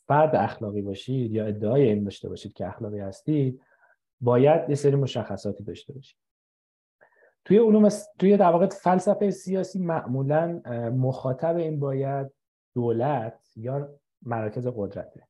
[0.08, 3.62] فرد اخلاقی باشید یا ادعای این داشته باشید که اخلاقی هستید
[4.22, 6.18] باید یه سری مشخصاتی داشته باشید.
[7.46, 10.62] توی علوم توی در واقع فلسفه سیاسی معمولا
[10.96, 12.32] مخاطب این باید
[12.76, 13.90] دولت یا
[14.22, 15.28] مراکز قدرته.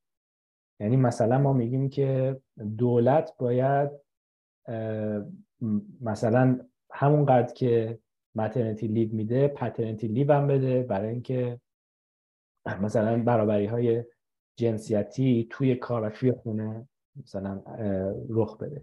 [0.79, 2.39] یعنی مثلا ما میگیم که
[2.77, 3.89] دولت باید
[6.01, 6.59] مثلا
[6.91, 7.99] همون قدر که
[8.35, 11.59] مترنتی لیو میده پترنتی لیو هم بده برای اینکه
[12.81, 14.03] مثلا برابری های
[14.55, 17.61] جنسیتی توی کار و توی خونه مثلا
[18.29, 18.81] رخ بده.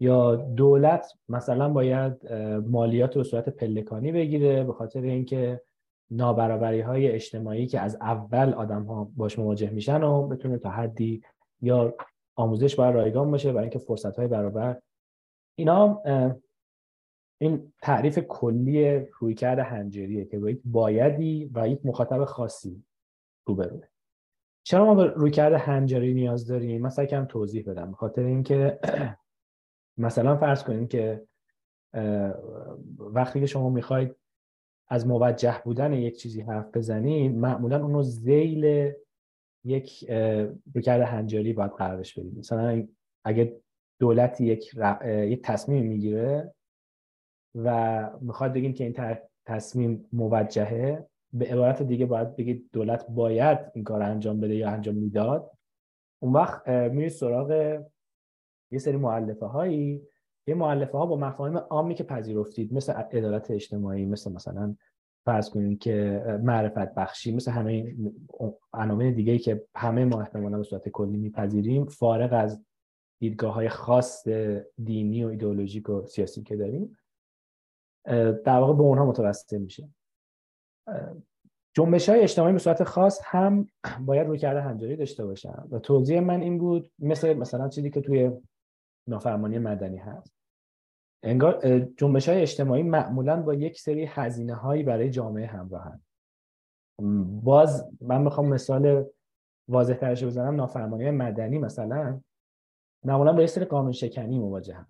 [0.00, 2.32] یا دولت مثلا باید
[2.66, 5.60] مالیات رو صورت پلکانی بگیره به خاطر اینکه
[6.10, 11.22] نابرابری های اجتماعی که از اول آدم ها باش مواجه میشن و بتونه تا حدی
[11.60, 11.94] یا
[12.36, 14.80] آموزش باید رایگان باشه برای اینکه فرصت های برابر
[15.58, 16.02] اینا
[17.44, 22.84] این تعریف کلی رویکرد هنجریه که با یک بایدی و یک مخاطب خاصی
[23.46, 23.84] روبروه
[24.66, 27.90] چرا ما به رویکرد هنجری نیاز داریم؟ مثلا کم توضیح بدم.
[27.90, 28.78] به خاطر اینکه
[29.98, 31.26] مثلا فرض کنیم که
[32.98, 34.16] وقتی که شما می‌خواید
[34.88, 38.92] از موجه بودن یک چیزی حرف بزنید معمولا اونو زیل
[39.64, 40.10] یک
[40.74, 42.38] رویکرد هنجاری باید قرارش بدید.
[42.38, 42.86] مثلا
[43.24, 43.60] اگه
[44.00, 44.74] دولتی یک,
[45.06, 46.54] یک تصمیم می‌گیره
[47.54, 49.16] و می‌خواد بگیم که این
[49.46, 51.06] تصمیم موجهه.
[51.32, 55.50] به عبارت دیگه باید بگید دولت باید این کار انجام بده یا انجام می‌داد.
[56.22, 57.80] اون وقت میرید سراغ
[58.70, 60.02] یه سری معلفه هایی
[60.46, 64.76] یه معلفه ها با مفاهیم عامی که پذیرفتید مثل عدالت اجتماعی مثل مثلا
[65.26, 67.94] فرض کنید که معرفت بخشی مثل همه
[68.72, 72.64] عناوین دیگه ای که همه ما احتمالا به صورت کلی میپذیریم فارغ از
[73.20, 74.28] دیدگاه های خاص
[74.84, 76.96] دینی و ایدئولوژیک و سیاسی که داریم.
[78.44, 79.88] در واقع به اونها متوسط میشه.
[81.76, 83.70] جنبش های اجتماعی به صورت خاص هم
[84.00, 88.00] باید روی کرده هنجاری داشته باشن و توضیح من این بود مثل مثلا چیزی که
[88.00, 88.30] توی
[89.08, 90.34] نافرمانی مدنی هست.
[91.24, 96.00] انگار جنبش های اجتماعی معمولا با یک سری هزینه هایی برای جامعه همراهن
[97.42, 99.04] باز من می‌خوام مثال
[99.68, 100.54] واضح ترش بزنم.
[100.54, 102.20] نافرمانی مدنی مثلا
[103.04, 104.86] معمولا با یک سری قانون شکنی مواجهن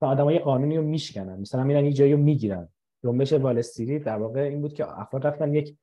[0.00, 1.40] و آدمای قانونی رو میشکنن.
[1.40, 2.68] مثلا میرن یه جایی رو می‌گیرن.
[3.04, 3.62] جنبش وال
[4.04, 5.76] در واقع این بود که افراد رفتن یک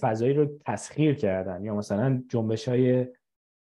[0.00, 1.64] فضایی رو تسخیر کردن.
[1.64, 3.06] یا مثلا جنبش های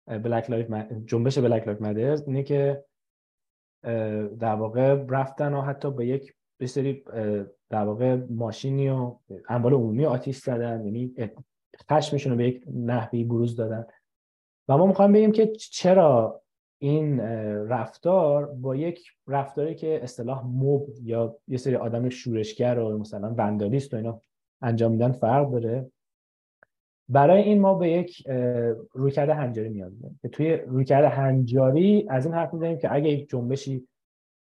[0.06, 0.70] Black Lives
[1.06, 2.84] جنبش Black Lives Matter اینه که
[4.38, 7.02] در واقع رفتن و حتی به یک به
[7.70, 9.16] در واقع ماشین و
[9.48, 10.84] اموال عمومی آتیش زدن.
[10.84, 11.14] یعنی
[11.90, 13.86] خشمشون رو به یک نحوی بروز دادن.
[14.68, 16.42] و ما می‌خوایم بگیم که چرا
[16.78, 17.20] این
[17.68, 23.94] رفتار با یک رفتاری که اصطلاح mob یا یه سری آدم شورشگر و مثلا vandalist
[23.94, 24.20] و اینا
[24.62, 25.90] انجام میدن فرق داره.
[27.08, 28.28] برای این ما به یک
[28.92, 33.28] رویکرد هنجاری نیاز داریم که توی رویکرد هنجاری از این حرف می‌زنیم که اگه یک
[33.28, 33.88] جنبشی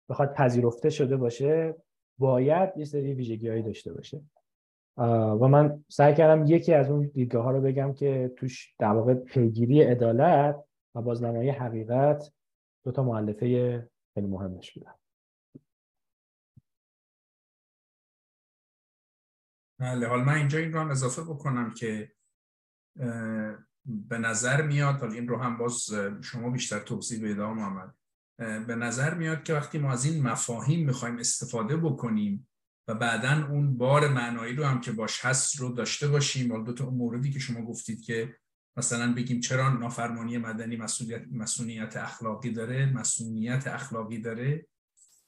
[0.09, 1.75] بخواد پذیرفته شده باشه
[2.19, 4.21] باید یه سری ویژگی داشته باشه.
[5.41, 9.13] و من سعی کردم یکی از اون دیدگاه ها رو بگم که توش در واقع
[9.13, 10.63] پیگیری عدالت
[10.95, 12.33] و بازنمایی حقیقت
[12.83, 14.93] دو تا معلفه خیلی مهمش بودن.
[19.79, 22.11] بله حالا من اینجا این رو هم اضافه بکنم که
[23.85, 25.89] به نظر میاد حالا این رو هم باز
[26.21, 27.95] شما بیشتر توضیح بده محمد.
[28.37, 32.47] به نظر میاد که وقتی ما از این مفاهیم می‌خوایم استفاده بکنیم
[32.87, 36.73] و بعدا اون بار معنایی رو هم که باش هست رو داشته باشیم حالا دو
[36.73, 38.35] تا موردی که شما گفتید که
[38.77, 44.67] مثلا بگیم چرا نافرمانی مدنی مسئولیت مسئولیت اخلاقی داره مسئولیت اخلاقی داره؟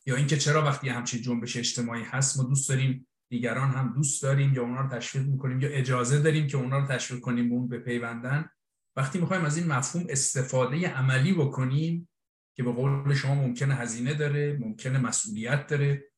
[0.05, 4.53] یا اینکه چرا وقتی همچین جنبش اجتماعی هست ما دوست داریم دیگران هم دوست داریم
[4.53, 7.79] یا اونا رو تشویق می‌کنیم یا اجازه داریم که اونا رو تشویق کنیم اون به
[7.79, 8.49] پیوندن؟
[8.95, 12.09] وقتی می‌خوایم از این مفهوم استفاده عملی بکنیم
[12.55, 16.11] که به قول شما ممکنه هزینه داره ممکنه مسئولیت داره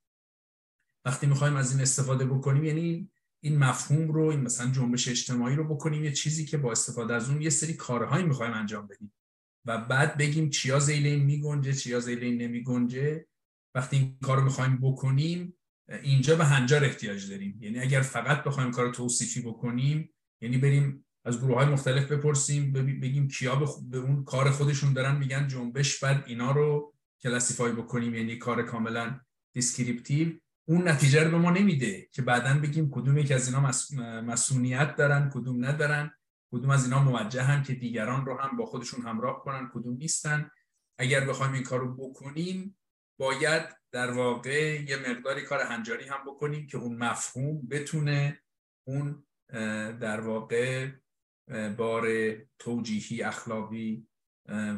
[1.05, 3.11] وقتی می‌خوایم از این استفاده بکنیم یعنی
[3.43, 7.29] این مفهوم رو این مثلا جنبش اجتماعی رو بکنیم یه چیزی که با استفاده از
[7.29, 9.13] اون یه سری کارهایی می‌خوایم انجام بدیم.
[9.65, 13.27] و بعد بگیم چیا ذیل این میگنجه چیا ذیل این نمیگنجه.
[13.75, 15.53] وقتی این کار رو می‌خوایم بکنیم
[16.03, 17.57] اینجا به هنجار احتیاج داریم.
[17.61, 23.27] یعنی اگر فقط بخوایم کار توصیفی بکنیم یعنی بریم از گروه های مختلف بپرسیم بگیم
[23.27, 23.55] کیا
[23.89, 28.15] به, اون کار خودشون دارن میگن جنبش بعد اینا رو classify بکنیم.
[28.15, 29.19] یعنی کار کاملا
[29.53, 30.39] descriptive
[30.69, 33.71] اون نتیجه رو به ما نمیده که بعدا بگیم کدوم یک از اینا
[34.21, 36.11] مسئولیت دارن کدوم ندارن
[36.51, 40.51] کدوم از اینا موجهن که دیگران رو هم با خودشون همراه کنن کدوم نیستن.
[40.99, 42.77] اگر بخوایم این کار رو بکنیم
[43.19, 48.41] باید در واقع یه مقداری کار هنجاری هم بکنیم که اون مفهوم بتونه
[48.87, 49.25] اون
[49.99, 50.91] در واقع
[51.77, 52.07] بار
[52.59, 54.07] توجیهی اخلاقی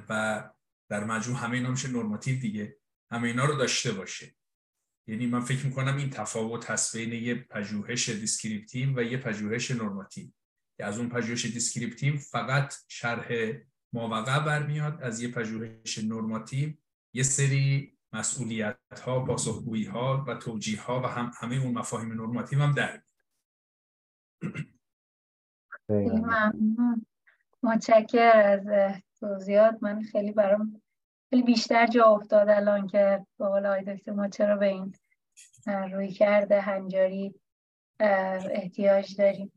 [0.09, 0.43] و
[0.89, 2.77] در مجموع همه اینا میشه normative دیگه.
[3.11, 4.35] همه اینا رو داشته باشه.
[5.11, 10.27] یعنی من فکر می‌کنم این تفاوت هست بین یه پژوهش descriptive و یه پژوهش normative
[10.77, 13.53] که از اون پژوهش descriptive فقط شرح
[13.93, 16.73] ماوقع برمیاد از یه پژوهش normative
[17.13, 22.59] یه سری مسئولیت ها پاسخگویی ها و توجیه ها و هم همه اون مفاهیم normative
[22.59, 23.01] هم در
[27.63, 29.77] متشکر از توضیحات.
[29.81, 30.80] من خیلی برام
[31.31, 34.95] خیلی بیشتر جا افتاد الان که به قول دکتر ما چرا به این
[35.91, 37.35] روی کرده هنجاری
[37.99, 39.51] احتیاج داریم.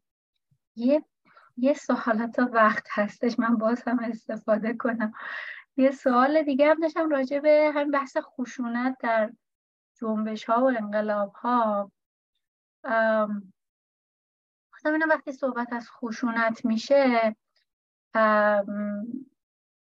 [0.77, 1.05] یه
[1.57, 5.13] یه سوال تا وقت هستش من باز هم استفاده کنم.
[5.77, 9.33] یه سوال دیگه هم داشتم راجع به همین بحث خشونت در
[10.01, 11.93] جنبش ها و انقلاب ها
[14.71, 17.37] خواستم وقتی صحبت از خشونت میشه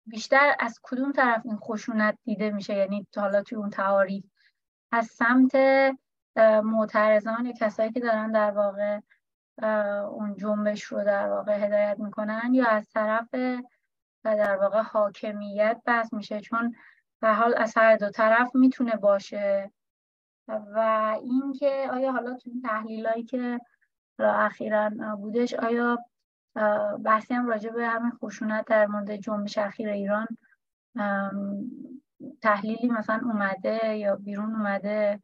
[0.08, 4.26] بیشتر از کدوم طرف این خشونت دیده میشه؟ یعنی حالا توی اون تعاریف
[4.92, 5.56] از سمت
[6.64, 9.00] معترضان یا کسایی که دارن در واقع
[10.08, 13.30] اون جنبش رو در واقع هدایت می‌کنن یا از طرف
[14.24, 16.76] در واقع حاکمیت بس میشه؟ چون
[17.22, 19.72] به حال از هر دو طرف می‌تونه باشه.
[20.48, 20.80] و
[21.22, 23.60] اینکه آیا حالا تو این تحلیلایی که
[24.20, 25.98] اخیرا بودش آیا
[27.04, 30.28] بحثی هم راجع به همین خشونت در مورد جنبش اخیر ایران
[32.42, 35.22] تحلیلی مثلا اومده یا بیرون اومده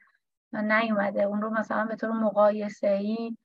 [0.53, 1.23] نیومده.
[1.23, 3.37] اون رو مثلا به طور مقایسه ای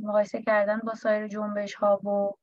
[0.00, 2.34] مقایسه کردن با سایر جنبش ها و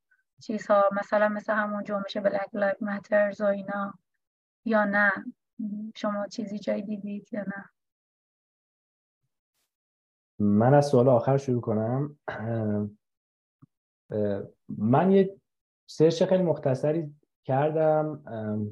[0.41, 3.93] چیزها مثلا مثل همون جنبش Black Lives Matters و اینا
[4.65, 5.11] یا نه.
[5.95, 7.69] شما چیزی جایی دیدید یا نه؟
[10.39, 12.18] من از سوال آخر شروع کنم.
[14.77, 15.35] من یه
[15.89, 17.13] سرچ خیلی مختصری
[17.45, 18.21] کردم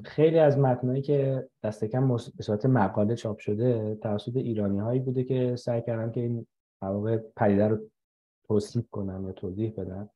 [0.04, 5.24] خیلی از متنایی که دست کم به صورت مقاله چاپ شده توسط ایرانی هایی بوده
[5.24, 6.46] که سعی کردن که این
[6.82, 7.78] واقع پدیده رو
[8.48, 10.10] توصیف کنن یا توضیح بدن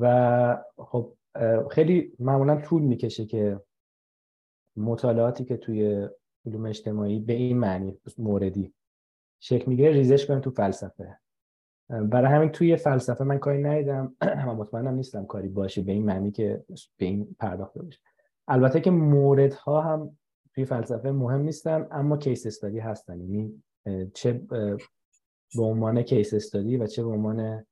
[0.00, 1.12] و خب
[1.70, 3.60] خیلی معمولا طول می‌کشه که
[4.76, 6.08] مطالعاتی که توی
[6.46, 8.74] علوم اجتماعی به این معنی موردی
[9.40, 11.18] شکل می‌گیره ریزش کنیم تو فلسفه.
[11.88, 14.16] برای همین توی فلسفه من کاری ندیدم.
[14.46, 16.64] و مطمئنم نیستم کاری باشه به این معنی که
[16.96, 17.98] به این پرداخته بشه
[18.48, 20.18] البته که موردها هم
[20.54, 23.20] توی فلسفه مهم نیستن اما case study هستن.
[23.20, 23.62] یعنی
[24.14, 24.32] چه
[25.56, 27.66] به عنوان case study و چه به عنوان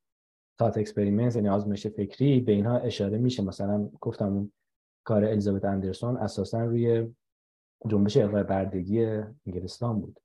[0.58, 3.42] thought experiment یعنی آزمایش فکری به اینها اشاره میشه.
[3.42, 4.52] مثلا گفتم اون
[5.04, 7.14] کار الیزابت اندرسون اساسا روی
[7.88, 9.04] جنبش الغای بردگی
[9.46, 10.20] انگلستان بود.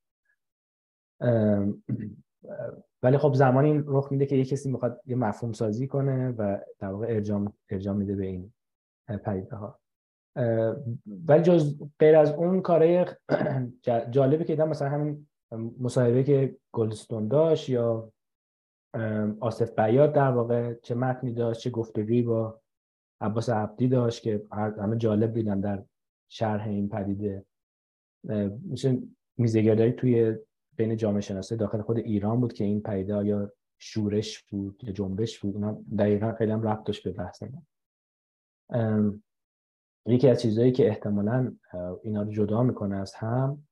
[3.04, 6.60] ولی خب زمانی این رخ میده که یه کسی می‌خواد یه مفهوم سازی کنه و
[6.80, 8.54] در واقع ارجام, ارجام میده به این
[9.26, 9.80] پدیده ها
[11.28, 13.06] ولی جز غیر از اون کارهای
[14.12, 15.28] جالبی که دیدم مثلا همین
[15.80, 18.12] مصاحبه که گلدستون داشت یا
[19.40, 22.62] آصف بیاد در واقع چه متنی داشت چه گفتگویی با
[23.22, 25.84] عباس عبدی داشت که همه جالب دیدن در
[26.30, 27.46] شرح این پدیده.
[28.62, 28.98] میشه
[29.38, 30.38] میزگردهایی توی
[30.78, 35.40] بین جامعه شناسی داخل خود ایران بود که این پدیده یا شورش بود یا جنبش
[35.40, 39.22] بود اونا دقیقا خیلی هم ربط داشت به بحث من
[40.06, 41.56] یکی از چیزهایی که احتمالا
[42.04, 43.68] اینا رو جدا می‌کنه از هم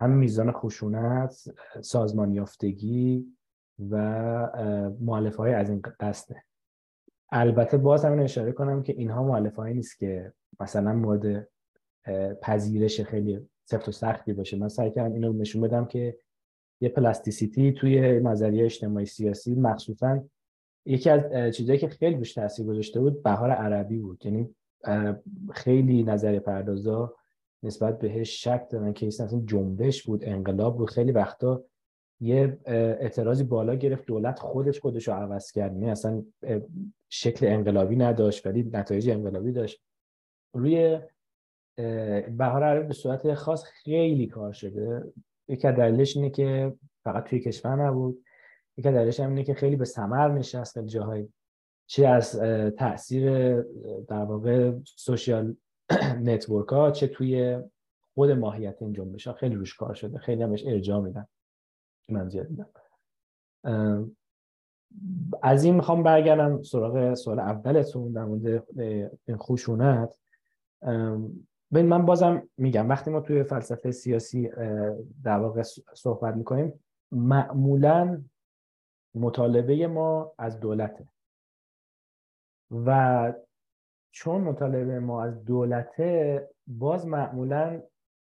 [0.00, 1.44] هم میزان خشونت
[1.80, 3.36] سازمان یافتگی
[3.90, 3.96] و
[5.00, 6.42] معلفه های از این قصده
[7.32, 11.48] البته باز هم اشاره کنم که اینها معلفه نیست که مثلا مورد
[12.42, 14.56] پذیرش خیلی سفت و سختی باشه.
[14.56, 16.18] من سعی کردم اینو نشون بدم که
[16.80, 20.24] یه پلاستیسیتی توی نظریه اجتماعی سیاسی مخصوصا.
[20.86, 24.26] یکی از چیزهایی که خیلی بیشتر تاثیر گذاشته بود بهار عربی بود.
[24.26, 24.54] یعنی
[25.52, 27.14] خیلی نظریه پردازا
[27.62, 30.90] نسبت بهش شک دارن که اصلا جنبش بود انقلاب بود.
[30.90, 31.64] خیلی وقتا
[32.20, 35.72] یه اعتراضی بالا گرفت دولت خودش خودش رو عوض کرد.
[35.72, 36.24] یعنی اصلا
[37.08, 39.82] شکل انقلابی نداشت ولی نتایج انقلابی داشت.
[40.54, 41.00] روی
[42.36, 45.02] بهار عربی به صورت خاص خیلی کار شده.
[45.48, 46.74] یکی دلیلش اینه که
[47.04, 48.24] فقط توی کشور نبود.
[48.76, 51.32] یکی دلیلش هم اینه که خیلی به ثمر نشست خیلی جاهایی
[51.86, 52.40] چه از
[52.78, 53.60] تاثیر
[54.00, 55.56] در واقع social
[56.22, 57.58] network ها چه توی
[58.14, 59.32] خود ماهیت این جنبش ها.
[59.32, 60.18] خیلی روش کار شده.
[60.18, 61.26] خیلی همش ارجاع میدن.
[62.08, 62.68] من زیاد میدم
[65.42, 68.64] از این می‌خوام برگردم سراغ سوال اولتون در مورد
[69.28, 70.18] این خشونت.
[71.72, 74.48] ببین من بازم میگم وقتی ما توی فلسفه سیاسی
[75.24, 75.62] در واقع
[75.94, 78.22] صحبت می‌کنیم معمولا
[79.14, 81.08] مطالبه ما از دولته.
[82.70, 83.32] و
[84.10, 87.82] چون مطالبه ما از دولته باز معمولا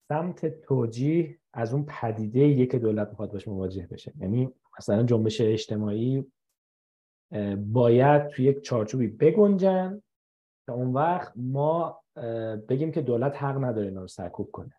[0.10, 4.14] سمت توجیه از اون پدیده یک دولت می‌خواد باش مواجه بشه.
[4.20, 6.32] یعنی مثلا جنبش اجتماعی
[7.58, 10.02] باید توی یک چارچوبی بگنجن
[10.68, 12.01] تا اون وقت ما
[12.70, 14.74] بگیم که دولت حق نداره اینا رو سرکوب کنه.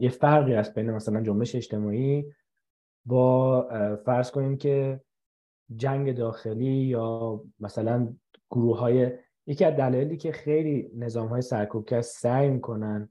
[0.00, 2.32] یه فرقی هست بین مثلا جنبش اجتماعی
[3.06, 3.62] با
[4.04, 5.00] فرض کنیم که
[5.76, 8.14] جنگ داخلی یا مثلا
[8.50, 9.12] گروه های
[9.46, 11.42] یکی از دلایلی که خیلی نظام های
[12.02, 13.08] سعی می‌کنن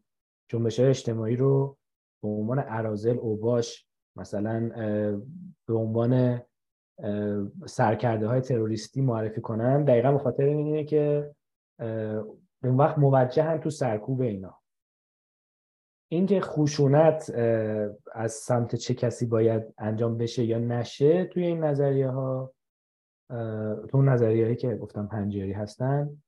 [0.49, 1.77] جنبش اجتماعی رو
[2.23, 4.69] به عنوان عرازل اوباش مثلا
[5.67, 6.41] به عنوان
[7.65, 9.83] سرکرده های تروریستی معرفی کنن.
[9.83, 11.35] دقیقا به خاطر اینه که
[12.67, 14.61] اون وقت موجه تو سرکوب اینا.
[16.11, 17.29] اینکه خشونت
[18.13, 22.53] از سمت چه کسی باید انجام بشه یا نشه توی این نظریه ها
[23.89, 26.21] تو نظریه که گفتم پنجیاری هستن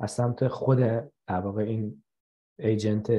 [0.00, 0.78] از سمت خود
[1.26, 2.02] در واقع این
[2.58, 3.10] ایجنت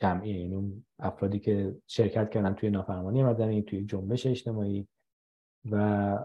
[0.00, 4.88] جمعی این یعنی اون افرادی که شرکت کردن توی نافرمانی مدنی توی جنبش اجتماعی.
[5.70, 6.18] و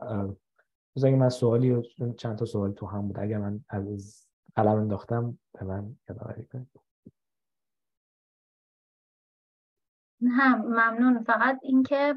[0.95, 1.81] بذار من سوالی
[2.17, 3.19] چند تا سوالی تو هم بود.
[3.19, 6.81] اگر من از قلم انداختم به من یادآوری کنید
[10.21, 11.23] نه ممنون.
[11.23, 12.15] فقط اینکه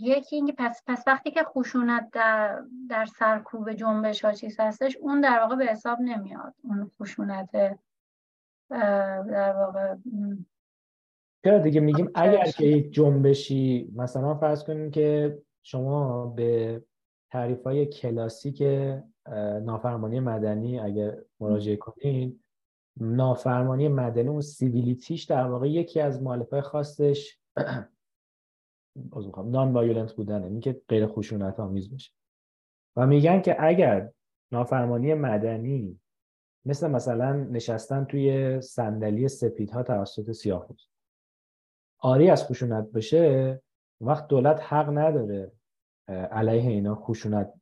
[0.00, 5.20] یکی اینکه پس, پس وقتی که خشونت در, در سرکوب جنبش ها چیز هستش اون
[5.20, 6.54] در واقع به حساب نمیاد.
[6.62, 7.50] اون خشونت
[9.30, 9.96] در واقع
[11.44, 16.82] چرا دیگه میگیم اگر که یک جنبشی مثلا فرض کنیم که شما به
[17.32, 18.62] تعریف های کلاسیک
[19.62, 22.40] نافرمانی مدنی اگر مراجعه کنین.
[23.00, 27.38] نافرمانی مدنی و civility ش در واقع یکی از مؤلفه خاصش
[29.44, 32.12] nonviolent بودنه این که غیر خشونت آمیز باشه.
[32.96, 34.12] و میگن که اگر
[34.52, 36.00] نافرمانی مدنی
[36.64, 40.90] مثل مثلا نشستن توی صندلی سفیدها توسط سیاه‌پوست
[41.98, 43.62] عاری از خشونت بشه
[44.00, 45.52] اونوقت دولت حق نداره
[46.10, 47.52] علیه اینا خشونت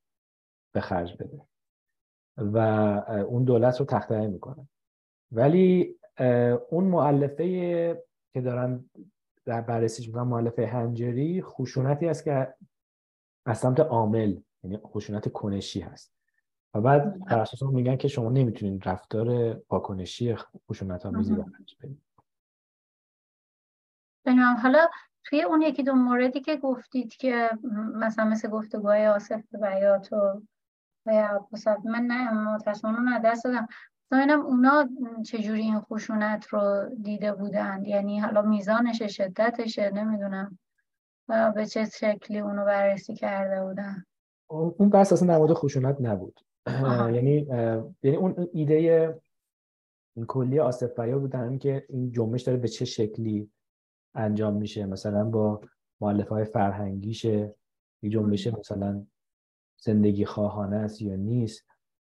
[0.73, 1.41] به خرج بده.
[2.37, 2.59] و
[3.29, 4.69] اون دولت رو تخته می‌کنه.
[5.33, 5.99] ولی
[6.70, 8.91] اون معلفه که دارن
[9.45, 12.55] در بررسیش می‌کنن معلفه هنجری خشونتی است که
[13.47, 16.15] از سمت عامل یعنی خشونت کنشی هست.
[16.75, 20.37] و بعد در اساس میگن که شما نمی‌تونید رفتار پاکنشی
[20.70, 22.03] خشونت آمیزی رو انجام بدید
[24.62, 24.89] حالا
[25.28, 27.50] توی اون یکی دو موردی که گفتید که
[27.94, 30.40] مثلا مثل گفتگوهای آصف بیات و
[31.84, 33.66] من نه متاسفانه نه دست دادم.
[34.10, 34.88] ببینم اونا
[35.26, 40.59] چجوری این خشونت رو دیده بودند یعنی حالا میزانش شدتشه نمی‌دونم.
[41.55, 44.05] به چه شکلی اونو بررسی کرده بودن؟
[44.50, 46.40] اون بحث اصلا در مورد خشونت نبود.
[47.12, 47.46] یعنی
[48.02, 49.20] یعنی اون ایده
[50.16, 53.50] این کلی آصف بیا بود در که این جنبش داره به چه شکلی
[54.19, 54.86] انجام میشه.
[54.86, 55.61] مثلا با
[56.01, 57.55] معلف های فرهنگیشه.
[58.03, 59.07] یه جنبش مثلا
[59.81, 61.66] زندگی خواهانه است یا نیست.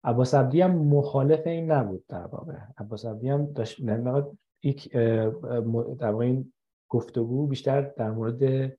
[0.04, 2.58] عباس عبدی هم مخالف این نبود در واقع.
[2.78, 3.80] عباس عبدی هم داشت
[4.62, 6.52] یک در واقع این
[6.88, 8.72] گفتگو بیشتر در مورد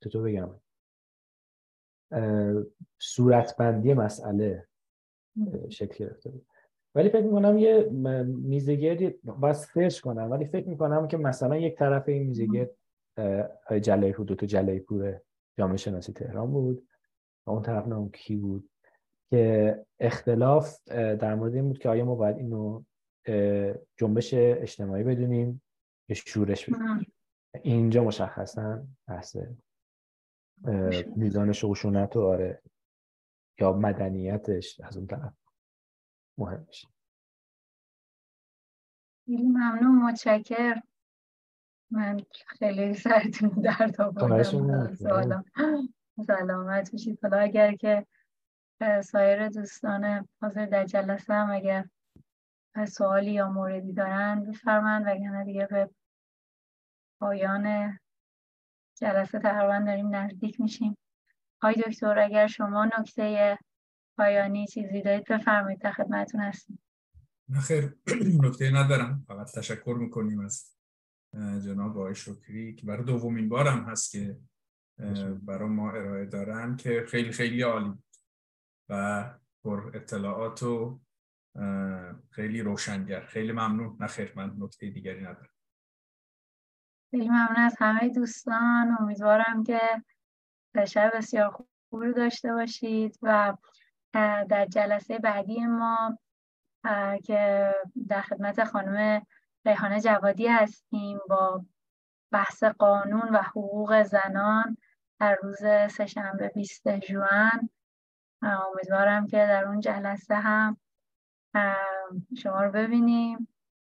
[0.00, 0.50] چطور بگم؟
[2.98, 4.68] صورتبندی مسئله
[5.68, 6.46] شکل گرفته بود.
[6.94, 7.88] ولی فکر می‌کنم یه
[8.24, 12.70] میزگردی باید سرچ کنم ولی فکر می‌کنم که مثلا یک طرف این میزگرد
[13.82, 15.20] جلای پور تو جلای پور
[15.58, 16.88] جامعه شناسی تهران بود
[17.46, 18.70] و اون طرف نام کی بود؟
[19.30, 22.82] که اختلاف در مورد این بود که آیا ما باید اینو
[23.96, 25.62] جنبش اجتماعی بدونیم
[26.08, 27.12] یا شورش بدونیم؟
[27.62, 29.36] اینجا مشخصا بحث
[31.16, 32.62] میزان خشونت و آره.
[33.60, 35.32] یا مدنیتش از اون طرف.
[36.42, 36.88] مهم میشه.
[39.24, 40.82] خیلی ممنون متشکر
[41.90, 45.44] من خیلی سرتون درد آوردم.
[46.26, 48.06] سلامت بشید حالا اگر که
[49.04, 51.88] سایر دوستان حاضر در جلسه هم اگر
[52.88, 55.90] سوالی یا موردی دارن بفرمند وگرنه دیگه به
[57.20, 57.98] پایان
[58.98, 60.96] جلسه تقریبا داریم نزدیک میشیم.
[61.62, 63.58] های دکتر اگر شما نکته
[64.16, 66.78] پایانی چیزی دارید بفرمایید در خدمتتون هستیم
[67.60, 67.96] خیر.
[68.44, 69.24] نکته ندارم.
[69.28, 70.72] فقط تشکر می‌کنیم از
[71.64, 74.38] جناب آقای شکری که برای دومین بارم هست که
[75.42, 77.92] برای ما ارائه دارن که خیلی خیلی عالی
[78.88, 79.24] و
[79.64, 81.00] پر اطلاعات و
[82.30, 83.20] خیلی روشنگر.
[83.20, 83.96] خیلی ممنون.
[84.00, 85.54] نخیر من نکته دیگری ندارم.
[87.10, 88.96] خیلی ممنون از همه دوستان.
[89.00, 89.80] امیدوارم که
[90.88, 93.56] شب بسیار خوب رو داشته باشید و
[94.48, 96.18] در جلسه بعدی ما
[97.24, 97.72] که
[98.08, 99.26] در خدمت خانم
[99.66, 101.64] ریحانه جوادی هستیم با
[102.32, 104.76] بحث قانون و حقوق زنان
[105.20, 105.58] در روز
[105.92, 107.70] سهشنبه 20 جوان.
[108.42, 110.76] امیدوارم که در اون جلسه هم
[112.38, 113.48] شما رو ببینیم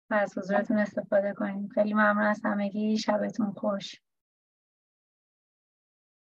[0.09, 1.67] و از حضورتون استفاده کنیم.
[1.67, 2.97] خیلی ممنون از همگی.
[2.97, 4.01] شبتون خوش.